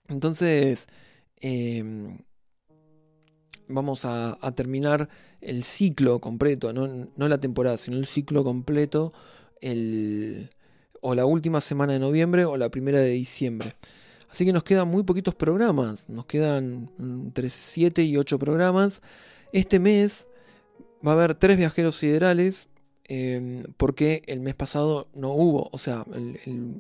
Entonces, 0.08 0.88
em, 1.42 2.20
vamos 3.68 4.06
a, 4.06 4.38
terminar 4.56 5.10
el 5.42 5.64
ciclo 5.64 6.20
completo, 6.20 6.74
no, 6.74 7.28
la 7.28 7.40
temporada, 7.40 7.78
sino 7.78 7.98
el 7.98 8.06
ciclo 8.06 8.44
completo 8.44 9.14
el, 9.62 10.50
o 11.02 11.16
la 11.16 11.26
última 11.26 11.62
semana 11.62 11.94
de 11.94 12.00
noviembre 12.00 12.46
o 12.46 12.58
la 12.58 12.70
primera 12.70 13.00
de 13.00 13.10
diciembre. 13.10 13.74
Así 14.30 14.46
que 14.46 14.54
nos 14.54 14.64
quedan 14.64 14.88
muy 14.88 15.04
poquitos 15.04 15.36
programas, 15.36 16.10
nos 16.10 16.26
quedan 16.26 16.90
entre 17.00 17.50
7 17.50 18.04
y 18.04 18.18
8 18.18 18.40
programas. 18.40 19.02
Este 19.52 19.80
mes 19.80 20.28
va 21.06 21.12
a 21.12 21.14
haber 21.16 21.36
tres 21.36 21.58
viajeros 21.58 21.96
siderales, 21.96 22.70
em, 23.06 23.64
porque 23.78 24.24
el 24.28 24.40
mes 24.40 24.56
pasado 24.56 25.08
no 25.14 25.34
hubo, 25.34 25.70
o 25.72 25.78
sea, 25.78 26.06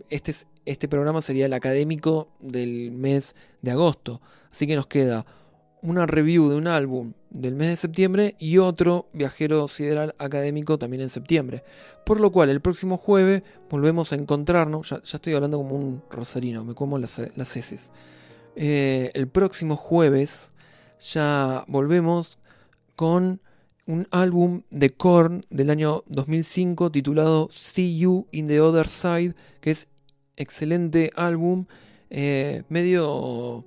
este, 0.10 0.34
este 0.66 0.88
programa 0.88 1.22
sería 1.22 1.46
el 1.46 1.54
académico 1.54 2.30
del 2.40 2.92
mes 2.92 3.36
de 3.62 3.72
agosto. 3.72 4.22
Así 4.52 4.68
que 4.68 4.76
nos 4.76 4.88
queda 4.88 5.26
una 5.86 6.06
review 6.06 6.50
de 6.50 6.56
un 6.56 6.68
álbum 6.68 7.14
del 7.30 7.56
mes 7.56 7.68
de 7.68 7.76
septiembre 7.76 8.36
y 8.40 8.58
otro 8.58 9.08
viajero 9.14 9.68
sideral 9.68 10.16
académico 10.18 10.78
también 10.78 11.02
en 11.02 11.10
septiembre. 11.10 11.64
Por 12.06 12.20
lo 12.20 12.32
cual 12.32 12.50
el 12.50 12.62
próximo 12.62 12.98
jueves 12.98 13.44
volvemos 13.70 14.12
a 14.12 14.16
encontrarnos, 14.16 14.90
ya, 14.90 15.02
estoy 15.04 15.34
hablando 15.34 15.58
como 15.58 15.76
un 15.76 16.02
rosarino, 16.10 16.64
me 16.64 16.74
como 16.74 16.98
las, 16.98 17.22
las 17.36 17.56
heces. 17.56 17.92
Eh, 18.56 19.12
el 19.14 19.28
próximo 19.28 19.76
jueves 19.76 20.52
ya 21.00 21.66
volvemos 21.68 22.40
con 22.96 23.42
un 23.86 24.08
álbum 24.12 24.64
de 24.72 24.90
Korn 24.92 25.46
del 25.50 25.70
año 25.70 26.04
2005 26.08 26.92
titulado 26.92 27.48
See 27.52 28.00
You 28.00 28.28
in 28.32 28.48
the 28.48 28.60
Other 28.60 28.88
Side, 28.88 29.36
que 29.62 29.72
es 29.72 29.90
excelente 30.38 31.12
álbum, 31.16 31.66
eh, 32.10 32.64
medio 32.70 33.66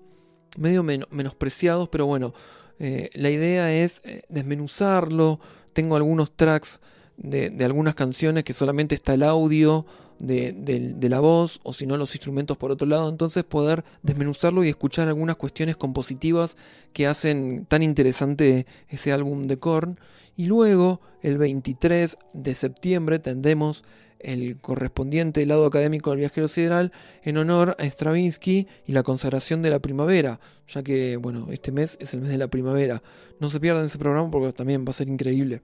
medio 0.58 0.82
menospreciados, 0.82 1.88
pero 1.88 2.06
bueno, 2.06 2.34
eh, 2.78 3.10
la 3.14 3.30
idea 3.30 3.72
es 3.72 4.02
eh, 4.04 4.22
desmenuzarlo. 4.28 5.40
Tengo 5.72 5.96
algunos 5.96 6.32
tracks 6.36 6.80
de, 7.16 7.52
algunas 7.64 7.94
canciones 7.94 8.44
que 8.44 8.52
solamente 8.52 8.94
está 8.94 9.14
el 9.14 9.22
audio 9.22 9.84
de, 10.18 10.96
la 11.00 11.20
voz 11.20 11.60
o 11.62 11.72
si 11.72 11.86
no 11.86 11.96
los 11.96 12.14
instrumentos 12.14 12.56
por 12.56 12.72
otro 12.72 12.86
lado, 12.86 13.08
entonces 13.08 13.44
poder 13.44 13.84
desmenuzarlo 14.02 14.64
y 14.64 14.68
escuchar 14.68 15.08
algunas 15.08 15.36
cuestiones 15.36 15.76
compositivas 15.76 16.56
que 16.92 17.06
hacen 17.06 17.66
tan 17.66 17.82
interesante 17.82 18.66
ese 18.88 19.12
álbum 19.12 19.42
de 19.42 19.58
Korn. 19.58 19.98
Y 20.36 20.46
luego, 20.46 21.00
el 21.22 21.38
23 21.38 22.16
de 22.32 22.54
septiembre, 22.54 23.18
tendremos 23.18 23.84
el 24.20 24.58
correspondiente 24.60 25.44
lado 25.46 25.66
académico 25.66 26.10
del 26.10 26.20
viajero 26.20 26.48
sideral 26.48 26.92
en 27.22 27.38
honor 27.38 27.76
a 27.78 27.84
Stravinsky 27.84 28.66
y 28.86 28.92
la 28.92 29.02
consagración 29.02 29.62
de 29.62 29.70
la 29.70 29.78
primavera, 29.78 30.40
ya 30.66 30.82
que, 30.82 31.16
bueno, 31.16 31.48
este 31.50 31.72
mes 31.72 31.96
es 32.00 32.14
el 32.14 32.20
mes 32.20 32.30
de 32.30 32.38
la 32.38 32.48
primavera. 32.48 33.02
No 33.40 33.50
se 33.50 33.60
pierdan 33.60 33.84
ese 33.84 33.98
programa 33.98 34.30
porque 34.30 34.52
también 34.52 34.84
va 34.84 34.90
a 34.90 34.94
ser 34.94 35.08
increíble. 35.08 35.62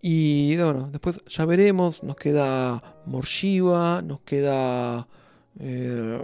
Y 0.00 0.56
bueno, 0.56 0.88
después 0.90 1.20
ya 1.28 1.44
veremos, 1.44 2.02
nos 2.02 2.16
queda 2.16 2.82
Morshiva, 3.06 4.02
nos 4.02 4.20
queda 4.20 5.06
eh, 5.60 6.20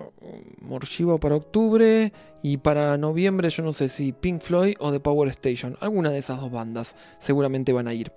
Morshiva 0.61 1.19
para 1.19 1.36
octubre 1.36 2.12
y 2.43 2.57
para 2.57 2.97
noviembre 2.99 3.51
yo 3.51 3.62
no 3.62 3.73
sé 3.73 3.89
si 3.89 4.12
Pink 4.12 4.40
Floyd 4.40 4.74
o 4.81 4.90
The 4.90 5.01
Power 5.01 5.28
Station, 5.28 5.77
alguna 5.81 6.11
de 6.11 6.19
esas 6.19 6.40
dos 6.40 6.51
bandas 6.51 6.97
seguramente 7.20 7.73
van 7.73 7.86
a 7.86 7.95
ir. 7.95 8.11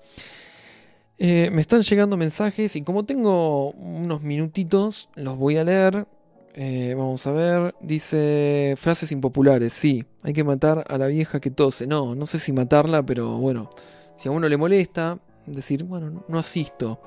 Eh, 1.24 1.52
me 1.52 1.62
están 1.62 1.84
llegando 1.84 2.18
mensajes 2.18 2.76
y 2.76 2.82
como 2.82 3.06
tengo 3.06 3.74
unos 3.74 4.24
minutitos, 4.24 5.08
los 5.14 5.38
voy 5.38 5.56
a 5.58 5.64
leer. 5.64 6.08
Eh, 6.56 6.96
vamos 6.98 7.28
a 7.28 7.32
ver, 7.32 7.76
dice 7.80 8.74
frases 8.76 9.12
impopulares. 9.12 9.72
Sí, 9.72 10.04
hay 10.24 10.34
que 10.34 10.44
matar 10.44 10.84
a 10.90 10.98
la 10.98 11.06
vieja 11.06 11.40
que 11.40 11.52
tose. 11.52 11.86
No, 11.86 12.16
no 12.16 12.26
sé 12.26 12.40
si 12.40 12.52
matarla, 12.52 13.06
pero 13.06 13.38
bueno, 13.38 13.70
si 14.18 14.30
a 14.30 14.32
uno 14.32 14.50
le 14.50 14.58
molesta, 14.58 15.20
decir, 15.46 15.84
bueno, 15.84 16.26
no 16.28 16.40
asisto. 16.40 17.00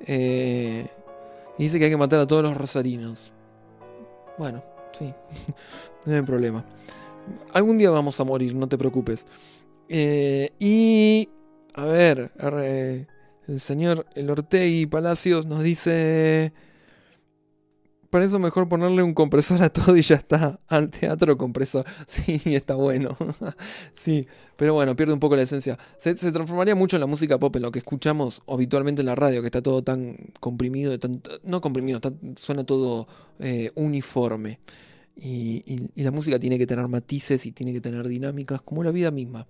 Eh, 0.00 0.84
dice 1.56 1.78
que 1.78 1.84
hay 1.84 1.90
que 1.92 1.96
matar 1.96 2.18
a 2.18 2.26
todos 2.26 2.42
los 2.42 2.56
rosarinos. 2.56 3.32
Bueno, 4.38 4.64
sí, 4.98 5.14
no 6.06 6.16
hay 6.16 6.22
problema. 6.22 6.64
Algún 7.52 7.78
día 7.78 7.90
vamos 7.90 8.18
a 8.18 8.24
morir, 8.24 8.56
no 8.56 8.68
te 8.68 8.76
preocupes. 8.76 9.24
y, 9.88 11.28
a 11.74 11.84
ver, 11.84 12.32
el 13.48 13.60
señor 13.60 14.06
El 14.14 14.30
Ortegui 14.30 14.86
Palacios 14.86 15.46
nos 15.46 15.62
dice... 15.62 16.52
Para 18.12 18.26
eso 18.26 18.38
mejor 18.38 18.68
ponerle 18.68 19.02
un 19.02 19.14
compresor 19.14 19.62
a 19.62 19.70
todo 19.70 19.96
y 19.96 20.02
ya 20.02 20.16
está. 20.16 20.60
Al 20.68 20.90
teatro 20.90 21.38
compresor. 21.38 21.86
Sí, 22.06 22.42
está 22.44 22.74
bueno. 22.74 23.16
sí, 23.94 24.26
pero 24.58 24.74
bueno, 24.74 24.94
pierde 24.94 25.14
un 25.14 25.18
poco 25.18 25.34
la 25.34 25.40
esencia. 25.40 25.78
Se, 25.96 26.14
transformaría 26.14 26.74
mucho 26.74 26.96
en 26.96 27.00
la 27.00 27.06
música 27.06 27.38
pop, 27.38 27.56
en 27.56 27.62
lo 27.62 27.72
que 27.72 27.78
escuchamos 27.78 28.42
habitualmente 28.46 29.00
en 29.00 29.06
la 29.06 29.14
radio, 29.14 29.40
que 29.40 29.46
está 29.46 29.62
todo 29.62 29.82
tan 29.82 30.14
comprimido, 30.40 30.94
no 31.44 31.62
comprimido, 31.62 32.00
suena 32.36 32.64
todo 32.64 33.08
eh, 33.38 33.72
uniforme. 33.76 34.58
y 35.16 36.02
la 36.02 36.10
música 36.10 36.38
tiene 36.38 36.58
que 36.58 36.66
tener 36.66 36.86
matices 36.88 37.46
y 37.46 37.52
tiene 37.52 37.72
que 37.72 37.80
tener 37.80 38.06
dinámicas, 38.08 38.60
como 38.60 38.84
la 38.84 38.90
vida 38.90 39.10
misma. 39.10 39.46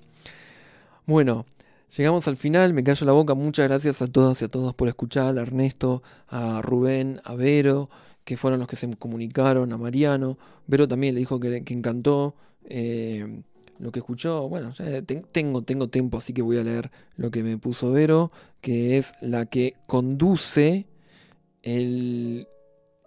Bueno, 1.05 1.47
Llegamos 1.94 2.27
al 2.27 2.39
final, 2.39 2.73
me 2.73 2.82
callo 2.82 3.05
la 3.05 3.12
boca. 3.12 3.35
Muchas 3.35 3.69
gracias 3.69 4.01
a 4.01 4.06
todas 4.06 4.40
y 4.40 4.47
a 4.47 4.48
todos 4.48 4.73
por 4.73 4.89
escuchar, 4.89 5.36
a 5.36 5.43
Ernesto, 5.43 6.02
a 6.28 6.62
Rubén, 6.62 7.20
a 7.23 7.35
Vero, 7.35 7.90
que 8.24 8.39
fueron 8.39 8.60
los 8.60 8.69
que 8.69 8.77
se 8.77 8.97
comunicaron, 8.97 9.74
a 9.74 9.77
Mariano. 9.77 10.39
Vero 10.66 10.89
también 10.89 11.14
le 11.14 11.20
dijo 11.20 11.39
que, 11.39 11.62
encantó 11.66 12.35
eh, 12.64 13.43
lo 13.78 13.93
que 13.93 13.98
escuchó. 13.98 14.48
Bueno, 14.48 14.73
tengo, 15.32 15.62
tengo 15.64 15.89
tiempo, 15.89 16.16
así 16.16 16.32
que 16.32 16.40
voy 16.40 16.56
a 16.56 16.64
leer 16.64 16.90
lo 17.16 17.31
que 17.31 17.43
me 17.43 17.59
puso 17.59 17.93
Vero, 17.93 18.31
que 18.62 18.97
es 18.97 19.12
la 19.20 19.44
que 19.44 19.74
conduce 19.86 20.86
el 21.62 22.48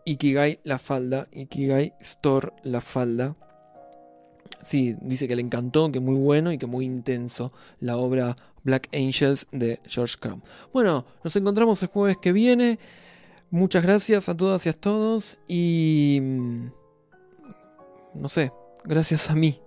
Ikigai 0.05 0.59
La 0.63 0.77
Falda, 0.77 1.27
Ikigai 1.31 1.95
Store 2.01 2.51
La 2.61 2.81
Falda. 2.81 3.35
Sí, 4.63 4.95
dice 5.01 5.27
que 5.27 5.35
le 5.35 5.41
encantó, 5.41 5.91
que 5.91 5.99
muy 5.99 6.15
bueno 6.15 6.51
y 6.51 6.59
que 6.59 6.67
muy 6.67 6.85
intenso 6.85 7.51
la 7.79 7.97
obra 7.97 8.35
Black 8.65 8.89
Angels 8.93 9.47
de 9.51 9.79
George 9.87 10.17
Crumb. 10.19 10.43
Bueno, 10.73 11.05
nos 11.23 11.33
encontramos 11.37 11.81
el 11.81 11.87
jueves 11.87 12.17
que 12.21 12.33
viene. 12.33 12.77
Muchas 13.49 13.83
gracias 13.83 14.27
a 14.27 14.35
todas 14.35 14.65
y 14.65 14.69
a 14.69 14.73
todos 14.73 15.37
y... 15.47 16.19
Mm, 16.21 16.71
no 18.15 18.27
sé, 18.29 18.51
gracias 18.83 19.29
a 19.29 19.35
mí 19.35 19.61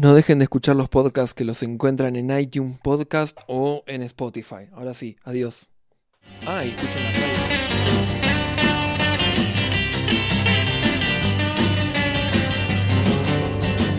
No 0.00 0.14
dejen 0.14 0.38
de 0.38 0.44
escuchar 0.44 0.76
los 0.76 0.88
podcasts 0.88 1.34
que 1.34 1.44
los 1.44 1.62
encuentran 1.62 2.16
en 2.16 2.30
iTunes 2.30 2.78
Podcast 2.78 3.38
o 3.46 3.84
en 3.86 4.00
Spotify. 4.00 4.70
Ahora 4.72 4.94
sí, 4.94 5.18
adiós. 5.24 5.68
Ah, 6.46 6.64
y 6.64 6.70
escuchen 6.70 7.04
la 7.04 7.10
radio. 7.10 7.28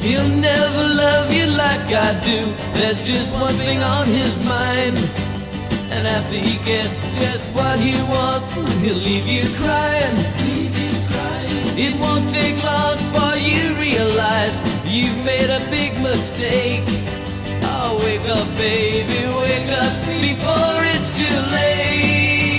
He'll 0.02 0.28
never 0.42 0.84
love 0.90 1.32
you 1.32 1.46
like 1.46 1.94
I 1.94 2.14
do. 2.26 2.52
There's 2.80 3.04
just 3.06 3.32
one 3.34 3.54
thing 3.54 3.84
on 3.84 4.08
his 4.08 4.44
mind. 4.44 4.98
And 5.92 6.08
after 6.08 6.36
he 6.36 6.58
gets 6.66 7.04
just 7.20 7.46
what 7.54 7.80
he 7.80 7.94
wants, 8.10 8.52
he'll 8.82 8.96
leave 8.96 9.28
you 9.28 9.44
crying. 9.62 10.16
Leave 10.50 10.76
you 10.80 10.90
crying. 11.14 11.78
It 11.78 11.94
won't 12.02 12.28
take 12.28 12.58
long 12.64 12.98
for 13.14 13.38
you 13.38 13.76
you've 14.92 15.24
made 15.24 15.50
a 15.50 15.60
big 15.72 15.94
mistake. 16.02 16.84
Oh, 17.64 17.98
wake 18.04 18.28
up, 18.28 18.46
baby, 18.58 19.24
wake 19.40 19.72
up 19.72 19.96
before 20.20 20.84
it's 20.92 21.12
too 21.16 21.38
late. 21.56 22.52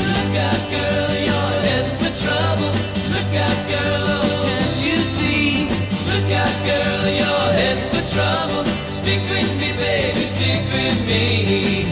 Look 0.00 0.34
out, 0.48 0.62
girl, 0.72 1.12
you're 1.28 1.56
heading 1.68 1.98
for 2.00 2.12
trouble. 2.24 2.72
Look 3.12 3.32
out, 3.36 3.60
girl, 3.68 4.24
can't 4.48 4.80
you 4.80 4.96
see? 4.96 5.68
Look 6.08 6.30
out, 6.32 6.56
girl, 6.64 7.04
you're 7.20 7.52
heading 7.60 7.88
for 7.92 8.04
trouble. 8.08 8.64
Stick 8.90 9.20
with 9.28 9.52
me, 9.60 9.72
baby, 9.76 10.24
stick 10.24 10.64
with 10.72 10.98
me. 11.06 11.84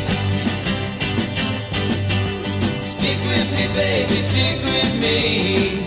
Stick 2.89 3.21
with 3.29 3.49
me, 3.53 3.65
baby, 3.77 4.17
stick 4.17 4.59
with 4.65 4.93
me. 5.01 5.78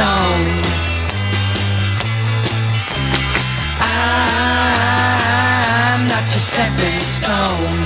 I'm 0.00 0.46
not 6.06 6.22
your 6.30 6.40
stepping 6.40 7.02
stone. 7.02 7.80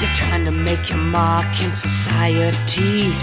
You're 0.00 0.14
trying 0.14 0.44
to 0.46 0.50
make 0.50 0.90
your 0.90 0.98
mark 0.98 1.46
in 1.62 1.72
society. 1.72 3.14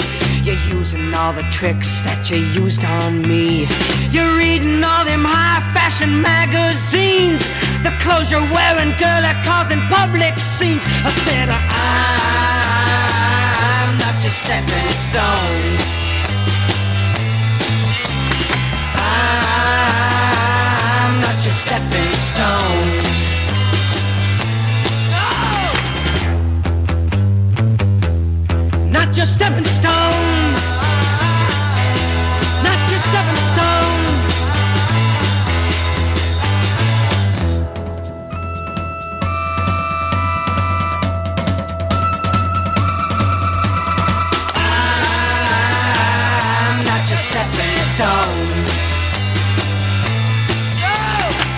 You're 0.44 0.56
using 0.70 1.14
all 1.14 1.34
the 1.34 1.44
tricks 1.52 2.02
that 2.02 2.30
you 2.30 2.38
used 2.38 2.84
on 2.86 3.22
me. 3.28 3.68
You're 4.12 4.36
reading 4.38 4.84
all 4.84 5.06
them 5.06 5.26
high 5.26 5.62
fashion 5.74 6.22
magazines. 6.22 7.44
The 7.84 7.92
clothes 8.00 8.32
you're 8.32 8.42
wearing, 8.42 8.96
girl, 8.98 9.26
are 9.26 9.44
causing 9.44 9.82
public 9.90 10.40
scenes. 10.40 10.84
I 10.86 11.10
said, 11.26 11.50
not 11.50 11.62
your 11.62 12.91
stepping 14.32 14.92
stone. 15.08 15.78
I'm 18.96 21.20
not 21.20 21.36
your 21.44 21.52
stepping 21.52 22.16
stone. 22.28 23.04
Not 28.92 29.18
your 29.18 29.26
stepping 29.26 29.66
stone. 29.66 30.61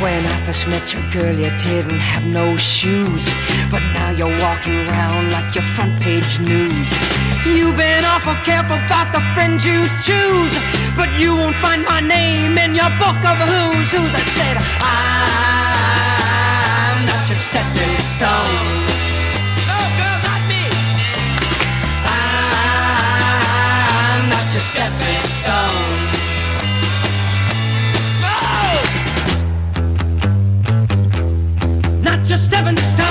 When 0.03 0.25
I 0.25 0.35
first 0.43 0.67
met 0.67 0.93
you, 0.93 0.99
girl, 1.13 1.33
you 1.33 1.49
didn't 1.63 2.03
have 2.11 2.25
no 2.25 2.57
shoes. 2.57 3.25
But 3.71 3.81
now 3.93 4.09
you're 4.09 4.37
walking 4.43 4.85
around 4.85 5.31
like 5.31 5.55
your 5.55 5.63
front 5.63 5.97
page 6.01 6.41
news. 6.41 6.91
You've 7.45 7.77
been 7.77 8.03
awful 8.03 8.35
careful 8.43 8.75
about 8.83 9.13
the 9.13 9.21
friends 9.33 9.65
you 9.65 9.79
choose. 10.03 10.55
But 10.97 11.07
you 11.17 11.37
won't 11.37 11.55
find 11.55 11.85
my 11.85 12.01
name 12.01 12.57
in 12.57 12.75
your 12.75 12.91
book 12.99 13.15
of 13.23 13.37
who's 13.47 13.91
who's. 13.95 14.13
I 14.13 14.23
said, 14.35 14.57
I'm 14.83 14.99
not 17.07 17.23
your 17.29 17.39
stepping 17.39 18.03
stone. 18.03 18.92
Not 32.63 32.97
your 32.97 33.02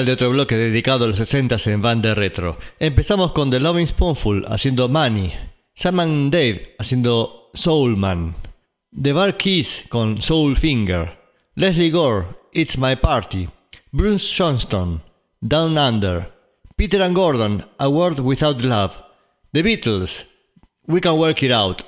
Final 0.00 0.06
de 0.06 0.12
otro 0.12 0.30
bloque 0.30 0.56
dedicado 0.56 1.04
a 1.04 1.08
los 1.08 1.18
60 1.18 1.58
en 1.66 1.82
banda 1.82 2.14
retro. 2.14 2.56
Empezamos 2.78 3.32
con 3.32 3.50
The 3.50 3.60
Loving 3.60 3.86
Spoonful 3.86 4.46
haciendo 4.48 4.88
Money, 4.88 5.30
Sam 5.74 6.00
and 6.00 6.32
Dave 6.32 6.74
haciendo 6.78 7.50
Soulman, 7.52 8.34
The 8.98 9.12
Bar 9.12 9.36
Keys 9.36 9.84
con 9.90 10.22
Soul 10.22 10.56
Finger, 10.56 11.18
Leslie 11.54 11.90
Gore, 11.90 12.28
It's 12.54 12.78
My 12.78 12.96
Party, 12.96 13.46
Bruce 13.92 14.34
Johnston, 14.34 15.02
Down 15.38 15.76
Under, 15.76 16.32
Peter 16.76 17.02
and 17.02 17.14
Gordon, 17.14 17.66
A 17.76 17.86
World 17.86 18.20
Without 18.20 18.62
Love, 18.62 18.94
The 19.52 19.62
Beatles, 19.62 20.24
We 20.86 21.02
Can 21.02 21.18
Work 21.18 21.42
It 21.42 21.52
Out, 21.52 21.84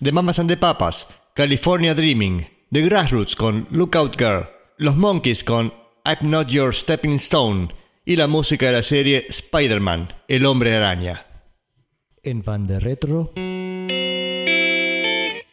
The 0.00 0.10
Mamas 0.10 0.40
and 0.40 0.50
the 0.50 0.56
Papas, 0.56 1.06
California 1.36 1.94
Dreaming, 1.94 2.48
The 2.72 2.82
Grassroots 2.82 3.36
con 3.36 3.68
Lookout 3.70 4.18
Girl, 4.18 4.48
Los 4.78 4.96
Monkeys 4.96 5.44
con 5.44 5.83
I'm 6.06 6.28
Not 6.30 6.48
Your 6.48 6.74
Stepping 6.74 7.14
Stone 7.14 7.68
y 8.04 8.16
la 8.16 8.26
música 8.26 8.66
de 8.66 8.72
la 8.72 8.82
serie 8.82 9.24
Spider-Man, 9.26 10.12
el 10.28 10.44
hombre 10.44 10.76
araña. 10.76 11.24
En 12.22 12.44
Fan 12.44 12.66
de 12.66 12.78
Retro. 12.78 13.32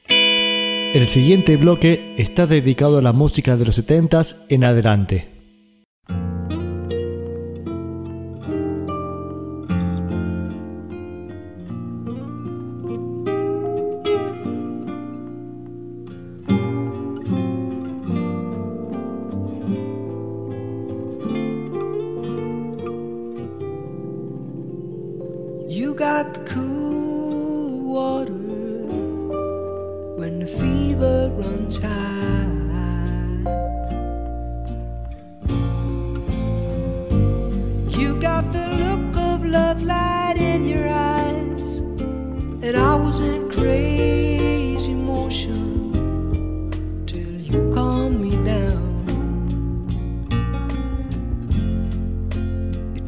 El 0.10 1.08
siguiente 1.08 1.56
bloque 1.56 2.16
está 2.18 2.48
dedicado 2.48 2.98
a 2.98 3.02
la 3.02 3.14
música 3.14 3.56
de 3.56 3.64
los 3.64 3.80
70s 3.80 4.36
en 4.50 4.66
adelante. 4.66 5.31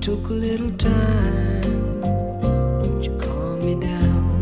Took 0.03 0.29
a 0.31 0.33
little 0.33 0.69
time, 0.71 2.01
but 2.01 3.01
you 3.05 3.17
calmed 3.21 3.63
me 3.63 3.73
down. 3.75 4.37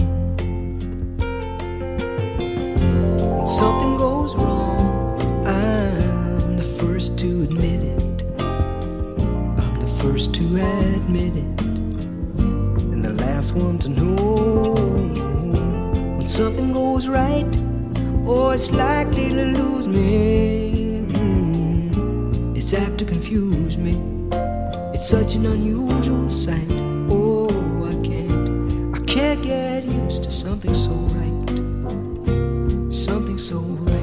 When 3.38 3.46
something 3.46 3.96
goes 3.96 4.36
wrong, 4.38 4.82
I'm 5.46 6.58
the 6.58 6.64
first 6.64 7.20
to 7.20 7.44
admit 7.44 7.84
it. 7.84 8.24
I'm 8.42 9.80
the 9.80 10.00
first 10.02 10.34
to 10.34 10.44
admit 10.96 11.36
it, 11.36 11.62
and 12.92 13.06
the 13.06 13.14
last 13.14 13.54
one 13.54 13.78
to 13.86 13.90
know 13.90 14.74
when 16.18 16.28
something 16.28 16.74
goes 16.74 17.08
right. 17.08 17.46
Oh, 18.26 18.50
it's 18.50 18.72
likely 18.72 19.30
to 19.30 19.46
lose 19.60 19.88
me. 19.88 21.06
Mm, 21.10 22.58
It's 22.58 22.74
apt 22.74 22.98
to 22.98 23.06
confuse 23.06 23.78
me. 23.78 24.20
Such 25.12 25.36
an 25.36 25.46
unusual 25.46 26.30
sight. 26.30 26.72
Oh, 27.12 27.50
I 27.86 27.92
can't, 28.02 28.96
I 28.96 29.00
can't 29.04 29.44
get 29.44 29.84
used 29.84 30.24
to 30.24 30.32
something 30.32 30.74
so 30.74 30.92
right. 30.92 31.50
Something 32.96 33.38
so 33.38 33.60
right. 33.60 34.00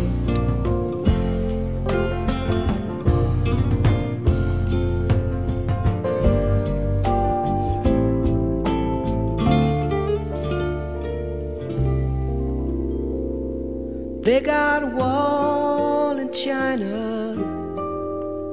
They 14.22 14.40
got 14.40 14.82
a 14.82 14.88
wall 14.88 16.18
in 16.18 16.30
China. 16.34 17.34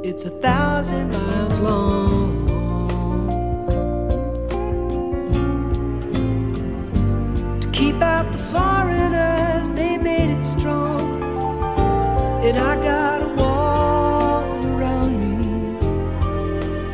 It's 0.06 0.24
a 0.24 0.30
thousand 0.30 1.12
miles 1.12 1.60
long. 1.60 2.25
I 12.58 12.76
got 12.82 13.22
a 13.22 13.28
wall 13.28 14.66
around 14.66 15.20
me 15.20 15.36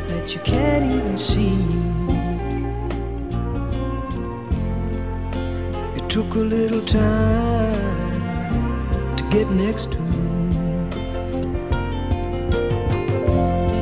that 0.08 0.34
you 0.34 0.42
can't 0.42 0.86
even 0.86 1.18
see. 1.18 1.66
It 5.96 6.10
took 6.10 6.36
a 6.36 6.40
little 6.40 6.82
time 6.82 8.06
to 9.16 9.24
get 9.30 9.50
next 9.50 9.92
to 9.94 10.00
me. 10.00 10.10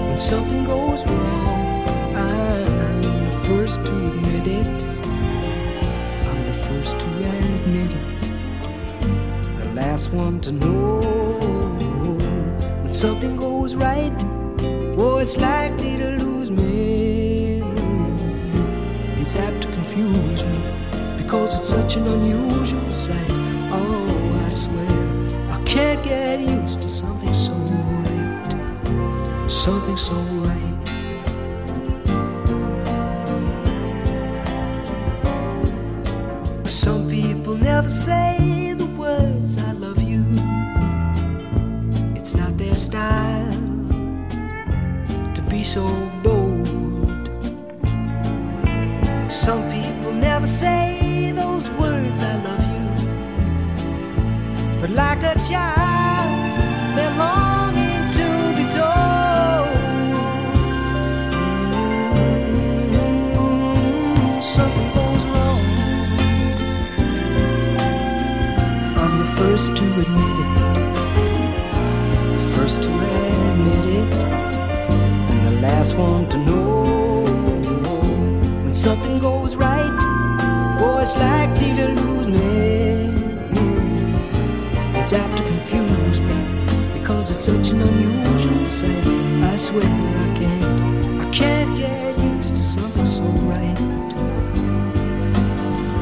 When 0.08 0.20
something 0.20 0.66
goes 0.66 1.06
wrong, 1.08 2.16
I'm 2.16 3.02
the 3.02 3.32
first 3.48 3.86
to 3.86 4.08
admit 4.10 4.48
it. 4.48 4.68
I'm 6.28 6.44
the 6.46 6.54
first 6.54 7.00
to 7.00 7.08
admit 7.08 7.94
it. 7.94 8.06
The 9.60 9.66
last 9.74 10.12
one 10.12 10.42
to 10.42 10.52
know 10.52 11.59
something 13.00 13.38
goes 13.38 13.76
right. 13.76 14.12
Oh, 15.00 15.20
it's 15.20 15.38
likely 15.38 15.96
to 15.96 16.18
lose 16.18 16.52
me. 16.52 17.62
It's 19.22 19.38
apt 19.38 19.62
to 19.62 19.72
confuse 19.72 20.44
me 20.44 20.60
because 21.16 21.58
it's 21.58 21.70
such 21.70 21.96
an 21.96 22.06
unusual 22.08 22.92
sight. 22.92 23.32
Oh, 23.72 24.42
I 24.46 24.50
swear 24.50 25.50
I 25.50 25.64
can't 25.64 26.04
get 26.04 26.42
used 26.42 26.82
to 26.82 26.90
something 26.90 27.34
so 27.34 27.54
right, 27.54 29.48
something 29.48 29.96
so 29.96 30.16
right. 30.16 30.69